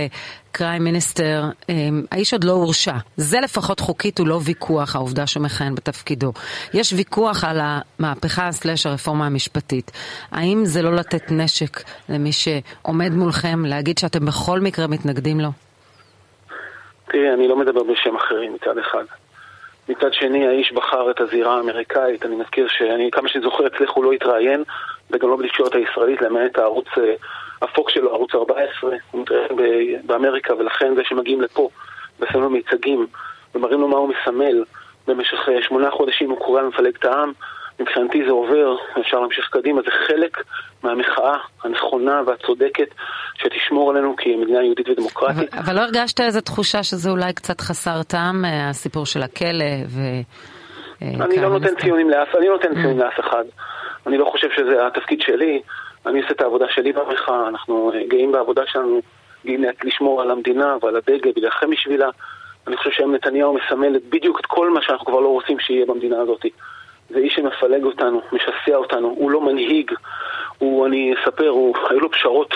קריים 0.51 0.83
מיניסטר, 0.83 1.43
אמ, 1.69 2.03
האיש 2.11 2.33
עוד 2.33 2.43
לא 2.43 2.51
הורשע. 2.51 2.93
זה 3.17 3.39
לפחות 3.39 3.79
חוקית 3.79 4.19
הוא 4.19 4.27
לא 4.27 4.39
ויכוח, 4.45 4.95
העובדה 4.95 5.27
שהוא 5.27 5.43
מכהן 5.43 5.75
בתפקידו. 5.75 6.31
יש 6.73 6.93
ויכוח 6.93 7.43
על 7.43 7.59
המהפכה 7.61 8.51
סלש 8.51 8.85
הרפורמה 8.85 9.25
המשפטית. 9.25 9.91
האם 10.31 10.65
זה 10.65 10.81
לא 10.81 10.93
לתת 10.93 11.31
נשק 11.31 11.79
למי 12.09 12.31
שעומד 12.31 13.11
מולכם, 13.11 13.65
להגיד 13.65 13.97
שאתם 13.97 14.25
בכל 14.25 14.59
מקרה 14.59 14.87
מתנגדים 14.87 15.39
לו? 15.39 15.49
תראי, 17.11 17.33
אני 17.33 17.47
לא 17.47 17.59
מדבר 17.59 17.83
בשם 17.83 18.15
אחרים 18.15 18.53
מצד 18.53 18.77
אחד. 18.77 19.03
מצד 19.89 20.13
שני, 20.13 20.47
האיש 20.47 20.71
בחר 20.71 21.11
את 21.11 21.19
הזירה 21.21 21.57
האמריקאית. 21.57 22.25
אני 22.25 22.35
מזכיר 22.35 22.67
שאני, 22.69 23.09
כמה 23.11 23.29
שאני 23.29 23.43
זוכר, 23.43 23.67
אצלך 23.67 23.91
הוא 23.91 24.03
לא 24.03 24.11
התראיין, 24.11 24.63
וגם 25.11 25.29
לא 25.29 25.35
בתקשורת 25.35 25.75
הישראלית, 25.75 26.21
למעט 26.21 26.57
הערוץ 26.57 26.87
אה, 26.97 27.13
הפוקס 27.61 27.93
שלו, 27.93 28.13
ערוץ 28.13 28.35
14, 28.35 28.95
הוא 29.11 29.21
מתראיין 29.21 30.01
באמריקה, 30.05 30.55
ולכן 30.55 30.95
זה 30.95 31.01
שמגיעים 31.05 31.41
לפה 31.41 31.69
ושמים 32.19 32.43
לו 32.43 32.49
מיצגים 32.49 33.07
ומראים 33.55 33.81
לו 33.81 33.87
מה 33.87 33.97
הוא 33.97 34.09
מסמל 34.09 34.63
במשך 35.07 35.49
אה, 35.49 35.61
שמונה 35.61 35.91
חודשים 35.91 36.29
הוא 36.29 36.39
קורא 36.39 36.61
למפלג 36.61 36.95
את 36.99 37.05
העם, 37.05 37.31
מבחינתי 37.79 38.25
זה 38.25 38.31
עובר, 38.31 38.75
אפשר 39.01 39.19
להמשיך 39.19 39.49
קדימה, 39.51 39.81
זה 39.81 39.91
חלק 40.07 40.37
מהמחאה 40.83 41.37
הנכונה 41.63 42.21
והצודקת 42.27 42.87
שתשמור 43.35 43.91
עלינו 43.91 44.15
כמדינה 44.17 44.63
יהודית 44.63 44.89
ודמוקרטית. 44.89 45.53
אבל, 45.53 45.63
אבל 45.63 45.75
לא 45.75 45.81
הרגשת 45.81 46.19
איזו 46.19 46.41
תחושה 46.41 46.83
שזה 46.83 47.09
אולי 47.09 47.33
קצת 47.33 47.61
חסר 47.61 48.03
טעם, 48.03 48.45
אה, 48.45 48.69
הסיפור 48.69 49.05
של 49.05 49.21
הכלא 49.21 49.65
ו... 49.87 49.99
אה, 51.01 51.25
אני 51.25 51.37
לא 51.37 51.49
נותן 51.49 51.75
ציונים 51.81 52.09
לאף, 52.09 52.35
אני 52.35 52.47
לא 52.47 52.53
נותן 52.53 52.73
ציונים 52.73 52.99
לאף 52.99 53.19
אחד. 53.19 53.43
אני 54.07 54.17
לא 54.17 54.25
חושב 54.25 54.47
שזה 54.57 54.87
התפקיד 54.87 55.21
שלי. 55.21 55.61
אני 56.05 56.21
עושה 56.21 56.31
את 56.31 56.41
העבודה 56.41 56.65
שלי 56.69 56.93
במחאה, 56.93 57.47
אנחנו 57.47 57.91
אה, 57.93 57.99
גאים 58.07 58.31
בעבודה 58.31 58.61
שלנו, 58.65 58.99
גאים 59.45 59.63
לשמור 59.83 60.21
על 60.21 60.31
המדינה 60.31 60.77
ועל 60.81 60.95
הדגל, 60.95 61.31
להילחם 61.35 61.69
בשבילה. 61.69 62.09
אני 62.67 62.77
חושב 62.77 62.91
שהיום 62.91 63.15
נתניהו 63.15 63.53
מסמל 63.53 63.99
בדיוק 64.09 64.39
את 64.39 64.45
כל 64.45 64.69
מה 64.69 64.81
שאנחנו 64.81 65.05
כבר 65.05 65.19
לא 65.19 65.27
רוצים 65.27 65.59
שיהיה 65.59 65.85
במדינה 65.85 66.21
הזאת. 66.21 66.45
זה 67.09 67.17
איש 67.17 67.33
שמפלג 67.33 67.83
אותנו, 67.83 68.21
משסע 68.31 68.75
אותנו, 68.75 69.07
הוא 69.07 69.31
לא 69.31 69.41
מנהיג, 69.41 69.91
הוא, 70.57 70.87
אני 70.87 71.13
אספר, 71.13 71.47
הוא, 71.47 71.75
היו 71.89 71.99
לו 71.99 72.11
פשרות 72.11 72.55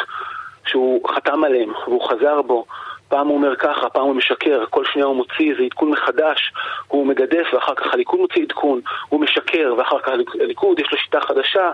שהוא 0.65 1.09
חתם 1.09 1.43
עליהן, 1.43 1.69
והוא 1.69 2.09
חזר 2.09 2.41
בו. 2.41 2.65
פעם 3.07 3.27
הוא 3.27 3.37
אומר 3.37 3.55
ככה, 3.55 3.89
פעם 3.89 4.03
הוא 4.03 4.15
משקר, 4.15 4.65
כל 4.69 4.85
שנייה 4.85 5.07
הוא 5.07 5.15
מוציא 5.15 5.51
איזה 5.51 5.63
עדכון 5.63 5.89
מחדש, 5.89 6.53
הוא 6.87 7.07
מגדף 7.07 7.53
ואחר 7.53 7.75
כך 7.75 7.93
הליכוד 7.93 8.19
מוציא 8.19 8.43
עדכון, 8.43 8.81
הוא 9.09 9.21
משקר 9.21 9.73
ואחר 9.77 9.99
כך 9.99 10.11
הליכוד 10.41 10.79
יש 10.79 10.91
לו 10.91 10.97
שיטה 10.97 11.21
חדשה, 11.21 11.71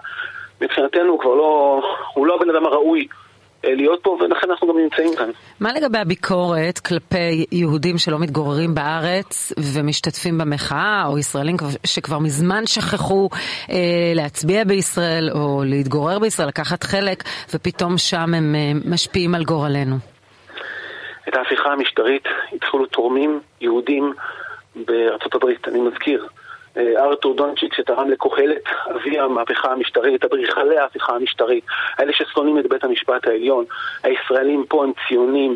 מבחינתנו 0.61 1.11
הוא 1.11 1.19
כבר 1.19 1.35
לא, 1.35 1.81
הוא 2.13 2.27
לא 2.27 2.35
הבן 2.35 2.49
אדם 2.49 2.65
הראוי 2.65 3.07
אה, 3.65 3.75
להיות 3.75 3.99
פה, 4.03 4.17
ולכן 4.19 4.49
אנחנו 4.49 4.67
גם 4.67 4.77
נמצאים 4.77 5.15
כאן. 5.15 5.29
מה 5.59 5.73
לגבי 5.73 5.97
הביקורת 5.97 6.79
כלפי 6.79 7.45
יהודים 7.51 7.97
שלא 7.97 8.19
מתגוררים 8.19 8.75
בארץ 8.75 9.53
ומשתתפים 9.75 10.37
במחאה, 10.37 11.03
או 11.07 11.17
ישראלים 11.17 11.55
שכבר 11.85 12.19
מזמן 12.19 12.65
שכחו 12.65 13.29
אה, 13.71 13.77
להצביע 14.15 14.63
בישראל 14.63 15.29
או 15.31 15.63
להתגורר 15.65 16.19
בישראל, 16.19 16.47
לקחת 16.47 16.83
חלק, 16.83 17.23
ופתאום 17.53 17.97
שם 17.97 18.33
הם 18.33 18.55
אה, 18.55 18.71
משפיעים 18.91 19.35
על 19.35 19.43
גורלנו? 19.43 19.95
את 21.29 21.35
ההפיכה 21.35 21.69
המשטרית 21.69 22.23
התחילו 22.53 22.85
תורמים 22.85 23.39
יהודים 23.61 24.13
בארצות 24.75 25.35
הברית, 25.35 25.67
אני 25.67 25.79
מזכיר. 25.79 26.27
אה, 26.77 27.03
ארתור 27.03 27.35
דונצ'יק 27.35 27.73
שתרם 27.73 28.09
לקהלת, 28.09 28.63
אבי 28.95 29.19
המהפכה 29.19 29.71
המשטרית, 29.71 30.25
אדריכלי 30.25 30.77
ההפיכה 30.77 31.15
המשטרית, 31.15 31.63
אלה 31.99 32.13
ששונאים 32.13 32.59
את 32.59 32.69
בית 32.69 32.83
המשפט 32.83 33.27
העליון, 33.27 33.65
הישראלים 34.03 34.65
פה 34.69 34.83
הם 34.83 34.91
ציונים, 35.07 35.55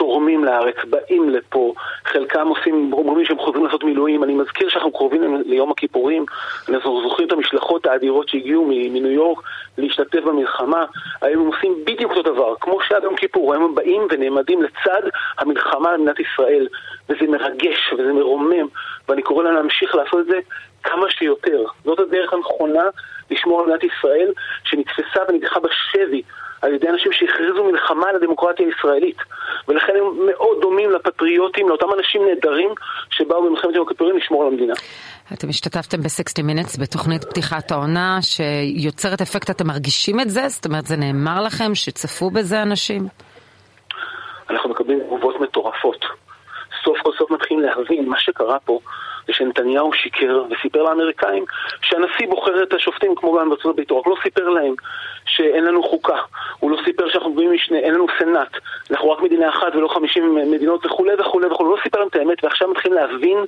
תורמים 0.00 0.44
לארץ, 0.44 0.76
באים 0.84 1.30
לפה, 1.30 1.74
חלקם 2.04 2.48
עושים, 2.48 2.92
אומרים 2.92 3.26
שהם 3.26 3.38
חוזרים 3.38 3.64
לעשות 3.64 3.84
מילואים, 3.84 4.24
אני 4.24 4.34
מזכיר 4.34 4.68
שאנחנו 4.68 4.92
קרובים 4.92 5.42
ליום 5.46 5.70
הכיפורים, 5.70 6.24
אנחנו 6.68 7.02
זוכרים 7.02 7.28
את 7.28 7.32
המשלחות 7.32 7.86
האדירות 7.86 8.28
שהגיעו 8.28 8.64
מניו 8.68 9.10
יורק 9.10 9.38
להשתתף 9.78 10.20
במלחמה, 10.20 10.84
היום 11.20 11.42
הם 11.42 11.52
עושים 11.52 11.84
בדיוק 11.84 12.10
אותו 12.16 12.32
דבר, 12.32 12.54
כמו 12.60 12.78
שהיה 12.80 13.00
ביום 13.00 13.16
כיפור, 13.16 13.52
היום 13.52 13.64
הם 13.64 13.74
באים 13.74 14.02
ונעמדים 14.10 14.62
לצד 14.62 15.02
המלחמה 15.38 15.92
במדינת 15.92 16.20
ישראל, 16.20 16.66
וזה 17.08 17.26
מרגש 17.28 17.92
וזה 17.92 18.12
מרומם, 18.12 18.66
ואני 19.08 19.22
קורא 19.22 19.44
להם 19.44 19.54
להמשיך 19.54 19.94
לעשות 19.94 20.20
את 20.20 20.26
זה 20.26 20.38
כמה 20.82 21.10
שיותר. 21.10 21.64
זאת 21.84 21.98
הדרך 21.98 22.32
הנכונה 22.32 22.84
לשמור 23.30 23.60
על 23.60 23.66
מדינת 23.66 23.84
ישראל, 23.84 24.32
שנתפסה 24.64 25.20
ונדחה 25.28 25.60
בשבי 25.60 26.22
על 26.62 26.74
ידי 26.74 26.88
אנשים 26.88 27.12
שהכריזו 27.12 27.64
מלחמה 27.64 28.08
על 28.08 28.16
הדמוקרטיה 28.16 28.66
הישראלית. 28.66 29.16
ולכן 29.68 29.92
הם 29.98 30.26
מאוד 30.26 30.58
דומים 30.60 30.90
לפטריוטים, 30.90 31.68
לאותם 31.68 31.86
אנשים 31.98 32.22
נהדרים 32.28 32.70
שבאו 33.10 33.42
במלחמת 33.42 33.74
יום 33.74 33.86
הכיפורים 33.86 34.16
לשמור 34.16 34.42
על 34.42 34.48
המדינה. 34.48 34.74
אתם 35.32 35.48
השתתפתם 35.48 36.02
ב-60 36.02 36.42
Minutes 36.42 36.80
בתוכנית 36.80 37.24
פתיחת 37.24 37.70
העונה 37.70 38.18
שיוצרת 38.22 39.20
אפקט, 39.20 39.50
אתם 39.50 39.66
מרגישים 39.66 40.20
את 40.20 40.30
זה? 40.30 40.48
זאת 40.48 40.66
אומרת, 40.66 40.86
זה 40.86 40.96
נאמר 40.96 41.42
לכם 41.42 41.74
שצפו 41.74 42.30
בזה 42.30 42.62
אנשים? 42.62 43.02
אנחנו 44.50 44.70
מקבלים 44.70 45.00
תגובות 45.00 45.40
מטורפות. 45.40 46.04
סוף 46.84 46.98
כל 47.02 47.10
סוף 47.18 47.30
מתחילים 47.30 47.62
להבין 47.64 48.08
מה 48.08 48.18
שקרה 48.18 48.58
פה 48.64 48.80
זה 49.30 49.34
שנתניהו 49.34 49.92
שיקר 49.92 50.42
וסיפר 50.50 50.82
לאמריקאים 50.82 51.44
שהנשיא 51.82 52.28
בוחר 52.28 52.62
את 52.62 52.74
השופטים 52.74 53.14
כמו 53.14 53.32
גם 53.32 53.48
בארצות 53.48 53.72
הברית, 53.72 53.90
הוא 53.90 53.98
רק 54.00 54.06
לא 54.06 54.16
סיפר 54.22 54.48
להם 54.48 54.74
שאין 55.26 55.64
לנו 55.64 55.82
חוקה, 55.82 56.18
הוא 56.58 56.70
לא 56.70 56.76
סיפר 56.84 57.08
שאנחנו 57.08 57.32
גבוהים 57.32 57.52
משנה, 57.52 57.78
אין 57.78 57.94
לנו 57.94 58.06
סנאט, 58.18 58.56
אנחנו 58.90 59.10
רק 59.10 59.22
מדינה 59.22 59.48
אחת 59.48 59.74
ולא 59.74 59.88
חמישים 59.88 60.34
מדינות 60.50 60.86
וכולי 60.86 61.14
וכולי 61.18 61.46
וכולי, 61.46 61.68
הוא 61.68 61.76
לא 61.76 61.82
סיפר 61.82 61.98
להם 61.98 62.08
את 62.08 62.16
האמת 62.16 62.44
ועכשיו 62.44 62.68
מתחילים 62.68 62.98
להבין 62.98 63.38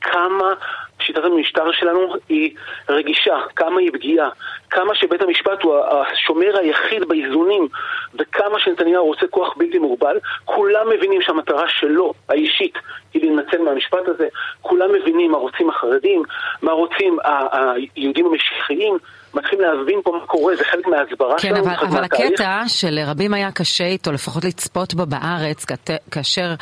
כמה 0.00 0.54
שיטת 1.00 1.24
המשטר 1.24 1.72
שלנו 1.72 2.14
היא 2.28 2.54
רגישה, 2.88 3.36
כמה 3.56 3.80
היא 3.80 3.92
פגיעה, 3.92 4.28
כמה 4.70 4.94
שבית 4.94 5.22
המשפט 5.22 5.62
הוא 5.62 5.76
השומר 5.76 6.58
היחיד 6.58 7.08
באיזונים 7.08 7.68
וכמה 8.14 8.60
שנתניהו 8.60 9.06
רוצה 9.06 9.26
כוח 9.26 9.54
בלתי 9.56 9.78
מוגבל, 9.78 10.18
כולם 10.44 10.88
מבינים 10.88 11.22
שהמטרה 11.22 11.68
שלו, 11.68 12.14
האישית, 12.28 12.78
היא 13.14 13.22
להינצל 13.22 13.62
מהמשפט 13.62 14.08
הזה, 14.08 14.28
כולם 14.60 14.92
מבינים 14.92 15.30
מה 15.30 15.38
רוצים 15.38 15.70
החרדים, 15.70 16.22
מה 16.62 16.72
רוצים 16.72 17.18
היהודים 17.52 18.26
המשיחיים, 18.26 18.98
מתחילים 19.34 19.64
להבין 19.64 20.00
פה 20.04 20.10
מה 20.20 20.26
קורה, 20.26 20.56
זה 20.56 20.64
חלק 20.64 20.86
מההסברה 20.86 21.34
כן, 21.38 21.48
שלנו. 21.48 21.64
כן, 21.64 21.70
אבל, 21.70 21.86
אבל 21.86 22.04
הקטע 22.04 22.62
שלרבים 22.66 23.34
היה 23.34 23.52
קשה 23.52 23.84
איתו, 23.84 24.12
לפחות 24.12 24.44
לצפות 24.44 24.94
בו 24.94 25.06
בארץ, 25.06 25.66
כאשר 26.10 26.54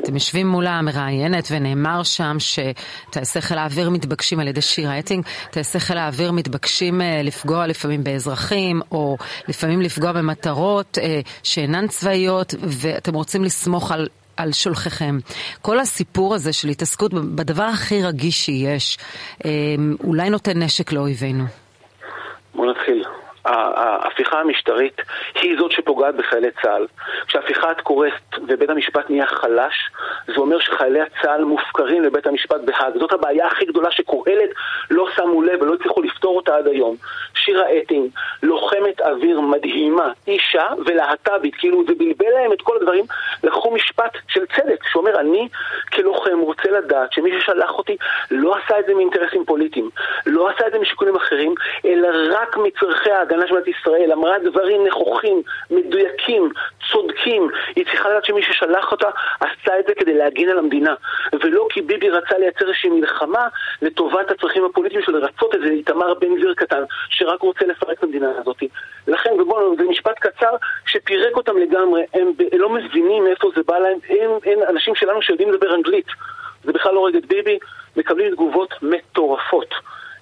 אתם 0.00 0.14
יושבים 0.14 0.46
מול 0.46 0.66
המראיינת 0.66 1.48
ונאמר 1.50 2.02
שם 2.02 2.36
שטייסי 2.38 3.40
חיל 3.40 3.58
האוויר 3.58 3.90
מתבקשים 3.90 4.40
על 4.40 4.48
ידי 4.48 4.60
שירה 4.60 4.98
אטינג, 4.98 5.24
טייסי 5.50 5.80
חיל 5.80 5.98
האוויר 5.98 6.32
מתבקשים 6.32 7.00
אה, 7.00 7.20
לפגוע 7.24 7.66
לפעמים 7.66 8.04
באזרחים, 8.04 8.80
או 8.92 9.16
לפעמים 9.48 9.80
לפגוע 9.80 10.12
במטרות 10.12 10.98
אה, 11.02 11.20
שאינן 11.42 11.86
צבאיות, 11.88 12.54
ואתם 12.62 13.14
רוצים 13.14 13.44
לסמוך 13.44 13.92
על 13.92 14.08
על 14.36 14.52
שולחיכם. 14.52 15.18
כל 15.62 15.78
הסיפור 15.78 16.34
הזה 16.34 16.52
של 16.52 16.68
התעסקות 16.68 17.14
בדבר 17.14 17.62
הכי 17.62 18.02
רגיש 18.02 18.46
שיש, 18.46 18.98
אה, 19.44 19.50
אולי 20.04 20.30
נותן 20.30 20.62
נשק 20.62 20.92
לאויבינו. 20.92 21.44
בוא 22.56 22.66
נתחיל. 22.66 23.04
ההפיכה 23.46 24.40
המשטרית 24.40 25.00
היא 25.34 25.58
זאת 25.58 25.72
שפוגעת 25.72 26.14
בחיילי 26.14 26.50
צה"ל. 26.62 26.86
כשהפיכה 27.26 27.72
את 27.72 27.80
קורסת 27.80 28.38
ובית 28.48 28.70
המשפט 28.70 29.10
נהיה 29.10 29.26
חלש, 29.26 29.90
זה 30.26 30.34
אומר 30.36 30.58
שחיילי 30.58 31.00
הצה"ל 31.00 31.44
מופקרים 31.44 32.02
לבית 32.02 32.26
המשפט 32.26 32.60
בהאג. 32.64 32.98
זאת 32.98 33.12
הבעיה 33.12 33.46
הכי 33.46 33.64
גדולה 33.64 33.90
שקהלת 33.90 34.50
לא 34.90 35.08
שמו 35.16 35.42
לב 35.42 35.62
ולא 35.62 35.74
הצליחו 35.74 36.02
לפתור 36.02 36.36
אותה 36.36 36.56
עד 36.56 36.66
היום. 36.66 36.96
שירה 37.34 37.64
אטינג, 37.78 38.10
לוחמת 38.42 39.00
אוויר 39.00 39.40
מדהימה, 39.40 40.12
אישה 40.26 40.68
ולהט"בית, 40.86 41.54
כאילו 41.54 41.84
זה 41.88 41.94
בלבל 41.98 42.30
להם 42.34 42.52
את 42.52 42.62
כל 42.62 42.76
הדברים, 42.76 43.04
לקחו 43.42 43.70
משפט 43.70 44.16
של 44.28 44.46
צדק, 44.46 44.84
שאומר 44.92 45.20
אני 45.20 45.48
כלוחם 45.92 46.38
רוצה 46.40 46.70
לדעת 46.70 47.12
שמי 47.12 47.30
ששלח 47.40 47.70
אותי 47.70 47.96
לא 48.30 48.56
עשה 48.56 48.78
את 48.78 48.86
זה 48.86 48.94
מאינטרסים 48.94 49.44
פוליטיים, 49.44 49.90
לא 50.26 50.48
עשה 50.48 50.66
את 50.66 50.72
זה 50.72 50.78
משיקולים 50.78 51.16
אחרים, 51.16 51.54
אלא 51.84 52.08
רק 52.30 52.56
מצורכי 52.56 53.10
ההגנה 53.10 53.35
של 53.46 53.54
מדינת 53.54 53.78
ישראל, 53.78 54.12
אמרה 54.12 54.38
דברים 54.38 54.86
נכוחים, 54.86 55.42
מדויקים, 55.70 56.50
צודקים. 56.92 57.48
היא 57.76 57.84
צריכה 57.84 58.08
לדעת 58.08 58.24
שמי 58.24 58.42
ששלח 58.42 58.92
אותה 58.92 59.08
עשה 59.40 59.78
את 59.78 59.84
זה 59.86 59.94
כדי 59.94 60.14
להגן 60.14 60.48
על 60.48 60.58
המדינה, 60.58 60.94
ולא 61.42 61.66
כי 61.70 61.82
ביבי 61.82 62.10
רצה 62.10 62.38
לייצר 62.38 62.64
איזושהי 62.64 62.90
מלחמה 62.90 63.48
לטובת 63.82 64.30
הצרכים 64.30 64.64
הפוליטיים 64.64 65.02
שלו, 65.02 65.18
לרצות 65.18 65.54
איזה 65.54 65.66
איתמר 65.66 66.14
בן 66.14 66.36
גביר 66.36 66.54
קטן, 66.54 66.82
שרק 67.08 67.40
רוצה 67.40 67.66
לפרק 67.66 67.98
את 67.98 68.02
המדינה 68.02 68.30
הזאת. 68.38 68.62
לכן, 69.06 69.40
ובואו, 69.40 69.76
זה 69.76 69.84
משפט 69.84 70.18
קצר 70.18 70.56
שפירק 70.86 71.36
אותם 71.36 71.58
לגמרי, 71.58 72.02
הם 72.14 72.32
לא 72.52 72.68
מבינים 72.68 73.24
מאיפה 73.24 73.50
זה 73.56 73.62
בא 73.66 73.78
להם, 73.78 73.98
אין, 74.08 74.30
אין 74.44 74.58
אנשים 74.68 74.94
שלנו 74.94 75.22
שיודעים 75.22 75.52
לדבר 75.52 75.74
אנגלית, 75.74 76.06
זה 76.64 76.72
בכלל 76.72 76.94
לא 76.94 77.08
את 77.08 77.26
ביבי, 77.26 77.58
מקבלים 77.96 78.30
תגובות 78.30 78.74
מטורפות. 78.82 79.74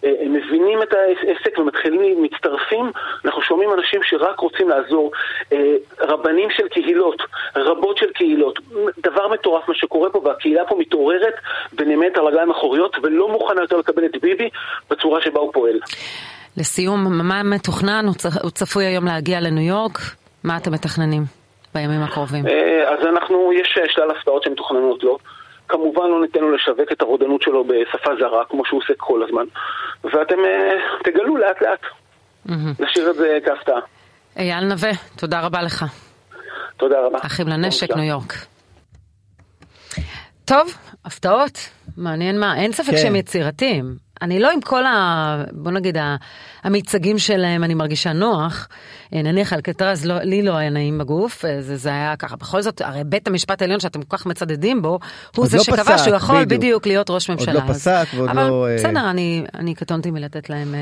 אה, 0.04 0.10
הם 0.20 0.32
מבינים 0.32 0.82
את 0.82 0.92
העסק 0.92 1.58
ומתחילים, 1.58 2.22
מצטרפים, 2.22 2.90
אנחנו 3.24 3.42
שומעים 3.42 3.70
אנשים 3.72 4.00
שרק 4.02 4.40
רוצים 4.40 4.68
לעזור, 4.68 5.12
אה, 5.52 5.74
רבנים 6.00 6.48
של 6.50 6.68
קהילות, 6.68 7.22
רבות 7.56 7.98
של 7.98 8.10
קהילות, 8.12 8.58
דבר 8.98 9.28
מטורף 9.28 9.68
מה 9.68 9.74
שקורה 9.74 10.10
פה, 10.10 10.20
והקהילה 10.24 10.62
פה 10.68 10.76
מתעוררת 10.78 11.34
ונעמדת 11.78 12.18
על 12.18 12.24
רגליים 12.26 12.50
אחוריות 12.50 12.96
ולא 13.02 13.28
מוכנה 13.28 13.60
יותר 13.60 13.76
לקבל 13.76 14.04
את 14.04 14.16
ביבי 14.22 14.48
בצורה 14.90 15.20
שבה 15.20 15.40
הוא 15.40 15.52
פועל. 15.52 15.78
לסיום, 16.56 17.28
מה 17.28 17.42
מתוכנן? 17.42 18.04
הוא 18.42 18.50
צפוי 18.50 18.84
היום 18.84 19.04
להגיע 19.04 19.40
לניו 19.40 19.64
יורק? 19.64 19.98
מה 20.44 20.56
אתם 20.56 20.72
מתכננים 20.72 21.22
בימים 21.74 22.02
הקרובים? 22.02 22.46
אה, 22.46 22.92
אז 22.92 23.06
אנחנו, 23.06 23.52
יש 23.52 23.78
שלל 23.86 24.10
הפתעות 24.10 24.42
שמתוכננות 24.42 25.02
לו. 25.02 25.18
כמובן 25.74 26.02
לא 26.10 26.20
ניתן 26.20 26.40
לו 26.40 26.54
לשווק 26.54 26.92
את 26.92 27.02
הרודנות 27.02 27.42
שלו 27.42 27.64
בשפה 27.64 28.10
זרה, 28.20 28.44
כמו 28.48 28.64
שהוא 28.64 28.80
עושה 28.82 28.92
כל 28.96 29.22
הזמן, 29.22 29.44
ואתם 30.04 30.34
uh, 30.34 31.04
תגלו 31.04 31.36
לאט 31.36 31.62
לאט. 31.62 31.80
נשאיר 32.80 33.10
את 33.10 33.16
זה 33.16 33.38
כהפתעה. 33.44 33.80
אייל 34.36 34.64
נווה, 34.64 34.90
תודה 35.16 35.40
רבה 35.40 35.62
לך. 35.62 35.84
תודה 36.76 36.96
רבה. 37.06 37.18
אחים 37.22 37.48
לנשק, 37.48 37.96
ניו 37.96 38.04
יורק. 38.04 38.32
טוב, 40.44 40.74
הפתעות, 41.04 41.58
מעניין 41.96 42.40
מה, 42.40 42.56
אין 42.56 42.72
ספק 42.72 42.90
כן. 42.90 42.96
שהם 42.96 43.16
יצירתיים. 43.16 43.84
אני 44.22 44.40
לא 44.40 44.50
עם 44.50 44.60
כל 44.60 44.84
ה... 44.86 45.36
בוא 45.52 45.70
נגיד, 45.70 45.96
המיצגים 46.64 47.18
שלהם, 47.18 47.64
אני 47.64 47.74
מרגישה 47.74 48.12
נוח. 48.12 48.68
אה, 49.14 49.22
נניח 49.22 49.52
אלקטרז, 49.52 50.04
לא, 50.04 50.18
לי 50.18 50.42
לא 50.42 50.56
היה 50.56 50.70
נעים 50.70 50.98
בגוף, 50.98 51.44
אה, 51.44 51.62
זה, 51.62 51.76
זה 51.76 51.88
היה 51.88 52.16
ככה. 52.16 52.36
בכל 52.36 52.62
זאת, 52.62 52.80
הרי 52.80 53.04
בית 53.04 53.28
המשפט 53.28 53.62
העליון 53.62 53.80
שאתם 53.80 54.02
כל 54.02 54.16
כך 54.16 54.26
מצדדים 54.26 54.82
בו, 54.82 54.98
הוא 55.36 55.46
זה 55.46 55.56
לא 55.56 55.62
שקבע 55.62 55.84
פסק, 55.84 56.04
שהוא 56.04 56.16
יכול 56.16 56.44
בדיוק. 56.44 56.60
בדיוק 56.60 56.86
להיות 56.86 57.10
ראש 57.10 57.30
ממשלה. 57.30 57.54
עוד 57.54 57.68
לא 57.68 57.74
פסק 57.74 58.06
ועוד 58.14 58.28
אבל 58.28 58.48
לא... 58.48 58.64
אבל 58.64 58.76
בסדר, 58.76 59.10
אני, 59.10 59.44
אני 59.54 59.74
קטונתי 59.74 60.10
מלתת 60.10 60.50
להם... 60.50 60.74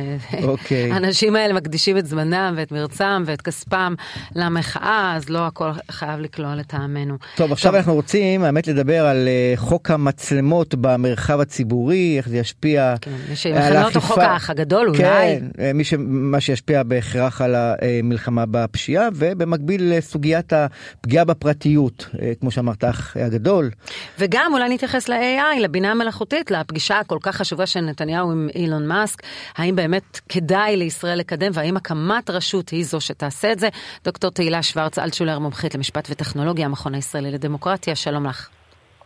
אוקיי. 0.43 0.91
האנשים 0.93 1.37
האלה 1.37 1.55
מקדישים 1.55 1.99
את 1.99 2.07
זמנם 2.07 2.55
ואת 2.57 2.72
מרצם 2.72 3.22
ואת 3.26 3.43
כספם 3.43 3.95
למחאה, 4.37 5.12
אז 5.16 5.28
לא 5.28 5.47
הכל 5.47 5.70
חייב 5.91 6.20
לקלוע 6.20 6.55
לטעמנו. 6.55 7.16
טוב, 7.37 7.53
עכשיו 7.53 7.70
טוב. 7.70 7.76
אנחנו 7.76 7.95
רוצים, 7.95 8.45
האמת, 8.45 8.66
לדבר 8.66 9.07
על 9.07 9.28
חוק 9.57 9.91
המצלמות 9.91 10.74
במרחב 10.74 11.41
הציבורי, 11.41 12.14
איך 12.16 12.28
זה 12.28 12.37
ישפיע 12.37 12.95
כן, 13.01 13.11
יש 13.33 13.47
מכנה 13.47 13.85
אותו 13.85 14.01
חוק 14.01 14.18
האח 14.18 14.51
הגדול 14.51 14.89
אולי. 14.89 15.41
מי 15.75 15.85
ש... 15.85 15.95
מה 15.99 16.41
שישפיע 16.41 16.83
בהכרח 16.83 17.41
על 17.41 17.55
המלחמה 17.55 18.45
בפשיעה, 18.51 19.09
ובמקביל 19.14 19.97
לסוגיית 19.97 20.53
הפגיעה 20.53 21.25
בפרטיות, 21.25 22.07
אה, 22.23 22.33
כמו 22.41 22.51
שאמרת, 22.51 22.85
האח 22.85 23.16
הגדול. 23.16 23.70
וגם 24.18 24.51
אולי 24.55 24.75
נתייחס 24.75 25.09
ל-AI, 25.09 25.61
לבינה 25.61 25.91
המלאכותית, 25.91 26.51
לפגישה 26.51 26.99
הכל 26.99 27.18
כך 27.23 27.37
חשובה 27.37 27.66
של 27.66 27.81
נתניהו 27.81 28.33
עם 28.33 28.49
אילון 28.55 28.87
מאסק, 28.87 29.23
האם 29.57 29.77
באמת 29.77 30.20
כדאי 30.29 30.77
לישראל 30.77 31.18
לקדם, 31.18 31.51
והאם 31.55 31.77
הקמת 31.77 32.31
רשות 32.31 32.68
היא 32.68 32.85
זו 32.85 33.01
שתעשה 33.01 33.53
את 33.53 33.59
זה? 33.59 33.68
דוקטור 34.05 34.31
תהילה 34.31 34.62
שוורץ 34.62 34.99
אלטשולר, 34.99 35.39
מומחית 35.39 35.75
למשפט 35.75 36.09
וטכנולוגיה, 36.11 36.66
המכון 36.66 36.95
הישראלי 36.95 37.31
לדמוקרטיה, 37.31 37.95
שלום 37.95 38.27
לך. 38.27 38.49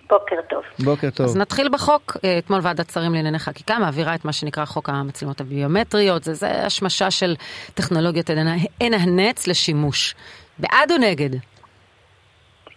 בוקר 0.08 0.36
טוב. 0.48 0.62
בוקר 0.84 1.10
טוב. 1.10 1.26
אז 1.26 1.36
נתחיל 1.36 1.68
בחוק. 1.68 2.16
אה, 2.24 2.38
אתמול 2.38 2.60
ועדת 2.62 2.90
שרים 2.90 3.14
לענייני 3.14 3.38
חקיקה 3.38 3.78
מעבירה 3.78 4.14
את 4.14 4.24
מה 4.24 4.32
שנקרא 4.32 4.64
חוק 4.64 4.88
המצלמות 4.88 5.40
הביומטריות. 5.40 6.24
זה, 6.24 6.34
זה 6.34 6.50
השמשה 6.50 7.10
של 7.10 7.34
טכנולוגיות 7.74 8.30
עין 8.80 8.94
הנץ 8.94 9.46
לשימוש. 9.46 10.14
בעד 10.58 10.92
או 10.92 10.98
נגד? 10.98 11.30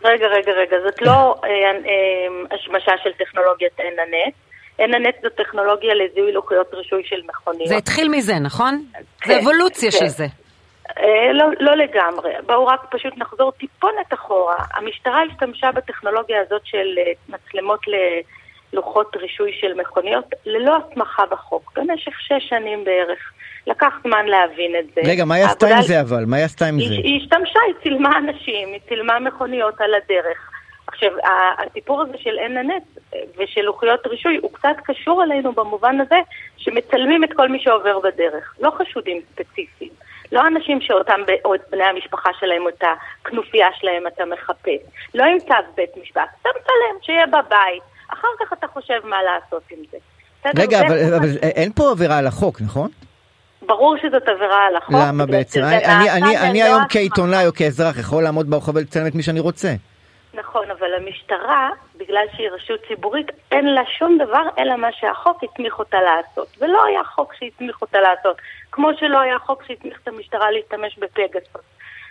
רגע, 0.03 0.27
רגע, 0.27 0.51
רגע. 0.51 0.77
זאת 0.85 1.01
לא 1.01 1.35
אה, 1.43 1.49
אה, 1.49 2.55
השמשה 2.55 2.91
של 3.03 3.09
טכנולוגיית 3.25 3.79
עין 3.79 3.93
הנץ. 3.99 4.33
עין 4.77 4.93
הנץ 4.95 5.15
זו 5.23 5.29
טכנולוגיה 5.29 5.93
לזיהוי 5.93 6.31
לוחיות 6.31 6.73
רישוי 6.73 7.03
של 7.05 7.21
מכוניות. 7.27 7.67
זה 7.67 7.77
התחיל 7.77 8.09
מזה, 8.09 8.39
נכון? 8.39 8.85
כן, 9.21 9.33
זה 9.33 9.39
אבולוציה 9.39 9.91
כן. 9.91 9.97
של 9.97 10.07
זה. 10.07 10.25
אה, 10.99 11.33
לא, 11.33 11.45
לא 11.59 11.75
לגמרי. 11.75 12.31
בואו 12.45 12.65
רק 12.65 12.85
פשוט 12.89 13.17
נחזור 13.17 13.51
טיפונת 13.51 14.13
אחורה. 14.13 14.55
המשטרה 14.73 15.21
השתמשה 15.31 15.71
בטכנולוגיה 15.71 16.41
הזאת 16.41 16.61
של 16.65 16.95
אה, 16.97 17.11
מצלמות 17.29 17.79
ללוחות 18.73 19.15
רישוי 19.15 19.51
של 19.61 19.73
מכוניות 19.73 20.25
ללא 20.45 20.77
הסמכה 20.77 21.25
בחוק, 21.25 21.71
במשך 21.75 22.19
שש 22.19 22.49
שנים 22.49 22.83
בערך. 22.83 23.31
לקח 23.67 23.93
זמן 24.03 24.25
להבין 24.25 24.75
את 24.79 24.85
זה. 24.95 25.01
רגע, 25.05 25.25
מה 25.25 25.35
היא 25.35 25.45
עשתה 25.45 25.67
עם 25.67 25.81
זה 25.81 26.01
אבל? 26.01 26.23
מה 26.27 26.37
היא 26.37 26.45
עשתה 26.45 26.65
עם 26.65 26.79
זה? 26.79 26.93
היא 26.93 27.21
השתמשה, 27.21 27.59
היא 27.67 27.75
צילמה 27.83 28.17
אנשים, 28.17 28.67
היא 28.67 28.79
צילמה 28.87 29.19
מכוניות 29.19 29.81
על 29.81 29.93
הדרך. 29.93 30.51
עכשיו, 30.87 31.11
הסיפור 31.59 32.01
הזה 32.01 32.17
של 32.17 32.39
עין 32.39 32.57
הנץ 32.57 32.83
אה, 33.13 33.19
ושל 33.37 33.61
לוחיות 33.61 34.07
רישוי 34.07 34.37
הוא 34.41 34.53
קצת 34.53 34.75
קשור 34.83 35.23
אלינו 35.23 35.53
במובן 35.53 36.01
הזה 36.01 36.19
שמצלמים 36.57 37.23
את 37.23 37.33
כל 37.33 37.49
מי 37.49 37.59
שעובר 37.59 37.99
בדרך, 37.99 38.55
לא 38.61 38.71
חשודים 38.71 39.21
ספציפיים. 39.33 39.91
לא 40.31 40.47
אנשים 40.47 40.81
שאותם, 40.81 41.21
או 41.45 41.55
את 41.55 41.61
בני 41.71 41.83
המשפחה 41.83 42.29
שלהם, 42.39 42.61
או 42.61 42.69
את 42.69 42.83
הכנופיה 43.21 43.67
שלהם 43.79 44.07
אתה 44.07 44.23
מחפש. 44.25 44.81
לא 45.15 45.23
עם 45.23 45.39
צו 45.39 45.53
בית 45.75 45.89
משפט, 46.01 46.29
אתה 46.41 46.49
מצלם, 46.49 47.01
שיהיה 47.01 47.27
בבית. 47.27 47.83
אחר 48.13 48.27
כך 48.39 48.53
אתה 48.53 48.67
חושב 48.67 48.99
מה 49.03 49.17
לעשות 49.23 49.63
עם 49.71 49.77
זה. 49.91 49.97
רגע, 50.55 50.79
אבל, 50.79 51.13
אבל 51.13 51.37
אין 51.41 51.71
פה 51.71 51.91
עבירה 51.91 52.17
על 52.17 52.27
החוק, 52.27 52.61
נכון? 52.61 52.89
ברור 53.61 53.97
שזאת 53.97 54.27
עבירה 54.27 54.67
על 54.67 54.75
החוק. 54.75 54.95
למה 55.07 55.25
בעצם? 55.25 55.61
אני, 55.63 55.85
אני, 55.85 56.11
אני, 56.11 56.37
אני 56.37 56.63
היום 56.63 56.81
כעיתונאי 56.89 57.47
או 57.47 57.53
כאזרח 57.53 57.99
יכול 57.99 58.23
לעמוד 58.23 58.49
ברחוב 58.49 58.75
ולצלם 58.75 59.07
את 59.07 59.15
מי 59.15 59.23
שאני 59.23 59.39
רוצה. 59.39 59.73
נכון, 60.33 60.71
אבל 60.71 60.93
המשטרה, 60.93 61.69
בגלל 61.97 62.25
שהיא 62.35 62.49
רשות 62.49 62.79
ציבורית, 62.87 63.27
אין 63.51 63.65
לה 63.65 63.81
שום 63.97 64.17
דבר 64.17 64.43
אלא 64.57 64.75
מה 64.75 64.91
שהחוק 64.91 65.43
הסמיך 65.43 65.79
אותה 65.79 66.01
לעשות. 66.01 66.47
ולא 66.59 66.85
היה 66.85 67.03
חוק 67.03 67.33
שהסמיך 67.33 67.81
אותה 67.81 67.99
לעשות, 67.99 68.37
כמו 68.71 68.89
שלא 68.99 69.19
היה 69.19 69.39
חוק 69.39 69.63
שהסמיך 69.63 69.99
את 70.03 70.07
המשטרה 70.07 70.51
להשתמש 70.51 70.99
בפגסוס. 70.99 71.61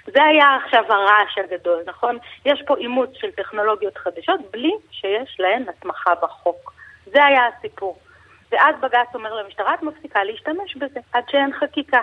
זה 0.07 0.25
היה 0.25 0.57
עכשיו 0.65 0.85
הרעש 0.89 1.39
הגדול, 1.39 1.83
נכון? 1.87 2.19
יש 2.45 2.63
פה 2.67 2.77
אימוץ 2.77 3.11
של 3.15 3.31
טכנולוגיות 3.31 3.99
חדשות 3.99 4.41
בלי 4.51 4.73
שיש 4.91 5.37
להן 5.39 5.65
הסמכה 5.69 6.15
בחוק. 6.23 6.73
זה 7.07 7.25
היה 7.25 7.47
הסיפור. 7.47 7.99
ואז 8.53 8.75
בג"ץ 8.81 9.15
אומר 9.15 9.35
למשטרה, 9.35 9.75
את 9.75 9.83
מפסיקה 9.83 10.25
להשתמש 10.25 10.77
בזה, 10.77 11.01
עד 11.13 11.25
שאין 11.31 11.53
חקיקה. 11.53 12.01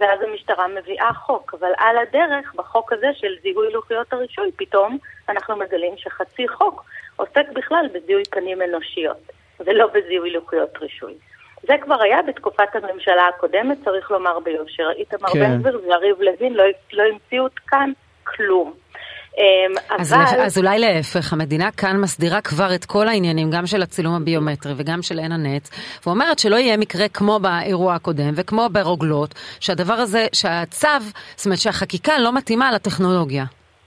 ואז 0.00 0.20
המשטרה 0.22 0.68
מביאה 0.68 1.12
חוק, 1.14 1.54
אבל 1.60 1.72
על 1.76 1.98
הדרך, 1.98 2.54
בחוק 2.54 2.92
הזה 2.92 3.06
של 3.14 3.34
זיהוי 3.42 3.72
לוחיות 3.72 4.12
הרישוי, 4.12 4.50
פתאום 4.56 4.98
אנחנו 5.28 5.56
מגלים 5.56 5.94
שחצי 5.96 6.48
חוק 6.48 6.84
עוסק 7.16 7.52
בכלל 7.52 7.86
בזיהוי 7.92 8.22
פנים 8.30 8.62
אנושיות, 8.62 9.30
ולא 9.60 9.86
בזיהוי 9.86 10.30
לוחיות 10.30 10.78
רישוי. 10.80 11.14
זה 11.62 11.74
כבר 11.80 12.02
היה 12.02 12.22
בתקופת 12.22 12.74
הממשלה 12.74 13.28
הקודמת, 13.28 13.78
צריך 13.84 14.10
לומר 14.10 14.38
ביושר. 14.38 14.90
איתמר 14.96 15.28
כן. 15.32 15.40
בן 15.40 15.60
גביר 15.60 15.80
ויריב 15.84 16.20
לוין 16.20 16.54
לא, 16.54 16.64
לא 16.92 17.02
המציאו 17.02 17.44
כאן 17.66 17.92
כלום. 18.24 18.72
אמ, 19.38 19.44
אז, 19.98 20.14
אבל... 20.14 20.40
אז 20.40 20.58
אולי 20.58 20.78
להפך, 20.78 21.32
המדינה 21.32 21.70
כאן 21.70 21.96
מסדירה 21.96 22.40
כבר 22.40 22.74
את 22.74 22.84
כל 22.84 23.08
העניינים, 23.08 23.50
גם 23.50 23.66
של 23.66 23.82
הצילום 23.82 24.14
הביומטרי 24.14 24.72
וגם 24.76 25.02
של 25.02 25.18
עין 25.18 25.32
הנץ, 25.32 25.70
ואומרת 26.06 26.38
שלא 26.38 26.56
יהיה 26.56 26.76
מקרה 26.76 27.08
כמו 27.08 27.38
באירוע 27.38 27.94
הקודם 27.94 28.32
וכמו 28.36 28.68
ברוגלות, 28.72 29.34
שהדבר 29.60 29.94
הזה, 29.94 30.26
שהצו, 30.32 30.88
זאת 31.36 31.46
אומרת 31.46 31.58
שהחקיקה 31.58 32.18
לא 32.18 32.32
מתאימה 32.32 32.72
לטכנולוגיה. 32.72 33.44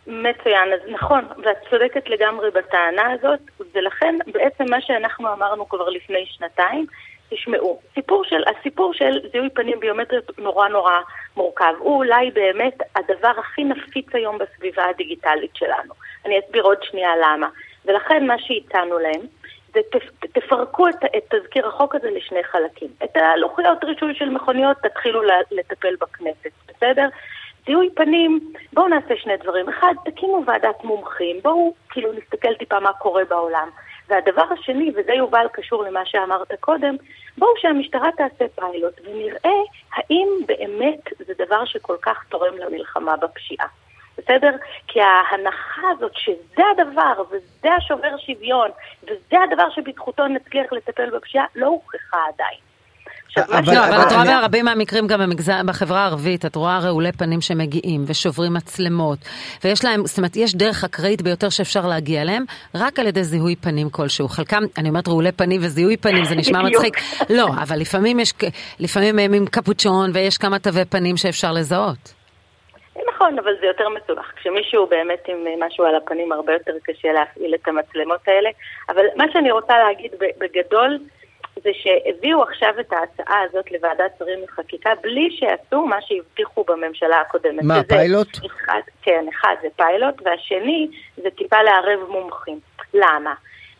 מצוין, 0.07 0.73
אז 0.73 0.79
נכון, 0.93 1.25
ואת 1.43 1.57
צודקת 1.69 2.09
לגמרי 2.09 2.49
בטענה 2.51 3.11
הזאת, 3.11 3.39
ולכן 3.75 4.15
בעצם 4.33 4.63
מה 4.69 4.81
שאנחנו 4.81 5.33
אמרנו 5.33 5.69
כבר 5.69 5.89
לפני 5.89 6.25
שנתיים, 6.25 6.85
תשמעו, 7.33 7.79
סיפור 7.93 8.23
של, 8.23 8.43
הסיפור 8.47 8.93
של 8.93 9.19
זיהוי 9.31 9.49
פנים 9.49 9.79
ביומטריות 9.79 10.39
נורא 10.39 10.67
נורא 10.67 10.93
מורכב. 11.37 11.73
הוא 11.79 11.97
אולי 11.97 12.31
באמת 12.31 12.77
הדבר 12.95 13.31
הכי 13.39 13.63
נפיץ 13.63 14.07
היום 14.13 14.37
בסביבה 14.37 14.85
הדיגיטלית 14.89 15.55
שלנו. 15.55 15.93
אני 16.25 16.39
אסביר 16.39 16.63
עוד 16.63 16.77
שנייה 16.83 17.11
למה. 17.15 17.47
ולכן 17.85 18.27
מה 18.27 18.35
שהצענו 18.39 18.99
להם, 18.99 19.21
זה 19.73 19.79
תפרקו 20.33 20.89
את, 20.89 20.95
את 21.17 21.33
תזכיר 21.35 21.67
החוק 21.67 21.95
הזה 21.95 22.09
לשני 22.11 22.43
חלקים. 22.43 22.89
את 23.03 23.15
הלוחיות 23.15 23.83
רישוי 23.83 24.15
של 24.15 24.29
מכוניות 24.29 24.77
תתחילו 24.77 25.21
לטפל 25.51 25.95
בכנסת, 26.01 26.51
בסדר? 26.67 27.07
זיהוי 27.65 27.89
פנים, 27.95 28.39
בואו 28.73 28.87
נעשה 28.87 29.13
שני 29.17 29.37
דברים. 29.37 29.69
אחד, 29.69 29.93
תקימו 30.05 30.43
ועדת 30.45 30.83
מומחים, 30.83 31.37
בואו 31.43 31.73
כאילו 31.89 32.13
נסתכל 32.13 32.53
טיפה 32.53 32.79
מה 32.79 32.93
קורה 32.93 33.23
בעולם. 33.25 33.69
והדבר 34.09 34.43
השני, 34.53 34.91
וזה 34.95 35.13
יובל 35.13 35.47
קשור 35.51 35.83
למה 35.83 36.05
שאמרת 36.05 36.51
קודם, 36.59 36.95
בואו 37.37 37.51
שהמשטרה 37.57 38.09
תעשה 38.17 38.45
פיילוט 38.55 39.01
ונראה 39.03 39.59
האם 39.93 40.27
באמת 40.45 41.09
זה 41.27 41.33
דבר 41.45 41.65
שכל 41.65 41.97
כך 42.01 42.23
תורם 42.29 42.57
למלחמה 42.57 43.17
בפשיעה. 43.17 43.67
בסדר? 44.17 44.51
כי 44.87 44.99
ההנחה 45.01 45.81
הזאת 45.91 46.11
שזה 46.15 46.63
הדבר 46.71 47.23
וזה 47.31 47.73
השובר 47.73 48.17
שוויון 48.17 48.69
וזה 49.03 49.37
הדבר 49.43 49.69
שבזכותו 49.69 50.27
נצליח 50.27 50.73
לטפל 50.73 51.09
בפשיעה 51.09 51.45
לא 51.55 51.67
הוכחה 51.67 52.17
עדיין. 52.33 52.72
אבל, 53.37 53.75
לא, 53.75 53.85
אבל 53.85 54.01
את 54.01 54.11
רואה 54.11 54.41
ברבים 54.41 54.65
מהמקרים 54.65 55.07
גם 55.07 55.19
במגזר, 55.19 55.61
בחברה 55.65 55.99
הערבית, 56.03 56.45
את 56.45 56.55
רואה 56.55 56.79
רעולי 56.79 57.11
פנים 57.11 57.41
שמגיעים 57.41 58.03
ושוברים 58.07 58.53
מצלמות, 58.53 59.19
ויש 59.63 59.85
להם, 59.85 60.05
זאת 60.05 60.17
אומרת, 60.17 60.35
יש 60.35 60.55
דרך 60.55 60.83
אקראית 60.83 61.21
ביותר 61.21 61.49
שאפשר 61.49 61.87
להגיע 61.87 62.21
אליהם, 62.21 62.43
רק 62.75 62.99
על 62.99 63.07
ידי 63.07 63.23
זיהוי 63.23 63.55
פנים 63.55 63.89
כלשהו. 63.89 64.27
חלקם, 64.27 64.63
אני 64.77 64.89
אומרת 64.89 65.07
רעולי 65.07 65.31
פנים 65.31 65.61
וזיהוי 65.63 65.97
פנים, 65.97 66.25
זה 66.25 66.35
נשמע 66.35 66.61
מצחיק. 66.61 66.97
לא, 67.29 67.47
אבל 67.63 67.77
לפעמים 67.79 68.19
יש, 68.19 68.33
לפעמים 68.79 69.19
הם 69.19 69.33
עם 69.33 69.45
קפוצ'ון 69.45 70.11
ויש 70.13 70.37
כמה 70.37 70.59
תווי 70.59 70.85
פנים 70.85 71.17
שאפשר 71.17 71.51
לזהות. 71.51 72.13
נכון, 73.07 73.39
אבל 73.39 73.51
זה 73.61 73.65
יותר 73.65 73.89
מסובך. 73.89 74.31
כשמישהו 74.35 74.87
באמת 74.87 75.23
עם 75.27 75.37
משהו 75.67 75.85
על 75.85 75.95
הפנים, 75.95 76.31
הרבה 76.31 76.53
יותר 76.53 76.73
קשה 76.83 77.11
להפעיל 77.13 77.55
את 77.55 77.67
המצלמות 77.67 78.27
האלה. 78.27 78.49
אבל 78.89 79.05
מה 79.15 79.25
שאני 79.33 79.51
רוצה 79.51 79.73
להגיד 79.77 80.11
בגדול, 80.39 80.99
זה 81.63 81.69
שהביאו 81.73 82.43
עכשיו 82.43 82.73
את 82.79 82.93
ההצעה 82.93 83.41
הזאת 83.41 83.71
לוועדת 83.71 84.11
שרים 84.19 84.39
לחקיקה 84.43 84.89
בלי 85.01 85.37
שעשו 85.37 85.85
מה 85.85 86.01
שהבטיחו 86.01 86.63
בממשלה 86.63 87.21
הקודמת. 87.21 87.63
מה, 87.63 87.83
פיילוט? 87.87 88.37
אחד, 88.45 88.81
כן, 89.01 89.25
אחד 89.29 89.55
זה 89.61 89.67
פיילוט, 89.75 90.15
והשני 90.25 90.87
זה 91.17 91.29
טיפה 91.37 91.61
לערב 91.61 92.09
מומחים. 92.09 92.59
למה? 92.93 93.33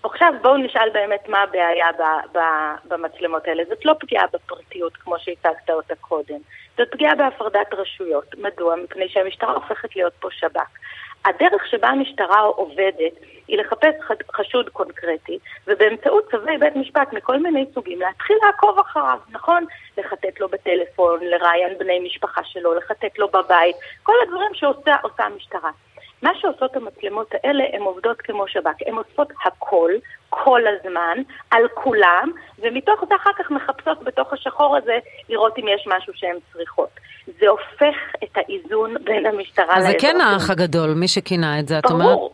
עכשיו 0.03 0.33
בואו 0.41 0.57
נשאל 0.57 0.89
באמת 0.93 1.29
מה 1.29 1.41
הבעיה 1.41 1.87
ב, 1.91 2.37
ב, 2.37 2.39
במצלמות 2.85 3.47
האלה. 3.47 3.63
זאת 3.69 3.85
לא 3.85 3.93
פגיעה 3.99 4.25
בפרטיות 4.33 4.97
כמו 4.97 5.15
שהצגת 5.19 5.69
אותה 5.69 5.95
קודם, 5.95 6.37
זאת 6.77 6.87
פגיעה 6.91 7.15
בהפרדת 7.15 7.73
רשויות. 7.73 8.35
מדוע? 8.37 8.75
מפני 8.75 9.09
שהמשטרה 9.09 9.53
הופכת 9.53 9.95
להיות 9.95 10.13
פה 10.19 10.27
שב"כ. 10.31 10.69
הדרך 11.25 11.67
שבה 11.67 11.87
המשטרה 11.87 12.39
עובדת 12.39 13.13
היא 13.47 13.57
לחפש 13.57 13.95
חשוד 14.33 14.69
קונקרטי, 14.69 15.39
ובאמצעות 15.67 16.31
צווי 16.31 16.57
בית 16.57 16.75
משפט 16.75 17.13
מכל 17.13 17.39
מיני 17.39 17.65
סוגים 17.73 17.99
להתחיל 17.99 18.37
לעקוב 18.45 18.79
אחריו, 18.79 19.19
נכון? 19.31 19.65
לחטט 19.97 20.39
לו 20.39 20.49
בטלפון, 20.49 21.19
לראיין 21.23 21.77
בני 21.77 21.99
משפחה 21.99 22.41
שלו, 22.43 22.73
לחטט 22.73 23.19
לו 23.19 23.27
בבית, 23.27 23.75
כל 24.03 24.13
הדברים 24.23 24.53
שעושה 24.53 24.95
המשטרה. 25.23 25.71
מה 26.23 26.29
שעושות 26.41 26.75
המצלמות 26.75 27.27
האלה, 27.33 27.63
הן 27.73 27.81
עובדות 27.81 28.21
כמו 28.21 28.47
שב"כ. 28.47 28.87
הן 28.87 28.93
עושות 28.93 29.31
הכל, 29.45 29.91
כל 30.29 30.61
הזמן, 30.67 31.17
על 31.51 31.63
כולם, 31.73 32.31
ומתוך 32.59 33.03
זה 33.09 33.15
אחר 33.15 33.29
כך 33.39 33.51
מחפשות 33.51 34.03
בתוך 34.03 34.33
השחור 34.33 34.77
הזה 34.77 34.97
לראות 35.29 35.53
אם 35.57 35.67
יש 35.67 35.87
משהו 35.97 36.13
שהן 36.15 36.35
צריכות. 36.53 36.89
זה 37.39 37.47
הופך 37.47 37.95
את 38.23 38.37
האיזון 38.37 38.95
בין 39.03 39.25
המשטרה 39.25 39.65
לאזרחים. 39.65 39.85
אז 39.85 39.91
זה 39.91 39.97
כן 39.99 40.21
האח 40.21 40.49
הגדול, 40.49 40.93
מי 40.93 41.07
שכינה 41.07 41.59
את 41.59 41.67
זה, 41.67 41.79
את 41.79 41.85
אומרת? 41.85 42.07
ברור. 42.07 42.33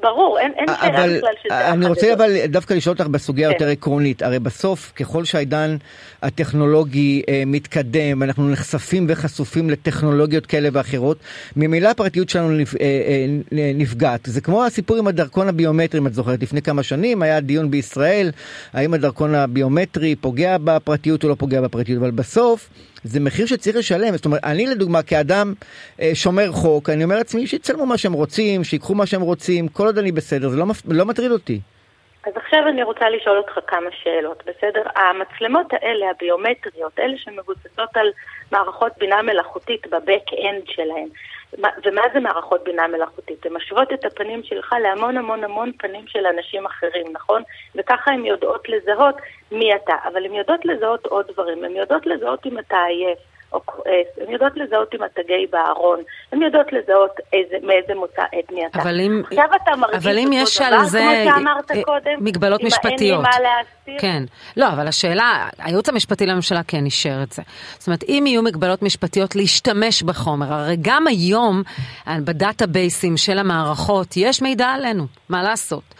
ברור, 0.00 0.38
אין, 0.38 0.52
אין 0.56 0.66
שאלה 0.80 1.18
בכלל 1.18 1.32
שזה... 1.44 1.70
אני 1.70 1.86
רוצה 1.86 2.12
אבל 2.12 2.46
דווקא 2.46 2.74
לשאול 2.74 2.96
אותך 2.98 3.06
בסוגיה 3.06 3.48
כן. 3.48 3.54
יותר 3.54 3.68
עקרונית. 3.68 4.22
הרי 4.22 4.38
בסוף, 4.38 4.92
ככל 4.96 5.24
שהעידן 5.24 5.76
הטכנולוגי 6.22 7.22
אה, 7.28 7.42
מתקדם, 7.46 8.22
אנחנו 8.22 8.48
נחשפים 8.48 9.06
וחשופים 9.08 9.70
לטכנולוגיות 9.70 10.46
כאלה 10.46 10.68
ואחרות, 10.72 11.18
ממילא 11.56 11.88
הפרטיות 11.88 12.28
שלנו 12.28 12.50
נפ, 12.50 12.74
אה, 12.74 12.80
אה, 12.80 13.72
נפגעת. 13.74 14.20
זה 14.24 14.40
כמו 14.40 14.64
הסיפור 14.64 14.96
עם 14.96 15.06
הדרכון 15.06 15.48
הביומטרי, 15.48 16.00
אם 16.00 16.06
את 16.06 16.14
זוכרת, 16.14 16.42
לפני 16.42 16.62
כמה 16.62 16.82
שנים 16.82 17.22
היה 17.22 17.40
דיון 17.40 17.70
בישראל, 17.70 18.30
האם 18.72 18.94
הדרכון 18.94 19.34
הביומטרי 19.34 20.16
פוגע 20.16 20.56
בפרטיות 20.64 21.24
או 21.24 21.28
לא 21.28 21.34
פוגע 21.34 21.60
בפרטיות, 21.60 21.98
אבל 21.98 22.10
בסוף... 22.10 22.68
זה 23.04 23.20
מחיר 23.20 23.46
שצריך 23.46 23.76
לשלם. 23.76 24.16
זאת 24.16 24.24
אומרת, 24.24 24.44
אני 24.44 24.66
לדוגמה 24.66 25.02
כאדם 25.02 25.52
אה, 26.00 26.10
שומר 26.14 26.52
חוק, 26.52 26.90
אני 26.90 27.04
אומר 27.04 27.16
לעצמי 27.16 27.46
שיצלמו 27.46 27.86
מה 27.86 27.98
שהם 27.98 28.12
רוצים, 28.12 28.64
שיקחו 28.64 28.94
מה 28.94 29.06
שהם 29.06 29.20
רוצים, 29.20 29.68
כל 29.68 29.86
עוד 29.86 29.98
אני 29.98 30.12
בסדר, 30.12 30.48
זה 30.48 30.56
לא, 30.56 30.64
לא 30.88 31.04
מטריד 31.04 31.30
אותי. 31.30 31.60
אז 32.26 32.32
עכשיו 32.36 32.58
אני 32.68 32.82
רוצה 32.82 33.10
לשאול 33.10 33.38
אותך 33.38 33.58
כמה 33.66 33.90
שאלות, 34.02 34.42
בסדר? 34.46 34.82
המצלמות 34.96 35.66
האלה, 35.72 36.10
הביומטריות, 36.10 36.98
אלה 36.98 37.18
שמבוססות 37.18 37.96
על 37.96 38.06
מערכות 38.52 38.92
בינה 38.98 39.22
מלאכותית 39.22 39.86
בבק-אנד 39.86 40.62
שלהן, 40.66 41.08
ומה 41.58 42.02
זה 42.12 42.20
מערכות 42.20 42.64
בינה 42.64 42.88
מלאכותית? 42.88 43.46
הן 43.46 43.52
משוות 43.52 43.92
את 43.92 44.04
הפנים 44.04 44.42
שלך 44.44 44.74
להמון 44.82 45.16
המון 45.16 45.44
המון 45.44 45.72
פנים 45.78 46.06
של 46.06 46.26
אנשים 46.26 46.66
אחרים, 46.66 47.06
נכון? 47.12 47.42
וככה 47.74 48.10
הן 48.10 48.24
יודעות 48.24 48.68
לזהות 48.68 49.14
מי 49.52 49.74
אתה. 49.74 49.94
אבל 50.04 50.24
הן 50.24 50.34
יודעות 50.34 50.64
לזהות 50.64 51.06
עוד 51.06 51.26
דברים. 51.32 51.64
הן 51.64 51.76
יודעות 51.76 52.06
לזהות 52.06 52.46
אם 52.46 52.58
אתה 52.58 52.76
עייף. 52.82 53.18
או 53.52 53.60
כועס, 53.64 54.06
הן 54.20 54.32
יודעות 54.32 54.52
לזהות 54.56 54.94
אם 54.94 55.04
אתה 55.04 55.20
גיי 55.26 55.46
בארון, 55.50 56.00
הן 56.32 56.42
יודעות 56.42 56.66
לזהות 56.72 57.10
איזה, 57.32 57.56
מאיזה 57.62 57.94
מוצא 57.94 58.22
אתני 58.38 58.66
אתה. 58.66 58.82
אבל 58.82 59.00
אם, 59.00 59.22
עכשיו 59.26 59.44
אתה 59.62 59.76
מרגיש 59.76 59.96
אבל 60.06 60.18
אם 60.18 60.30
יש 60.32 60.60
על 60.60 60.84
זה 60.84 61.00
כמו 61.00 61.32
שאמרת 61.34 61.70
אה, 61.70 61.82
קודם, 61.84 62.12
מגבלות 62.18 62.62
משפטיות. 62.62 63.22
מה 63.22 63.30
להסתיר. 63.30 64.00
כן. 64.00 64.22
לא, 64.56 64.68
אבל 64.68 64.88
השאלה, 64.88 65.48
הייעוץ 65.58 65.88
המשפטי 65.88 66.26
לממשלה 66.26 66.60
כן 66.68 66.84
אישר 66.84 67.22
את 67.22 67.32
זה. 67.32 67.42
זאת 67.78 67.86
אומרת, 67.86 68.04
אם 68.08 68.24
יהיו 68.26 68.42
מגבלות 68.42 68.82
משפטיות 68.82 69.36
להשתמש 69.36 70.02
בחומר, 70.02 70.52
הרי 70.52 70.76
גם 70.82 71.06
היום 71.06 71.62
בדאטה 72.24 72.66
בייסים 72.66 73.16
של 73.16 73.38
המערכות 73.38 74.16
יש 74.16 74.42
מידע 74.42 74.66
עלינו, 74.66 75.06
מה 75.28 75.42
לעשות? 75.42 75.94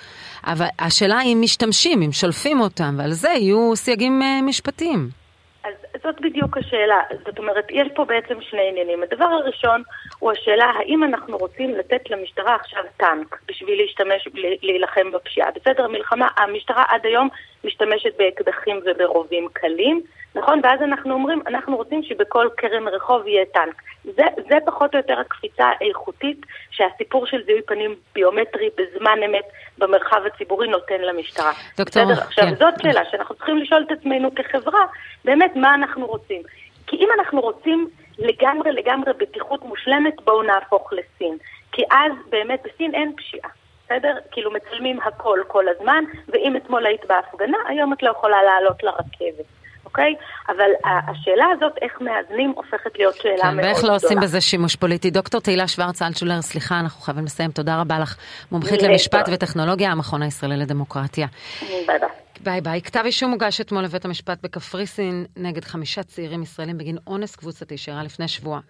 אבל 0.46 0.66
השאלה 0.78 1.22
אם 1.22 1.38
משתמשים, 1.40 2.02
אם 2.02 2.12
שולפים 2.12 2.60
אותם, 2.60 2.94
ועל 2.98 3.12
זה 3.12 3.28
יהיו 3.28 3.76
סייגים 3.76 4.22
אה, 4.22 4.42
משפטיים. 4.42 5.19
זאת 6.02 6.20
בדיוק 6.20 6.56
השאלה. 6.56 7.00
זאת 7.26 7.38
אומרת, 7.38 7.66
יש 7.70 7.88
פה 7.94 8.04
בעצם 8.04 8.34
שני 8.40 8.68
עניינים. 8.68 9.02
הדבר 9.02 9.24
הראשון 9.24 9.82
הוא 10.18 10.32
השאלה 10.32 10.64
האם 10.64 11.04
אנחנו 11.04 11.36
רוצים 11.36 11.74
לתת 11.74 12.10
למשטרה 12.10 12.54
עכשיו 12.54 12.82
טנק 12.96 13.40
בשביל 13.48 13.82
להשתמש, 13.82 14.28
להילחם 14.62 15.10
בפשיעה. 15.12 15.50
בסדר, 15.50 15.84
המלחמה, 15.84 16.28
המשטרה 16.36 16.84
עד 16.88 17.06
היום 17.06 17.28
משתמשת 17.64 18.16
באקדחים 18.18 18.80
וברובים 18.84 19.48
קלים, 19.52 20.02
נכון? 20.34 20.60
ואז 20.62 20.82
אנחנו 20.82 21.14
אומרים, 21.14 21.42
אנחנו 21.46 21.76
רוצים 21.76 22.02
שבכל 22.02 22.48
קרן 22.56 22.88
רחוב 22.88 23.26
יהיה 23.26 23.44
טנק. 23.44 23.82
זה, 24.04 24.22
זה 24.48 24.58
פחות 24.66 24.94
או 24.94 24.98
יותר 24.98 25.20
הקפיצה 25.20 25.64
האיכותית 25.80 26.46
שהסיפור 26.70 27.26
של 27.26 27.44
זיהוי 27.44 27.62
פנים 27.62 27.94
ביומטרי 28.14 28.68
בזמן 28.78 29.18
אמת 29.26 29.44
במרחב 29.78 30.22
הציבורי 30.26 30.68
נותן 30.68 31.00
למשטרה. 31.00 31.52
דוקטור, 31.78 32.04
בסדר? 32.04 32.22
עכשיו, 32.22 32.44
כן. 32.44 32.54
זאת 32.54 32.74
שאלה 32.82 33.02
שאנחנו 33.10 33.34
צריכים 33.34 33.58
לשאול 33.58 33.84
את 33.86 33.98
עצמנו 33.98 34.34
כחברה, 34.34 34.86
באמת, 35.24 35.56
מה 35.56 35.74
אנחנו 35.74 36.06
רוצים? 36.06 36.42
כי 36.86 36.96
אם 36.96 37.08
אנחנו 37.18 37.40
רוצים 37.40 37.88
לגמרי 38.18 38.72
לגמרי 38.72 39.12
בטיחות 39.18 39.62
מושלמת, 39.62 40.14
בואו 40.24 40.42
נהפוך 40.42 40.92
לסין. 40.92 41.36
כי 41.72 41.82
אז 41.90 42.12
באמת 42.30 42.60
בסין 42.64 42.94
אין 42.94 43.12
פשיעה. 43.16 43.59
בסדר? 43.90 44.14
כאילו 44.30 44.50
מצלמים 44.50 44.98
הכל 45.00 45.38
כל 45.46 45.64
הזמן, 45.68 46.04
ואם 46.28 46.56
אתמול 46.56 46.86
היית 46.86 47.00
בהפגנה, 47.08 47.58
היום 47.68 47.92
את 47.92 48.02
לא 48.02 48.10
יכולה 48.10 48.42
לעלות 48.42 48.82
לרכבת. 48.82 49.44
אוקיי? 49.84 50.14
אבל 50.48 50.70
השאלה 50.84 51.44
הזאת, 51.52 51.72
איך 51.82 52.00
מאזנים, 52.00 52.52
הופכת 52.56 52.98
להיות 52.98 53.14
שאלה 53.14 53.36
כן, 53.36 53.42
מאוד 53.42 53.52
גדולה. 53.58 53.72
ואיך 53.72 53.84
לא 53.84 53.94
עושים 53.94 54.18
בזה 54.20 54.40
שימוש 54.40 54.76
פוליטי. 54.76 55.10
דוקטור 55.10 55.40
תהילה 55.40 55.68
שוורץ 55.68 56.02
אלטשולר, 56.02 56.42
סליחה, 56.42 56.80
אנחנו 56.80 57.00
חייבים 57.00 57.24
לסיים. 57.24 57.50
תודה 57.50 57.80
רבה 57.80 57.98
לך. 57.98 58.16
מומחית 58.52 58.82
למשפט 58.82 59.28
וטכנולוגיה, 59.32 59.90
המכון 59.90 60.22
הישראלי 60.22 60.56
לדמוקרטיה. 60.56 61.26
ביי 61.60 61.84
ביי. 61.86 61.98
ביי 62.40 62.60
ביי. 62.60 62.82
כתב 62.82 63.02
אישום 63.04 63.30
הוגש 63.30 63.60
אתמול 63.60 63.84
לבית 63.84 64.04
המשפט 64.04 64.38
בקפריסין 64.42 65.26
נגד 65.36 65.64
חמישה 65.64 66.02
צעירים 66.02 66.42
ישראלים 66.42 66.78
בגין 66.78 66.96
אונס 67.06 67.36
קבוצתי 67.36 67.76
שאירע 67.76 68.02
לפני 68.02 68.28
שבוע. 68.28 68.60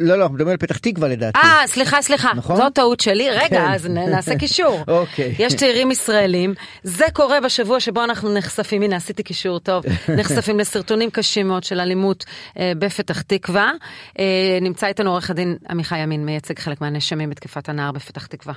לא, 0.00 0.16
לא, 0.16 0.28
מדברים 0.28 0.48
על 0.48 0.56
פתח 0.56 0.78
תקווה 0.78 1.08
לדעתי. 1.08 1.38
אה, 1.38 1.66
סליחה, 1.66 2.02
סליחה. 2.02 2.30
נכון? 2.36 2.56
זו 2.56 2.70
טעות 2.70 3.00
שלי. 3.00 3.30
רגע, 3.30 3.48
כן. 3.48 3.68
אז 3.68 3.86
נעשה 3.86 4.38
קישור. 4.38 4.80
אוקיי. 4.88 5.34
יש 5.38 5.54
צעירים 5.54 5.90
ישראלים, 5.90 6.54
זה 6.82 7.04
קורה 7.12 7.40
בשבוע 7.40 7.80
שבו 7.80 8.04
אנחנו 8.04 8.34
נחשפים, 8.34 8.82
הנה 8.82 8.96
עשיתי 8.96 9.22
קישור 9.22 9.58
טוב, 9.58 9.84
נחשפים 10.18 10.58
לסרטונים 10.58 11.10
קשים 11.10 11.48
מאוד 11.48 11.64
של 11.64 11.80
אלימות 11.80 12.24
אה, 12.58 12.72
בפתח 12.78 13.22
תקווה. 13.22 13.72
אה, 14.18 14.58
נמצא 14.60 14.86
איתנו 14.86 15.10
עורך 15.10 15.30
הדין 15.30 15.56
עמיחי 15.70 15.98
ימין, 15.98 16.24
מייצג 16.26 16.58
חלק 16.58 16.80
מהנאשמים 16.80 17.30
בתקיפת 17.30 17.68
הנער 17.68 17.92
בפתח 17.92 18.26
תקווה. 18.26 18.54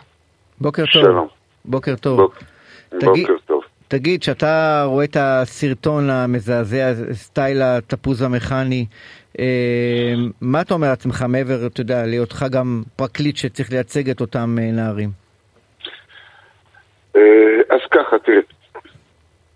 בוקר 0.62 0.84
טוב. 0.94 1.04
שלום. 1.04 1.28
בוקר 1.66 1.96
טוב. 1.96 2.18
בוק... 2.20 2.36
תגיד, 2.90 3.06
בוקר 3.06 3.34
טוב. 3.46 3.63
תגיד, 3.88 4.24
שאתה 4.24 4.84
רואה 4.88 5.06
את 5.06 5.18
הסרטון 5.20 6.10
המזעזע, 6.10 6.94
סטייל 7.14 7.62
התפוז 7.62 8.22
המכני, 8.22 8.86
אה, 9.40 10.14
מה 10.42 10.62
אתה 10.62 10.74
אומר 10.74 10.88
לעצמך 10.88 11.26
מעבר, 11.30 11.68
אתה 11.68 11.82
יודע, 11.82 12.06
להיותך 12.06 12.46
גם 12.52 12.84
פרקליט 12.96 13.38
שצריך 13.38 13.72
לייצג 13.72 14.10
את 14.10 14.22
אותם 14.22 14.56
אה, 14.62 14.72
נערים? 14.72 15.10
אה, 17.16 17.22
אז 17.70 17.80
ככה, 17.92 18.20
תראה, 18.20 18.40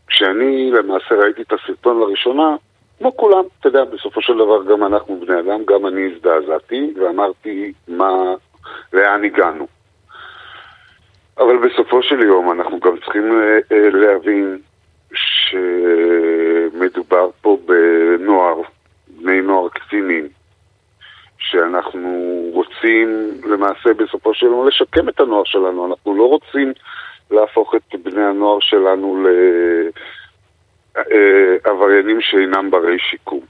כשאני 0.07 0.71
למעשה 0.71 1.15
ראיתי 1.15 1.41
את 1.41 1.53
הסרטון 1.53 1.99
לראשונה, 1.99 2.55
כמו 2.99 3.17
כולם, 3.17 3.43
אתה 3.59 3.67
יודע, 3.67 3.83
בסופו 3.83 4.21
של 4.21 4.33
דבר 4.33 4.63
גם 4.73 4.83
אנחנו 4.83 5.19
בני 5.19 5.39
אדם, 5.39 5.61
גם 5.67 5.87
אני 5.87 6.01
הזדעזעתי 6.15 6.93
ואמרתי 6.99 7.73
מה, 7.87 8.33
לאן 8.93 9.23
הגענו. 9.23 9.67
אבל 11.39 11.57
בסופו 11.57 12.03
של 12.03 12.23
יום 12.23 12.51
אנחנו 12.51 12.79
גם 12.79 12.97
צריכים 13.05 13.41
להבין 13.93 14.59
שמדובר 16.73 17.29
פה 17.41 17.57
בנוער 17.65 18.61
בני 19.07 19.41
נוער 19.41 19.69
קצינים, 19.69 20.27
שאנחנו 21.37 22.41
רוצים 22.53 23.31
למעשה 23.45 23.93
בסופו 23.93 24.33
של 24.33 24.47
דבר 24.47 24.63
לשקם 24.63 25.09
את 25.09 25.19
הנוער 25.19 25.43
שלנו, 25.45 25.85
אנחנו 25.85 26.15
לא 26.15 26.23
רוצים 26.23 26.73
להפוך 27.31 27.75
את 27.75 27.95
בני 28.03 28.23
הנוער 28.25 28.59
שלנו 28.59 29.27
לעבריינים 30.95 32.21
שאינם 32.21 32.71
ברי 32.71 32.99
שיקום. 32.99 33.41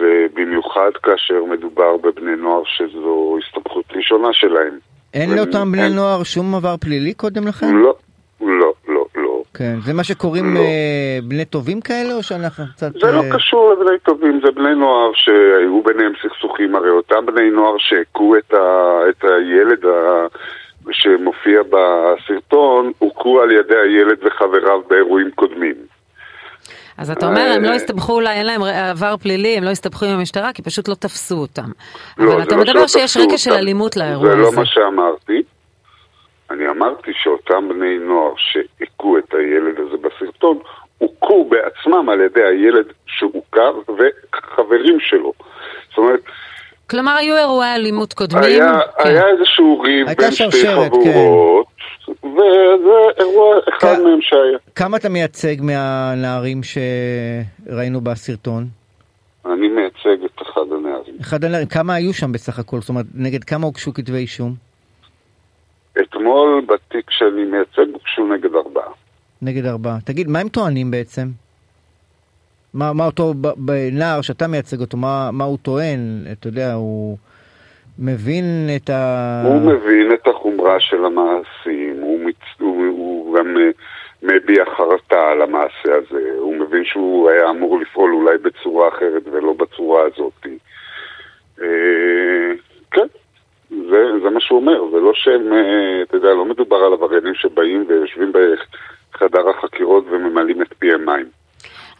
ובמיוחד 0.00 0.90
כאשר 1.02 1.44
מדובר 1.44 1.96
בבני 1.96 2.36
נוער 2.36 2.62
שזו 2.64 3.38
הסתבכות 3.42 3.84
ראשונה 3.92 4.32
שלהם. 4.32 4.78
אין 5.16 5.34
לאותם 5.36 5.72
בני 5.72 5.88
נוער 5.88 6.22
שום 6.22 6.54
עבר 6.54 6.76
פלילי 6.76 7.14
קודם 7.14 7.46
לכן? 7.46 7.74
לא, 7.74 7.94
לא, 8.40 8.72
לא, 8.88 9.04
כן, 9.54 9.76
זה 9.84 9.92
מה 9.92 10.04
שקוראים 10.04 10.54
לא. 10.54 10.60
אה, 10.60 11.18
בני 11.28 11.44
טובים 11.44 11.80
כאלה, 11.80 12.14
או 12.14 12.22
שאנחנו 12.22 12.64
קצת... 12.72 12.92
זה 12.92 13.12
לא 13.12 13.20
אה... 13.20 13.36
קשור 13.36 13.72
לבני 13.72 13.98
טובים, 14.02 14.40
זה 14.44 14.50
בני 14.50 14.74
נוער 14.74 15.10
שהיו 15.14 15.82
ביניהם 15.82 16.12
סכסוכים, 16.22 16.74
הרי 16.74 16.90
אותם 16.90 17.26
בני 17.26 17.50
נוער 17.50 17.74
שהכו 17.78 18.36
את, 18.36 18.54
ה, 18.54 18.98
את 19.10 19.24
הילד 19.24 19.84
ה, 19.86 20.26
שמופיע 20.90 21.60
בסרטון, 21.62 22.92
הוכו 22.98 23.40
על 23.40 23.52
ידי 23.52 23.76
הילד 23.76 24.18
וחבריו 24.22 24.80
באירועים 24.88 25.30
קודמים. 25.34 25.74
אז 26.98 27.10
אתה 27.10 27.26
אומר, 27.26 27.52
הם 27.56 27.62
לא 27.62 27.68
אה, 27.68 27.74
הסתבכו 27.74 28.12
אולי, 28.12 28.34
אין 28.34 28.46
להם 28.46 28.62
עבר 28.62 29.16
פלילי, 29.16 29.56
הם 29.56 29.64
לא 29.64 29.70
הסתבכו 29.70 30.06
עם 30.06 30.12
המשטרה, 30.18 30.52
כי 30.52 30.62
פשוט 30.62 30.88
לא 30.88 30.94
תפסו 30.94 31.36
אותם. 31.36 31.70
לא, 32.18 32.34
אבל 32.34 32.42
אתה 32.42 32.56
לא 32.56 32.62
מדבר 32.62 32.86
שיש 32.86 33.16
רקע 33.16 33.38
של 33.38 33.52
אלימות 33.52 33.96
לאירוע 33.96 34.28
הזה. 34.28 34.36
זה 34.36 34.42
לא 34.42 34.52
מה 34.56 34.66
שאמרתי. 34.66 35.42
אני 36.50 36.68
אמרתי 36.68 37.10
שאותם 37.22 37.68
בני 37.68 37.98
נוער 37.98 38.32
שהכו 38.36 39.18
את 39.18 39.34
הילד 39.34 39.74
הזה 39.78 39.96
בסרטון, 39.96 40.58
הוכו 40.98 41.48
בעצמם 41.48 42.08
על 42.08 42.20
ידי 42.20 42.44
הילד 42.44 42.86
שהוכר 43.06 43.72
וחברים 43.88 45.00
שלו. 45.00 45.32
זאת 45.88 45.98
אומרת... 45.98 46.20
כלומר, 46.90 47.12
היו 47.12 47.36
אירועי 47.36 47.74
אלימות 47.74 48.12
קודמים? 48.12 48.42
היה, 48.42 48.78
כן. 49.02 49.08
היה 49.08 49.28
איזשהו 49.28 49.80
ריב 49.80 50.06
בין 50.06 50.30
שתי 50.30 50.66
חבורות, 50.66 51.04
כן. 51.04 51.10
וזה 52.08 52.94
אירוע 53.20 53.56
אחד 53.68 53.94
כ- 53.96 53.98
מהם 54.04 54.20
שהיה. 54.20 54.58
כמה 54.74 54.96
אתה 54.96 55.08
מייצג 55.08 55.56
מהנערים 55.60 56.60
שראינו 56.62 58.00
בסרטון? 58.00 58.66
אני 59.46 59.68
מייצג 59.68 60.24
את 60.24 60.42
אחד 60.42 60.60
הנערים. 60.72 61.14
אחד 61.20 61.44
הנערים, 61.44 61.66
כמה 61.68 61.94
היו 61.94 62.12
שם 62.12 62.32
בסך 62.32 62.58
הכל? 62.58 62.80
זאת 62.80 62.88
אומרת, 62.88 63.06
נגד 63.14 63.44
כמה 63.44 63.66
הוגשו 63.66 63.94
כתבי 63.94 64.18
אישום? 64.18 64.54
אתמול 66.02 66.66
בתיק 66.68 67.10
שאני 67.10 67.44
מייצג 67.44 67.92
הוגשו 67.92 68.26
נגד 68.34 68.54
ארבעה. 68.54 68.92
נגד 69.42 69.66
ארבעה. 69.66 69.98
תגיד, 70.04 70.28
מה 70.28 70.38
הם 70.38 70.48
טוענים 70.48 70.90
בעצם? 70.90 71.26
מה, 72.74 72.92
מה 72.92 73.06
אותו 73.06 73.34
נער 73.92 74.20
שאתה 74.20 74.46
מייצג 74.46 74.80
אותו, 74.80 74.96
מה, 74.96 75.30
מה 75.32 75.44
הוא 75.44 75.58
טוען? 75.62 75.98
אתה 76.32 76.48
יודע, 76.48 76.72
הוא 76.74 77.18
מבין 77.98 78.44
את 78.76 78.90
ה... 78.90 79.42
הוא 79.46 79.60
מבין 79.60 80.12
את 80.14 80.28
החומרה 80.28 80.80
של 80.80 81.04
המעשים, 81.04 81.75
גם 83.36 83.56
אה, 83.56 83.70
מביע 84.22 84.64
חרטה 84.76 85.30
על 85.30 85.42
המעשה 85.42 85.94
הזה, 85.94 86.30
הוא 86.38 86.56
מבין 86.56 86.84
שהוא 86.84 87.30
היה 87.30 87.50
אמור 87.50 87.80
לפעול 87.80 88.14
אולי 88.14 88.38
בצורה 88.38 88.88
אחרת 88.88 89.22
ולא 89.32 89.52
בצורה 89.52 90.02
הזאת. 90.02 90.46
אה, 91.62 92.52
כן, 92.90 93.06
זה, 93.70 94.04
זה 94.22 94.30
מה 94.30 94.40
שהוא 94.40 94.60
אומר, 94.60 94.90
זה 94.90 94.96
לא 94.96 95.12
שהם, 95.14 95.52
אה, 95.52 96.02
אתה 96.02 96.16
יודע, 96.16 96.28
לא 96.28 96.44
מדובר 96.44 96.76
על 96.76 96.92
עבריינים 96.92 97.34
שבאים 97.34 97.84
ויושבים 97.88 98.32
בחדר 98.32 99.48
החקירות 99.48 100.04
וממלאים 100.10 100.62
את 100.62 100.72
פיהם 100.78 101.06
מים. 101.06 101.26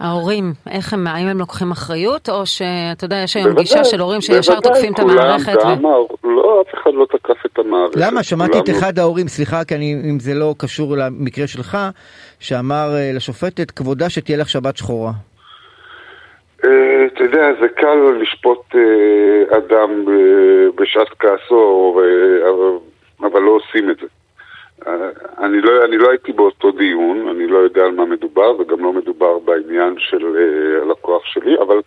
ההורים, 0.00 0.52
איך 0.70 0.92
הם, 0.92 1.06
האם 1.06 1.26
הם 1.26 1.38
לוקחים 1.38 1.70
אחריות, 1.70 2.28
או 2.28 2.46
שאתה 2.46 3.04
יודע, 3.04 3.16
יש 3.16 3.36
היום 3.36 3.54
גישה 3.54 3.84
של 3.84 4.00
הורים 4.00 4.20
שישר 4.20 4.60
תוקפים 4.60 4.92
את 4.92 4.98
המערכת? 4.98 5.52
בוודאי, 5.52 5.74
ו... 5.74 6.06
לא, 6.24 6.62
אף 6.62 6.74
אחד 6.74 6.90
לא 6.94 7.06
תקף 7.10 7.46
את 7.46 7.58
המערכת. 7.58 7.96
למה? 7.96 8.22
שמעתי 8.22 8.58
את 8.58 8.70
אחד 8.70 8.98
ההורים, 8.98 9.28
סליחה, 9.28 9.64
כי 9.64 9.74
אני, 9.74 9.94
אם 10.10 10.20
זה 10.20 10.34
לא 10.34 10.54
קשור 10.58 10.96
למקרה 10.96 11.46
שלך, 11.46 11.78
שאמר 12.40 12.88
אה, 12.94 13.10
לשופטת, 13.14 13.70
כבודה 13.70 14.10
שתהיה 14.10 14.38
לך 14.38 14.48
שבת 14.48 14.76
שחורה. 14.76 15.12
אה, 16.64 16.70
אתה 17.06 17.24
יודע, 17.24 17.46
זה 17.60 17.68
קל 17.68 17.98
לשפוט 18.20 18.74
אה, 18.74 19.56
אדם 19.58 20.04
בשעת 20.74 21.08
כעסו, 21.18 22.00
אבל 23.20 23.40
לא 23.40 23.50
עושים 23.50 23.90
את 23.90 23.96
זה. 24.00 24.06
אה, 24.86 25.10
אני 25.38 25.60
לא, 25.60 25.84
אני 25.84 25.98
לא 25.98 26.10
הייתי 26.10 26.32
באותו 26.32 26.70
דיון, 26.70 27.28
אני 27.28 27.46
לא 27.46 27.58
יודע 27.58 27.84
על 27.84 27.90
מה 27.90 28.04
מדובר, 28.04 28.60
וגם 28.60 28.84
לא 28.84 28.92
מדובר 28.92 29.38
בעניין 29.38 29.94
של 29.98 30.36
הלקוח 30.82 31.24
שלי, 31.24 31.58
אבל 31.58 31.76
אה, 31.76 31.82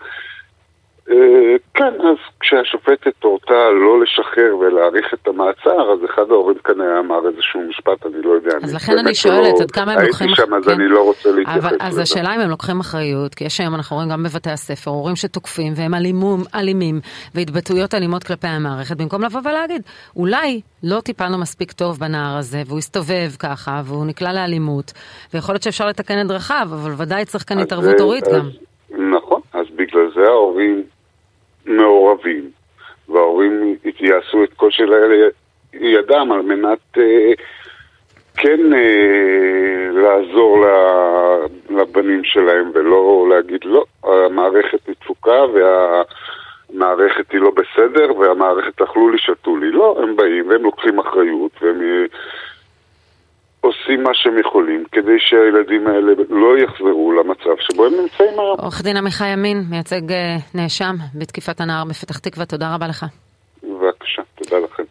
כן, 1.74 1.94
אז 2.02 2.18
כשהשופטת 2.40 3.24
הורתה 3.24 3.54
לא 3.54 4.02
לשחרר 4.02 4.58
ולהאריך 4.58 5.14
את 5.14 5.28
המעצר, 5.28 5.94
אז 5.94 6.00
אחד 6.06 6.32
ההורים 6.32 6.58
כאן 6.64 6.82
היה 6.82 7.00
אמר 7.00 7.28
איזשהו 7.28 7.62
משפט, 7.70 8.06
אני 8.06 8.22
לא 8.22 8.32
יודע. 8.32 8.58
אז 8.64 8.76
לכן 8.76 8.98
אני 8.98 9.16
שואלת, 9.16 9.54
לא, 9.60 9.64
עד 9.64 9.72
כמה 9.72 9.94
הם 9.94 10.02
לוקחים... 10.06 10.28
הייתי 10.28 10.42
שם, 10.42 10.54
אז 10.54 10.66
כן. 10.66 10.72
אני 10.72 10.88
לא 10.88 11.04
רוצה 11.04 11.32
להתייחס 11.32 11.64
לזה. 11.66 11.76
אז 11.80 11.98
השאלה 11.98 12.36
אם 12.36 12.40
הם 12.40 12.50
לוקחים 12.50 12.80
אחריות, 12.80 13.36
כי 13.36 13.44
יש 13.44 13.60
היום, 13.62 13.76
אנחנו 13.76 13.96
רואים 13.96 14.10
גם 14.10 14.24
בבתי 14.24 14.50
הספר, 14.50 14.92
הורים 14.92 15.16
שתוקפים 15.16 15.74
והם 15.76 15.94
אלימים, 16.56 17.00
והתבטאויות 17.36 17.94
אלימות 17.94 18.24
כלפי 18.24 18.48
המערכת, 18.48 18.98
במקום 18.98 19.24
לבוא 19.24 19.42
ולהגיד, 19.44 19.82
אולי 20.16 20.62
לא 20.84 21.00
טיפלנו 21.02 21.38
מספיק 21.38 21.72
טוב 21.72 22.00
בנער 22.00 22.38
הזה, 22.38 22.62
והוא 22.68 22.78
הסתובב 22.78 23.30
ככה, 23.40 23.82
והוא 23.86 24.06
נקלע 24.06 24.34
לאלימות, 24.34 24.94
ויכול 25.34 25.54
להיות 25.54 25.64
שאפשר 25.64 25.88
לתקן 25.88 26.22
את 26.22 26.28
דרכיו, 26.28 26.68
אבל 26.72 26.92
ודאי 26.98 27.26
צריך 27.26 27.44
כאן 27.48 27.60
התערבות 27.60 28.00
הורית 28.00 28.24
גם. 28.36 28.50
נכון, 29.12 29.42
אז 29.54 29.66
בגלל 29.76 30.12
זה 30.16 30.22
ההורים 30.22 30.84
מעורבים, 31.70 32.50
וההורים 33.10 33.76
יעשו 34.00 34.44
את 34.44 34.54
כל 34.54 34.72
שלאלה 34.72 35.30
ידם 35.74 36.32
על 36.32 36.42
מנת 36.42 36.98
אה, 36.98 37.32
כן 38.38 38.74
אה, 38.74 39.92
לעזור 39.92 40.66
לבנים 41.70 42.24
שלהם 42.24 42.72
ולא 42.74 43.28
להגיד 43.30 43.62
לא, 43.66 43.86
המערכת 44.04 44.88
היא 44.88 44.96
תפוקה 45.00 45.42
והמערכת 45.54 47.32
היא 47.32 47.42
לא 47.42 47.52
בסדר 47.52 48.18
והמערכת 48.18 48.82
אכלו 48.82 49.10
לי, 49.10 49.18
שתו 49.18 49.58
לי. 49.58 49.72
לא, 49.72 50.00
הם 50.04 50.16
באים 50.16 50.50
והם 50.50 50.64
לוקחים 50.64 51.00
אחריות 51.00 51.52
והם 51.62 51.82
אה, 51.82 52.06
עושים 53.62 54.04
מה 54.04 54.10
שהם 54.14 54.40
יכולים 54.40 54.84
כדי 54.92 55.20
שהילדים 55.20 55.88
האלה 55.88 56.12
לא 56.30 56.58
יחזרו 56.58 57.12
למצב 57.12 57.56
שבו 57.60 57.86
הם 57.86 57.94
נמצאים 57.94 58.40
היום. 58.40 58.60
עורך 58.60 58.82
דין 58.84 58.98
עמיחי 58.98 59.28
ימין, 59.28 59.64
מייצג 59.70 60.12
אה, 60.12 60.36
נאשם 60.56 60.96
בתקיפת 61.16 61.62
הנער 61.62 61.84
בפתח 61.86 62.18
תקווה, 62.18 62.46
תודה 62.46 62.76
רבה 62.76 62.88
לך. 62.88 63.06
בבקשה, 63.64 64.22
תודה 64.36 64.58
לכם. 64.60 64.84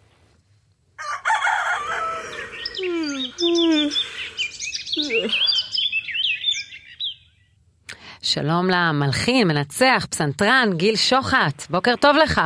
שלום 8.23 8.67
למלחין, 8.71 9.49
מנצח, 9.49 10.07
פסנתרן, 10.11 10.69
גיל 10.77 10.97
שוחט, 10.97 11.71
בוקר 11.71 11.97
טוב 11.97 12.17
לך. 12.17 12.41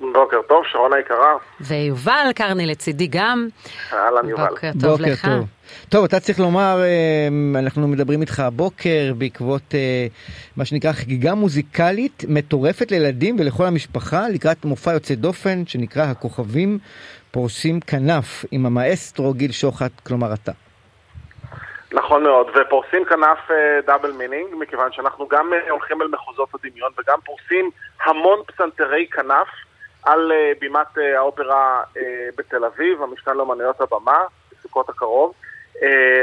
בוקר 0.00 0.42
טוב, 0.48 0.64
שרון 0.72 0.92
היקרה. 0.92 1.34
ויובל 1.60 2.30
קרני 2.34 2.66
לצידי 2.66 3.06
גם. 3.06 3.48
אהלן 3.92 4.28
יובל. 4.28 4.48
בוקר 4.48 4.70
טוב 4.80 4.90
בוקר 4.90 5.12
לך. 5.12 5.24
טוב. 5.26 5.55
טוב, 5.88 6.04
אתה 6.04 6.20
צריך 6.20 6.40
לומר, 6.40 6.76
אה, 6.82 7.28
אנחנו 7.58 7.88
מדברים 7.88 8.20
איתך 8.20 8.40
הבוקר 8.40 9.12
בעקבות 9.18 9.74
אה, 9.74 10.06
מה 10.56 10.64
שנקרא 10.64 10.92
חגיגה 10.92 11.34
מוזיקלית 11.34 12.24
מטורפת 12.28 12.90
לילדים 12.90 13.36
ולכל 13.38 13.64
המשפחה 13.64 14.28
לקראת 14.28 14.64
מופע 14.64 14.92
יוצא 14.92 15.14
דופן 15.14 15.66
שנקרא 15.66 16.02
הכוכבים 16.02 16.78
פורסים 17.30 17.80
כנף 17.80 18.44
עם 18.50 18.66
המאסטרו 18.66 19.34
גיל 19.34 19.52
שוחט, 19.52 19.92
כלומר 20.06 20.34
אתה. 20.34 20.52
נכון 21.92 22.22
מאוד, 22.22 22.46
ופורסים 22.54 23.04
כנף 23.04 23.38
double 23.86 24.10
uh, 24.10 24.14
meaning, 24.14 24.54
מכיוון 24.58 24.92
שאנחנו 24.92 25.28
גם 25.28 25.52
uh, 25.52 25.70
הולכים 25.70 26.02
אל 26.02 26.08
מחוזות 26.08 26.48
הדמיון 26.54 26.92
וגם 26.98 27.18
פורסים 27.24 27.70
המון 28.04 28.38
פסנתרי 28.46 29.06
כנף 29.10 29.48
על 30.02 30.32
uh, 30.32 30.58
בימת 30.60 30.98
uh, 30.98 31.00
האופרה 31.16 31.82
uh, 31.82 31.98
בתל 32.38 32.64
אביב, 32.64 33.02
המשכן 33.02 33.36
לאמנויות 33.36 33.80
הבמה, 33.80 34.18
בסוכות 34.52 34.88
הקרוב. 34.88 35.32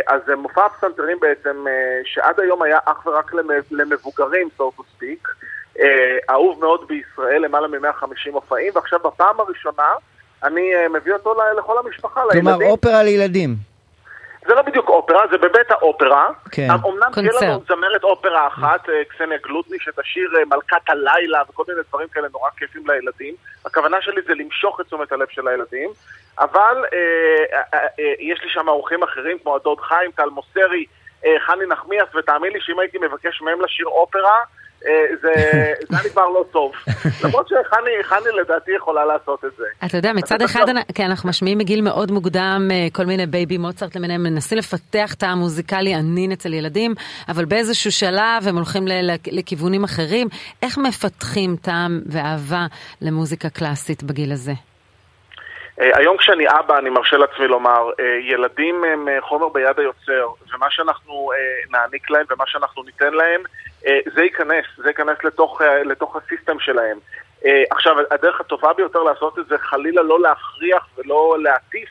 אז 0.08 0.22
זה 0.26 0.36
מופע 0.36 0.66
הפסנתרים 0.66 1.20
בעצם, 1.20 1.66
שעד 2.04 2.40
היום 2.40 2.62
היה 2.62 2.80
אך 2.86 3.06
ורק 3.06 3.32
למבוגרים, 3.72 4.50
so 4.58 4.64
to 4.78 4.82
speak, 4.82 5.30
אהוב 6.30 6.60
מאוד 6.60 6.88
בישראל, 6.88 7.42
למעלה 7.42 7.68
מ-150 7.68 8.32
מופעים, 8.32 8.72
ועכשיו 8.76 9.00
בפעם 9.00 9.40
הראשונה 9.40 9.94
אני 10.44 10.72
מביא 10.94 11.14
אותו 11.14 11.36
לכל 11.58 11.78
המשפחה, 11.78 12.22
לילדים. 12.26 12.44
כלומר, 12.44 12.72
אופרה 12.72 13.04
לילדים. 13.04 13.56
זה 14.48 14.54
לא 14.54 14.62
בדיוק 14.62 14.90
אופרה, 14.90 15.22
זה 15.32 15.38
בבית 15.38 15.72
האופרה. 15.72 16.30
כן. 16.52 16.68
אמנם 16.72 17.12
תהיה 17.14 17.30
לנו 17.42 17.64
זמרת 17.68 18.04
אופרה 18.04 18.48
אחת, 18.48 18.90
אה, 18.90 19.04
קסניה 19.10 19.38
גלוטני, 19.44 19.78
שתשיר 19.80 20.30
אה, 20.38 20.46
מלכת 20.46 20.90
הלילה 20.90 21.42
וכל 21.50 21.64
מיני 21.68 21.82
דברים 21.90 22.08
כאלה 22.08 22.28
נורא 22.34 22.50
כיפים 22.58 22.84
לילדים. 22.88 23.36
הכוונה 23.66 23.98
שלי 24.02 24.22
זה 24.28 24.34
למשוך 24.34 24.82
את 24.82 24.86
תשומת 24.86 25.12
הלב 25.12 25.28
של 25.30 25.48
הילדים. 25.48 25.90
אבל 26.40 26.86
אה, 26.94 27.60
אה, 27.74 27.80
אה, 28.00 28.14
יש 28.20 28.40
לי 28.44 28.50
שם 28.50 28.68
אורחים 28.68 29.04
אחרים, 29.04 29.38
כמו 29.44 29.56
הדוד 29.56 29.80
חיים, 29.80 30.12
טל 30.12 30.30
מוסרי, 30.30 30.86
אה, 31.26 31.36
חני 31.46 31.66
נחמיאס, 31.66 32.16
ותאמין 32.16 32.52
לי 32.54 32.60
שאם 32.62 32.80
הייתי 32.80 32.98
מבקש 32.98 33.42
מהם 33.42 33.62
לשיר 33.62 33.86
אופרה, 33.88 34.40
אה, 34.88 35.16
זה 35.22 35.32
היה 35.98 36.10
כבר 36.12 36.28
לא 36.28 36.46
טוב. 36.52 36.72
למרות 37.24 37.48
שחני 37.48 38.28
לדעתי 38.42 38.72
יכולה 38.72 39.06
לעשות 39.06 39.46
את 39.46 39.52
זה. 39.58 39.64
אתה 39.86 39.98
יודע, 39.98 40.14
מצד 40.14 40.42
אחד, 40.42 40.66
כן, 40.96 41.04
אנחנו 41.04 41.30
משמיעים 41.30 41.58
מגיל 41.58 41.82
מאוד 41.82 42.12
מוקדם 42.12 42.68
אה, 42.72 42.88
כל 42.94 43.06
מיני 43.06 43.26
בייבי 43.26 43.58
מוצרט 43.58 43.96
למיניהם, 43.96 44.24
מנסים 44.24 44.58
לפתח 44.58 45.16
טעם 45.18 45.40
מוזיקלי 45.40 45.96
עניין 45.96 46.32
אצל 46.32 46.54
ילדים, 46.54 46.94
אבל 47.30 47.46
באיזשהו 47.46 47.92
שלב 47.92 48.48
הם 48.48 48.56
הולכים 48.56 48.84
לכיוונים 49.32 49.84
אחרים. 49.84 50.28
איך 50.62 50.78
מפתחים 50.78 51.56
טעם 51.62 52.02
ואהבה 52.06 52.66
למוזיקה 53.02 53.50
קלאסית 53.50 54.04
בגיל 54.04 54.32
הזה? 54.32 54.73
אה, 55.82 55.98
היום 55.98 56.18
כשאני 56.18 56.46
אבא, 56.50 56.78
אני 56.78 56.90
מרשה 56.90 57.18
לעצמי 57.18 57.48
לומר, 57.48 57.90
ילדים 58.22 58.84
הם 58.84 59.08
חומר 59.22 59.50
ביד 59.50 59.80
היוצר, 59.80 60.28
ומה 60.54 60.68
שאנחנו 60.70 61.32
נעניק 61.72 62.10
להם 62.10 62.26
ומה 62.30 62.44
שאנחנו 62.48 62.84
ניתן 62.84 63.14
להם, 63.14 63.44
אה, 63.88 64.00
זה 64.16 64.24
ייכנס, 64.24 64.66
זה 64.78 64.88
ייכנס 64.88 65.18
לתוך, 65.24 65.62
אה, 65.62 65.84
לתוך 65.84 66.16
הסיסטם 66.16 66.60
שלהם. 66.60 66.98
אה, 67.46 67.64
עכשיו, 67.72 67.96
הדרך 68.12 68.42
הטובה 68.42 68.74
ביותר 68.74 69.04
לעשות 69.04 69.40
את 69.40 69.48
זה 69.48 69.58
חלילה 69.58 70.02
לא 70.02 70.22
להכריח 70.22 70.88
ולא 70.98 71.38
להטיף, 71.40 71.90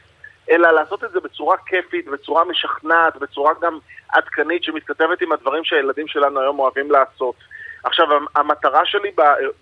אלא 0.50 0.70
לעשות 0.70 1.04
את 1.04 1.12
זה 1.12 1.20
בצורה 1.20 1.56
כיפית, 1.66 2.08
בצורה 2.08 2.44
משכנעת, 2.44 3.16
בצורה 3.16 3.52
גם 3.60 3.78
עדכנית 4.08 4.64
שמתכתבת 4.64 5.22
עם 5.22 5.32
הדברים 5.32 5.64
שהילדים 5.64 6.08
שלנו 6.08 6.40
היום 6.40 6.58
אוהבים 6.58 6.90
לעשות. 6.90 7.34
עכשיו, 7.84 8.06
המטרה 8.34 8.86
שלי 8.86 9.10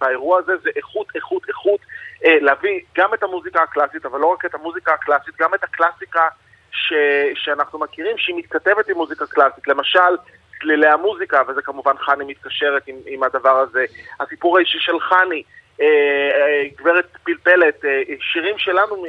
באירוע 0.01 0.39
הזה 0.39 0.53
זה 0.63 0.71
איכות, 0.77 1.07
איכות, 1.15 1.43
איכות, 1.49 1.81
להביא 2.25 2.81
גם 2.97 3.15
את 3.15 3.23
המוזיקה 3.23 3.63
הקלאסית, 3.63 4.07
אבל 4.07 4.21
לא 4.21 4.27
רק 4.27 4.45
את 4.45 4.55
המוזיקה 4.55 4.93
הקלאסית, 4.93 5.35
גם 5.41 5.55
את 5.55 5.65
הקלאסיקה 5.65 6.29
ש, 6.71 6.93
שאנחנו 7.35 7.79
מכירים 7.79 8.19
שהיא 8.19 8.37
מתכתבת 8.37 8.89
עם 8.89 8.97
מוזיקה 8.97 9.27
קלאסית. 9.27 9.69
למשל, 9.69 10.17
צלילי 10.61 10.89
המוזיקה, 10.89 11.43
וזה 11.49 11.63
כמובן 11.63 11.95
חני 11.99 12.25
מתקשרת 12.25 12.83
עם, 12.87 12.97
עם 13.07 13.23
הדבר 13.23 13.57
הזה. 13.57 13.85
הסיפור 14.21 14.57
האישי 14.57 14.79
של 14.81 15.01
חני, 15.01 15.43
אה, 15.81 15.87
אה, 15.87 16.63
גברת 16.77 17.07
פלפלת, 17.25 17.85
אה, 17.85 18.03
שירים 18.21 18.59
שלנו 18.59 19.05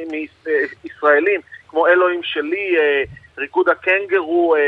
מישראלים, 0.83 1.41
כמו 1.67 1.87
אלוהים 1.87 2.23
שלי, 2.23 2.77
אה, 2.77 3.03
ריקוד 3.37 3.69
הקנגרו, 3.69 4.55
אה, 4.55 4.59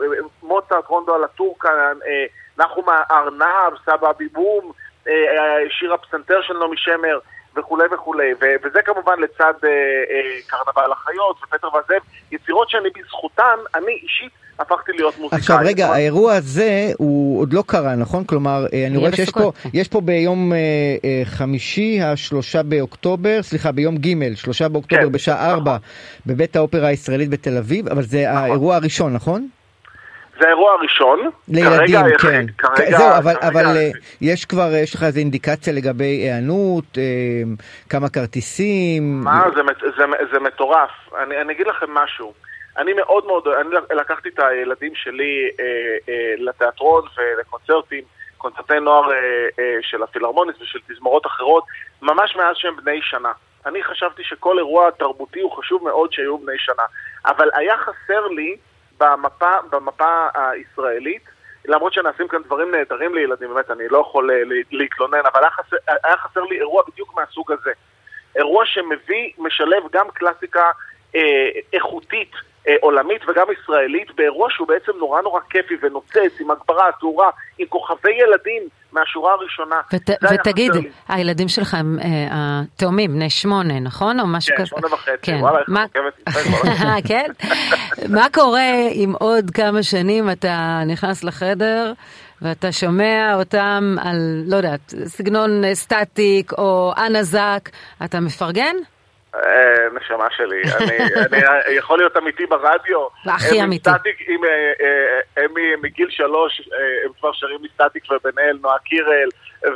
אה 0.00 0.06
מוצרט, 0.42 0.86
רונדו 0.86 1.14
על 1.14 1.24
הטורקה, 1.24 1.68
אה, 2.06 2.26
נחום 2.58 2.84
ארנב, 3.10 3.78
סבא 3.86 4.12
ביבום, 4.18 4.72
אה, 5.08 5.12
אה, 5.12 5.70
שיר 5.70 5.94
הפסנתר 5.94 6.42
של 6.42 6.54
נעמי 6.58 6.76
שמר. 6.76 7.18
וכולי 7.56 7.84
וכולי, 7.94 8.32
ו- 8.40 8.56
וזה 8.64 8.82
כמובן 8.84 9.12
לצד 9.20 9.52
אה, 9.64 9.68
אה, 9.68 10.40
קרנבל 10.46 10.92
החיות 10.92 11.36
ופטר 11.42 11.68
וזאב, 11.68 12.02
יצירות 12.32 12.70
שאני 12.70 12.88
בזכותן, 12.96 13.58
אני 13.74 13.92
אישית 13.92 14.32
הפכתי 14.58 14.92
להיות 14.92 15.18
מוזיקאי. 15.18 15.38
עכשיו 15.38 15.58
רגע, 15.64 15.84
נכון? 15.84 15.96
האירוע 15.96 16.34
הזה 16.34 16.92
הוא 16.98 17.40
עוד 17.40 17.52
לא 17.52 17.62
קרה, 17.66 17.94
נכון? 17.96 18.24
כלומר, 18.24 18.66
אני 18.86 18.96
רואה 18.96 19.12
שיש 19.12 19.30
פה, 19.30 19.52
יש 19.74 19.88
פה 19.88 20.00
ביום 20.00 20.52
אה, 20.52 20.58
אה, 21.04 21.22
חמישי, 21.24 22.00
השלושה 22.02 22.62
באוקטובר, 22.62 23.42
סליחה, 23.42 23.72
ביום 23.72 23.96
ג', 23.96 24.34
שלושה 24.34 24.68
באוקטובר 24.68 25.02
כן, 25.02 25.12
בשעה 25.12 25.36
נכון. 25.36 25.50
ארבע, 25.50 25.76
בבית 26.26 26.56
האופרה 26.56 26.88
הישראלית 26.88 27.30
בתל 27.30 27.56
אביב, 27.56 27.88
אבל 27.88 28.02
זה 28.02 28.24
נכון. 28.28 28.42
האירוע 28.42 28.76
הראשון, 28.76 29.12
נכון? 29.12 29.48
זה 30.38 30.46
האירוע 30.46 30.72
הראשון. 30.72 31.30
לילדים, 31.48 32.18
כן. 32.18 32.46
כרגע, 32.58 32.98
זהו, 32.98 33.08
אבל, 33.18 33.34
כרגע... 33.34 33.48
אבל 33.48 33.64
יש 34.20 34.44
כבר, 34.44 34.68
יש 34.82 34.94
לך 34.94 35.02
איזו 35.02 35.18
אינדיקציה 35.18 35.72
לגבי 35.72 36.04
היענות, 36.04 36.98
כמה 37.88 38.08
כרטיסים? 38.08 39.20
מה, 39.24 39.42
זה, 39.54 39.60
זה, 39.96 40.04
זה 40.32 40.40
מטורף. 40.40 40.90
אני, 41.22 41.40
אני 41.40 41.52
אגיד 41.52 41.66
לכם 41.66 41.90
משהו. 41.90 42.32
אני 42.78 42.92
מאוד 42.92 43.26
מאוד, 43.26 43.48
אני 43.48 43.68
לקחתי 44.00 44.28
את 44.28 44.38
הילדים 44.38 44.92
שלי 44.94 45.50
אה, 45.60 45.64
אה, 46.08 46.34
לתיאטרון 46.38 47.02
ולקונצרטים, 47.16 48.04
קונצרטי 48.38 48.80
נוער 48.80 49.12
אה, 49.12 49.16
אה, 49.58 49.78
של 49.80 50.02
הפילהרמוניס 50.02 50.56
ושל 50.60 50.78
תזמורות 50.88 51.26
אחרות, 51.26 51.64
ממש 52.02 52.36
מאז 52.36 52.56
שהם 52.56 52.76
בני 52.76 53.00
שנה. 53.02 53.32
אני 53.66 53.82
חשבתי 53.82 54.22
שכל 54.24 54.58
אירוע 54.58 54.90
תרבותי 54.90 55.40
הוא 55.40 55.52
חשוב 55.52 55.84
מאוד 55.84 56.12
שיהיו 56.12 56.38
בני 56.38 56.58
שנה, 56.58 56.82
אבל 57.26 57.48
היה 57.54 57.76
חסר 57.76 58.26
לי 58.26 58.56
במפה, 59.00 59.52
במפה 59.70 60.28
הישראלית, 60.34 61.22
למרות 61.64 61.92
שנעשים 61.92 62.28
כאן 62.28 62.42
דברים 62.42 62.70
נהדרים 62.70 63.14
לילדים, 63.14 63.54
באמת, 63.54 63.70
אני 63.70 63.88
לא 63.90 63.98
יכול 63.98 64.30
אה, 64.30 64.42
להתלונן, 64.70 65.20
אבל 65.32 65.40
היה 65.40 65.50
חסר, 65.50 65.76
היה 66.04 66.16
חסר 66.16 66.40
לי 66.40 66.58
אירוע 66.58 66.82
בדיוק 66.92 67.14
מהסוג 67.16 67.52
הזה. 67.52 67.72
אירוע 68.36 68.66
שמביא, 68.66 69.30
משלב 69.38 69.82
גם 69.92 70.10
קלאסיקה 70.10 70.70
אה, 71.14 71.48
איכותית 71.72 72.32
אה, 72.68 72.74
עולמית 72.80 73.28
וגם 73.28 73.46
ישראלית 73.52 74.14
באירוע 74.14 74.50
שהוא 74.50 74.68
בעצם 74.68 74.92
נורא 74.98 75.22
נורא 75.22 75.40
כיפי 75.50 75.76
ונוצץ 75.82 76.40
עם 76.40 76.50
הגברה, 76.50 76.90
תאורה, 77.00 77.30
עם 77.58 77.66
כוכבי 77.66 78.12
ילדים 78.12 78.62
מהשורה 78.92 79.32
הראשונה. 79.32 79.76
ות, 79.92 80.10
ותגיד, 80.32 80.72
הילדים 81.08 81.48
שלך 81.48 81.74
הם 81.74 81.98
התאומים, 82.30 83.10
אה, 83.10 83.16
בני 83.16 83.30
שמונה, 83.30 83.80
נכון? 83.80 84.20
או 84.20 84.26
משהו 84.26 84.54
כזה? 84.56 84.64
כן, 84.70 84.80
שמונה 84.80 84.94
וחצי, 84.94 85.12
כן. 85.22 85.38
וואלה, 85.40 85.58
איך 85.58 85.68
מה... 85.68 85.84
חוקבת 85.86 87.06
כן? 87.08 87.30
מה 88.08 88.26
קורה 88.32 88.88
אם 88.92 89.12
עוד 89.18 89.50
כמה 89.50 89.82
שנים 89.82 90.30
אתה 90.30 90.82
נכנס 90.86 91.24
לחדר 91.24 91.92
ואתה 92.42 92.72
שומע 92.72 93.34
אותם 93.34 93.96
על, 94.02 94.42
לא 94.46 94.56
יודעת, 94.56 94.94
סגנון 95.04 95.74
סטטיק 95.74 96.52
או 96.58 96.92
אנזק, 97.06 97.68
אתה 98.04 98.20
מפרגן? 98.20 98.74
אה, 99.34 99.88
נשמה 99.94 100.26
שלי, 100.36 100.62
אני 101.26 101.76
יכול 101.76 101.98
להיות 101.98 102.16
אמיתי 102.16 102.46
ברדיו. 102.46 103.06
הכי 103.26 103.62
אמיתי. 103.62 103.90
אם 104.28 104.44
אה, 104.44 104.50
אה, 104.80 105.44
הם 105.44 105.54
מגיל 105.82 106.06
שלוש, 106.10 106.68
הם 107.04 107.12
כבר 107.20 107.32
שרים 107.32 107.58
מסטטיק 107.62 108.04
ובן-אל, 108.10 108.58
נועה 108.62 108.78
קירל 108.78 109.28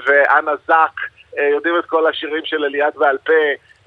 ואנה 0.06 0.52
זק, 0.68 1.00
יודעים 1.54 1.74
את 1.78 1.84
כל 1.86 2.06
השירים 2.06 2.42
של 2.44 2.64
אליעד 2.64 2.92
בעל 2.96 3.18
פה. 3.26 3.32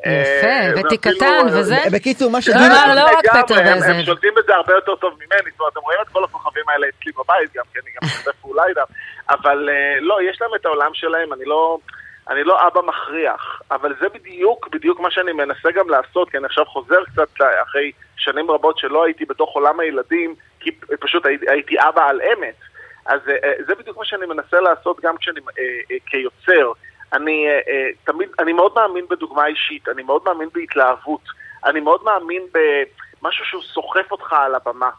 יפה, 0.05 0.79
ותי 0.79 0.97
קטן 0.97 1.45
וזה. 1.53 1.75
בקיצור, 1.93 2.31
מה 2.31 2.41
ש... 2.41 2.47
לא, 2.47 2.95
לא 2.95 3.05
רק 3.05 3.25
פטר 3.25 3.53
וזאב. 3.53 3.95
הם 3.95 4.05
שולטים 4.05 4.33
בזה 4.35 4.55
הרבה 4.55 4.73
יותר 4.73 4.95
טוב 4.95 5.13
ממני, 5.13 5.51
זאת 5.51 5.59
אומרת, 5.59 5.73
אתם 5.73 5.81
רואים 5.81 5.99
את 6.01 6.09
כל 6.09 6.23
הכוכבים 6.23 6.63
האלה 6.67 6.87
אצלי 6.87 7.11
בבית 7.11 7.53
גם, 7.55 7.63
כי 7.73 7.79
אני 7.79 7.91
גם 7.95 8.07
משתף 8.07 8.41
פעולה 8.41 8.63
איתם, 8.69 8.81
אבל 9.29 9.69
לא, 10.01 10.17
יש 10.29 10.41
להם 10.41 10.51
את 10.55 10.65
העולם 10.65 10.89
שלהם, 10.93 11.33
אני 11.33 11.45
לא... 11.45 11.77
אני 12.29 12.43
לא 12.43 12.67
אבא 12.67 12.81
מכריח, 12.81 13.61
אבל 13.71 13.95
זה 13.99 14.09
בדיוק, 14.09 14.67
בדיוק 14.67 14.99
מה 14.99 15.11
שאני 15.11 15.33
מנסה 15.33 15.71
גם 15.71 15.89
לעשות, 15.89 16.29
כי 16.29 16.37
אני 16.37 16.45
עכשיו 16.45 16.65
חוזר 16.65 17.03
קצת 17.05 17.41
אחרי 17.63 17.91
שנים 18.17 18.51
רבות 18.51 18.77
שלא 18.77 19.05
הייתי 19.05 19.25
בתוך 19.25 19.55
עולם 19.55 19.79
הילדים, 19.79 20.35
כי 20.59 20.71
פשוט 20.99 21.25
הייתי, 21.25 21.45
הייתי 21.49 21.75
אבא 21.79 22.09
על 22.09 22.21
אמת. 22.21 22.55
אז 23.05 23.19
אה, 23.29 23.53
זה 23.67 23.75
בדיוק 23.75 23.97
מה 23.97 24.05
שאני 24.05 24.25
מנסה 24.25 24.59
לעשות 24.59 24.99
גם 24.99 25.17
כשאני 25.17 25.39
אה, 25.39 25.63
אה, 25.91 25.97
כיוצר. 26.05 26.71
אני 27.13 27.47
תמיד, 28.03 28.29
אני 28.39 28.53
מאוד 28.53 28.71
מאמין 28.75 29.05
בדוגמה 29.09 29.47
אישית, 29.47 29.89
אני 29.89 30.03
מאוד 30.03 30.21
מאמין 30.25 30.49
בהתלהבות, 30.53 31.21
אני 31.65 31.79
מאוד 31.79 32.03
מאמין 32.03 32.43
במשהו 32.53 33.45
שהוא 33.45 33.63
סוחף 33.63 34.11
אותך 34.11 34.33
על 34.33 34.55
הבמה. 34.55 34.89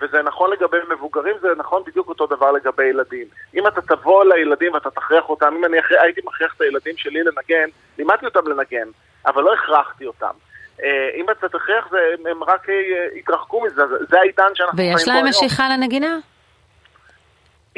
וזה 0.00 0.22
נכון 0.22 0.50
לגבי 0.50 0.76
מבוגרים, 0.90 1.36
זה 1.40 1.48
נכון 1.56 1.82
בדיוק 1.86 2.08
אותו 2.08 2.26
דבר 2.26 2.52
לגבי 2.52 2.84
ילדים. 2.84 3.26
אם 3.54 3.66
אתה 3.66 3.80
תבוא 3.80 4.24
לילדים 4.24 4.74
ואתה 4.74 4.90
תכריח 4.90 5.28
אותם, 5.28 5.54
אם 5.58 5.64
אני 5.64 5.80
אחרי, 5.80 5.98
הייתי 6.00 6.20
מכריח 6.24 6.54
את 6.56 6.60
הילדים 6.60 6.96
שלי 6.96 7.20
לנגן, 7.22 7.68
לימדתי 7.98 8.26
אותם 8.26 8.48
לנגן, 8.48 8.88
אבל 9.26 9.42
לא 9.42 9.54
הכרחתי 9.54 10.06
אותם. 10.06 10.34
אה, 10.82 11.10
אם 11.14 11.26
אתה 11.30 11.48
תכריח, 11.48 11.88
הם 12.30 12.44
רק 12.44 12.68
אה, 12.68 12.74
יתרחקו 13.18 13.60
מזה, 13.60 13.82
זה 14.10 14.18
העידן 14.20 14.54
שאנחנו 14.54 14.76
חיים 14.76 14.92
בו 14.92 14.98
היום. 14.98 15.08
ויש 15.08 15.08
להם 15.08 15.28
משיכה 15.28 15.68
לנגינה? 15.68 16.16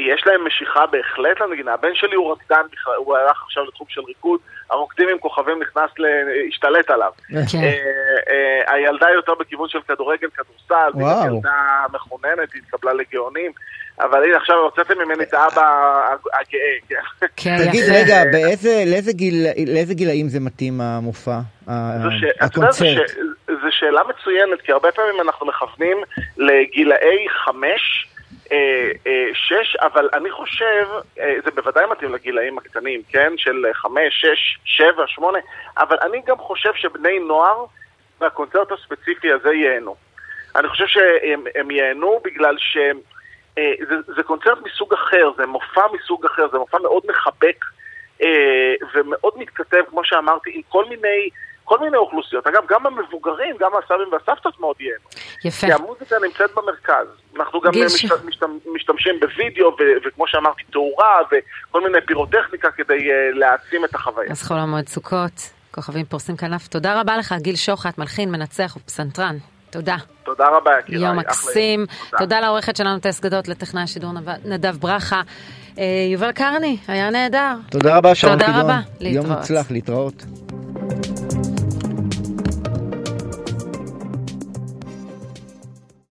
יש 0.00 0.22
להם 0.26 0.46
משיכה 0.46 0.86
בהחלט 0.86 1.40
לנגינה. 1.40 1.72
הבן 1.74 1.94
שלי 1.94 2.14
הוא 2.14 2.32
רקדן, 2.32 2.62
הוא 2.96 3.16
הלך 3.16 3.42
עכשיו 3.42 3.64
לתחום 3.64 3.86
של 3.90 4.00
ריקוד, 4.00 4.40
הרוקדים 4.70 5.08
עם 5.08 5.18
כוכבים 5.18 5.62
נכנס 5.62 5.90
להשתלט 5.98 6.90
עליו. 6.90 7.12
כן. 7.28 7.58
אה, 7.62 7.72
אה, 8.30 8.74
הילדה 8.74 9.06
יותר 9.14 9.34
בכיוון 9.34 9.68
של 9.68 9.80
כדורגל, 9.88 10.28
כדורסל, 10.30 10.90
והיא 10.94 11.26
ילדה 11.26 11.84
מחוננת, 11.92 12.52
היא 12.54 12.62
התקבלה 12.62 12.92
לגאונים. 12.92 13.52
אבל 14.00 14.24
הנה 14.24 14.36
עכשיו 14.36 14.56
הוצאתם 14.56 14.94
ממני 14.98 15.24
את 15.24 15.34
האבא 15.34 15.62
הגאה. 16.32 16.76
כן. 16.88 17.26
כן, 17.36 17.68
תגיד 17.68 17.84
רגע, 17.92 18.16
לאיזה 19.66 19.94
גילאים 19.94 20.28
זה 20.28 20.40
מתאים 20.40 20.80
המופע, 20.80 21.38
הקונצרט? 22.40 23.10
וזו 23.48 23.66
שאלה 23.70 24.00
מצוינת, 24.08 24.60
כי 24.60 24.72
הרבה 24.72 24.92
פעמים 24.92 25.20
אנחנו 25.20 25.46
מכוונים 25.46 25.96
לגילאי 26.36 27.26
חמש, 27.44 28.09
שש, 29.34 29.76
אבל 29.76 30.08
אני 30.12 30.30
חושב, 30.30 30.86
אה, 31.20 31.34
זה 31.44 31.50
בוודאי 31.50 31.84
מתאים 31.90 32.14
לגילאים 32.14 32.58
הקטנים, 32.58 33.02
כן? 33.08 33.32
של 33.36 33.66
חמש, 33.72 34.20
שש, 34.20 34.58
שבע, 34.64 35.04
שמונה, 35.06 35.38
אבל 35.78 35.96
אני 36.02 36.22
גם 36.26 36.38
חושב 36.38 36.70
שבני 36.74 37.18
נוער 37.18 37.64
מהקונצרט 38.20 38.72
הספציפי 38.72 39.32
הזה 39.32 39.52
ייהנו. 39.52 39.96
אני 40.56 40.68
חושב 40.68 40.86
שהם 40.86 41.70
ייהנו 41.70 42.20
בגלל 42.24 42.56
שזה 42.58 44.22
קונצרט 44.22 44.58
מסוג 44.64 44.94
אחר, 44.94 45.30
זה 45.36 45.46
מופע 45.46 45.82
מסוג 45.92 46.24
אחר, 46.26 46.48
זה 46.52 46.58
מופע 46.58 46.78
מאוד 46.78 47.02
מחבק 47.08 47.64
ומאוד 48.94 49.32
מתכתב, 49.36 49.82
כמו 49.90 50.04
שאמרתי, 50.04 50.50
עם 50.54 50.62
כל 50.68 50.84
מיני... 50.84 51.30
כל 51.70 51.78
מיני 51.78 51.96
אוכלוסיות. 51.96 52.46
אגב, 52.46 52.62
גם 52.68 52.86
המבוגרים, 52.86 53.56
גם 53.60 53.70
הסבים 53.78 54.08
והסבתות 54.12 54.60
מאוד 54.60 54.76
ייהנו. 54.80 55.04
יפה. 55.44 55.66
כי 55.66 55.72
המוזיקה 55.72 56.16
נמצאת 56.26 56.50
במרכז. 56.56 57.06
אנחנו 57.36 57.60
גם 57.60 57.70
משת, 57.86 57.98
ש... 57.98 58.04
משת, 58.24 58.42
משתמשים 58.74 59.20
בווידאו, 59.20 59.66
ו, 59.66 59.82
וכמו 60.06 60.26
שאמרתי, 60.26 60.62
תאורה, 60.70 61.16
וכל 61.26 61.80
מיני 61.80 61.98
פירוטכניקה 62.06 62.70
כדי 62.70 62.98
uh, 63.10 63.38
להעצים 63.38 63.84
את 63.84 63.94
החוויה. 63.94 64.30
אז 64.30 64.42
חול 64.42 64.58
המועד 64.58 64.88
סוכות, 64.88 65.32
כוכבים 65.70 66.04
פורסים 66.04 66.36
כנף. 66.36 66.68
תודה 66.68 67.00
רבה 67.00 67.16
לך, 67.16 67.34
גיל 67.38 67.56
שוחט, 67.56 67.98
מלחין, 67.98 68.30
מנצח 68.30 68.76
ופסנתרן. 68.76 69.36
תודה. 69.70 69.96
תודה 70.24 70.48
רבה, 70.48 70.70
יקיריי. 70.78 71.08
יום 71.08 71.18
מקסים. 71.18 71.86
תודה. 71.86 72.18
תודה 72.18 72.40
לעורכת 72.40 72.76
שלנו, 72.76 72.98
טס 72.98 73.20
גדות, 73.20 73.48
לטכנאי 73.48 73.82
השידור 73.82 74.10
נדב 74.44 74.76
ברכה. 74.76 75.20
יובל 76.12 76.32
קרני, 76.32 76.76
היה 76.88 77.10
נהדר. 77.10 77.54
תודה 77.70 77.96
רבה, 77.96 78.14
שרון 78.14 78.38
קידון. 78.38 78.52
תודה 78.52 78.62
רבה, 78.62 78.78
להתראות. 79.00 79.26
יום 79.26 79.38
מוצלח, 79.38 79.70
להתראות. 79.70 80.24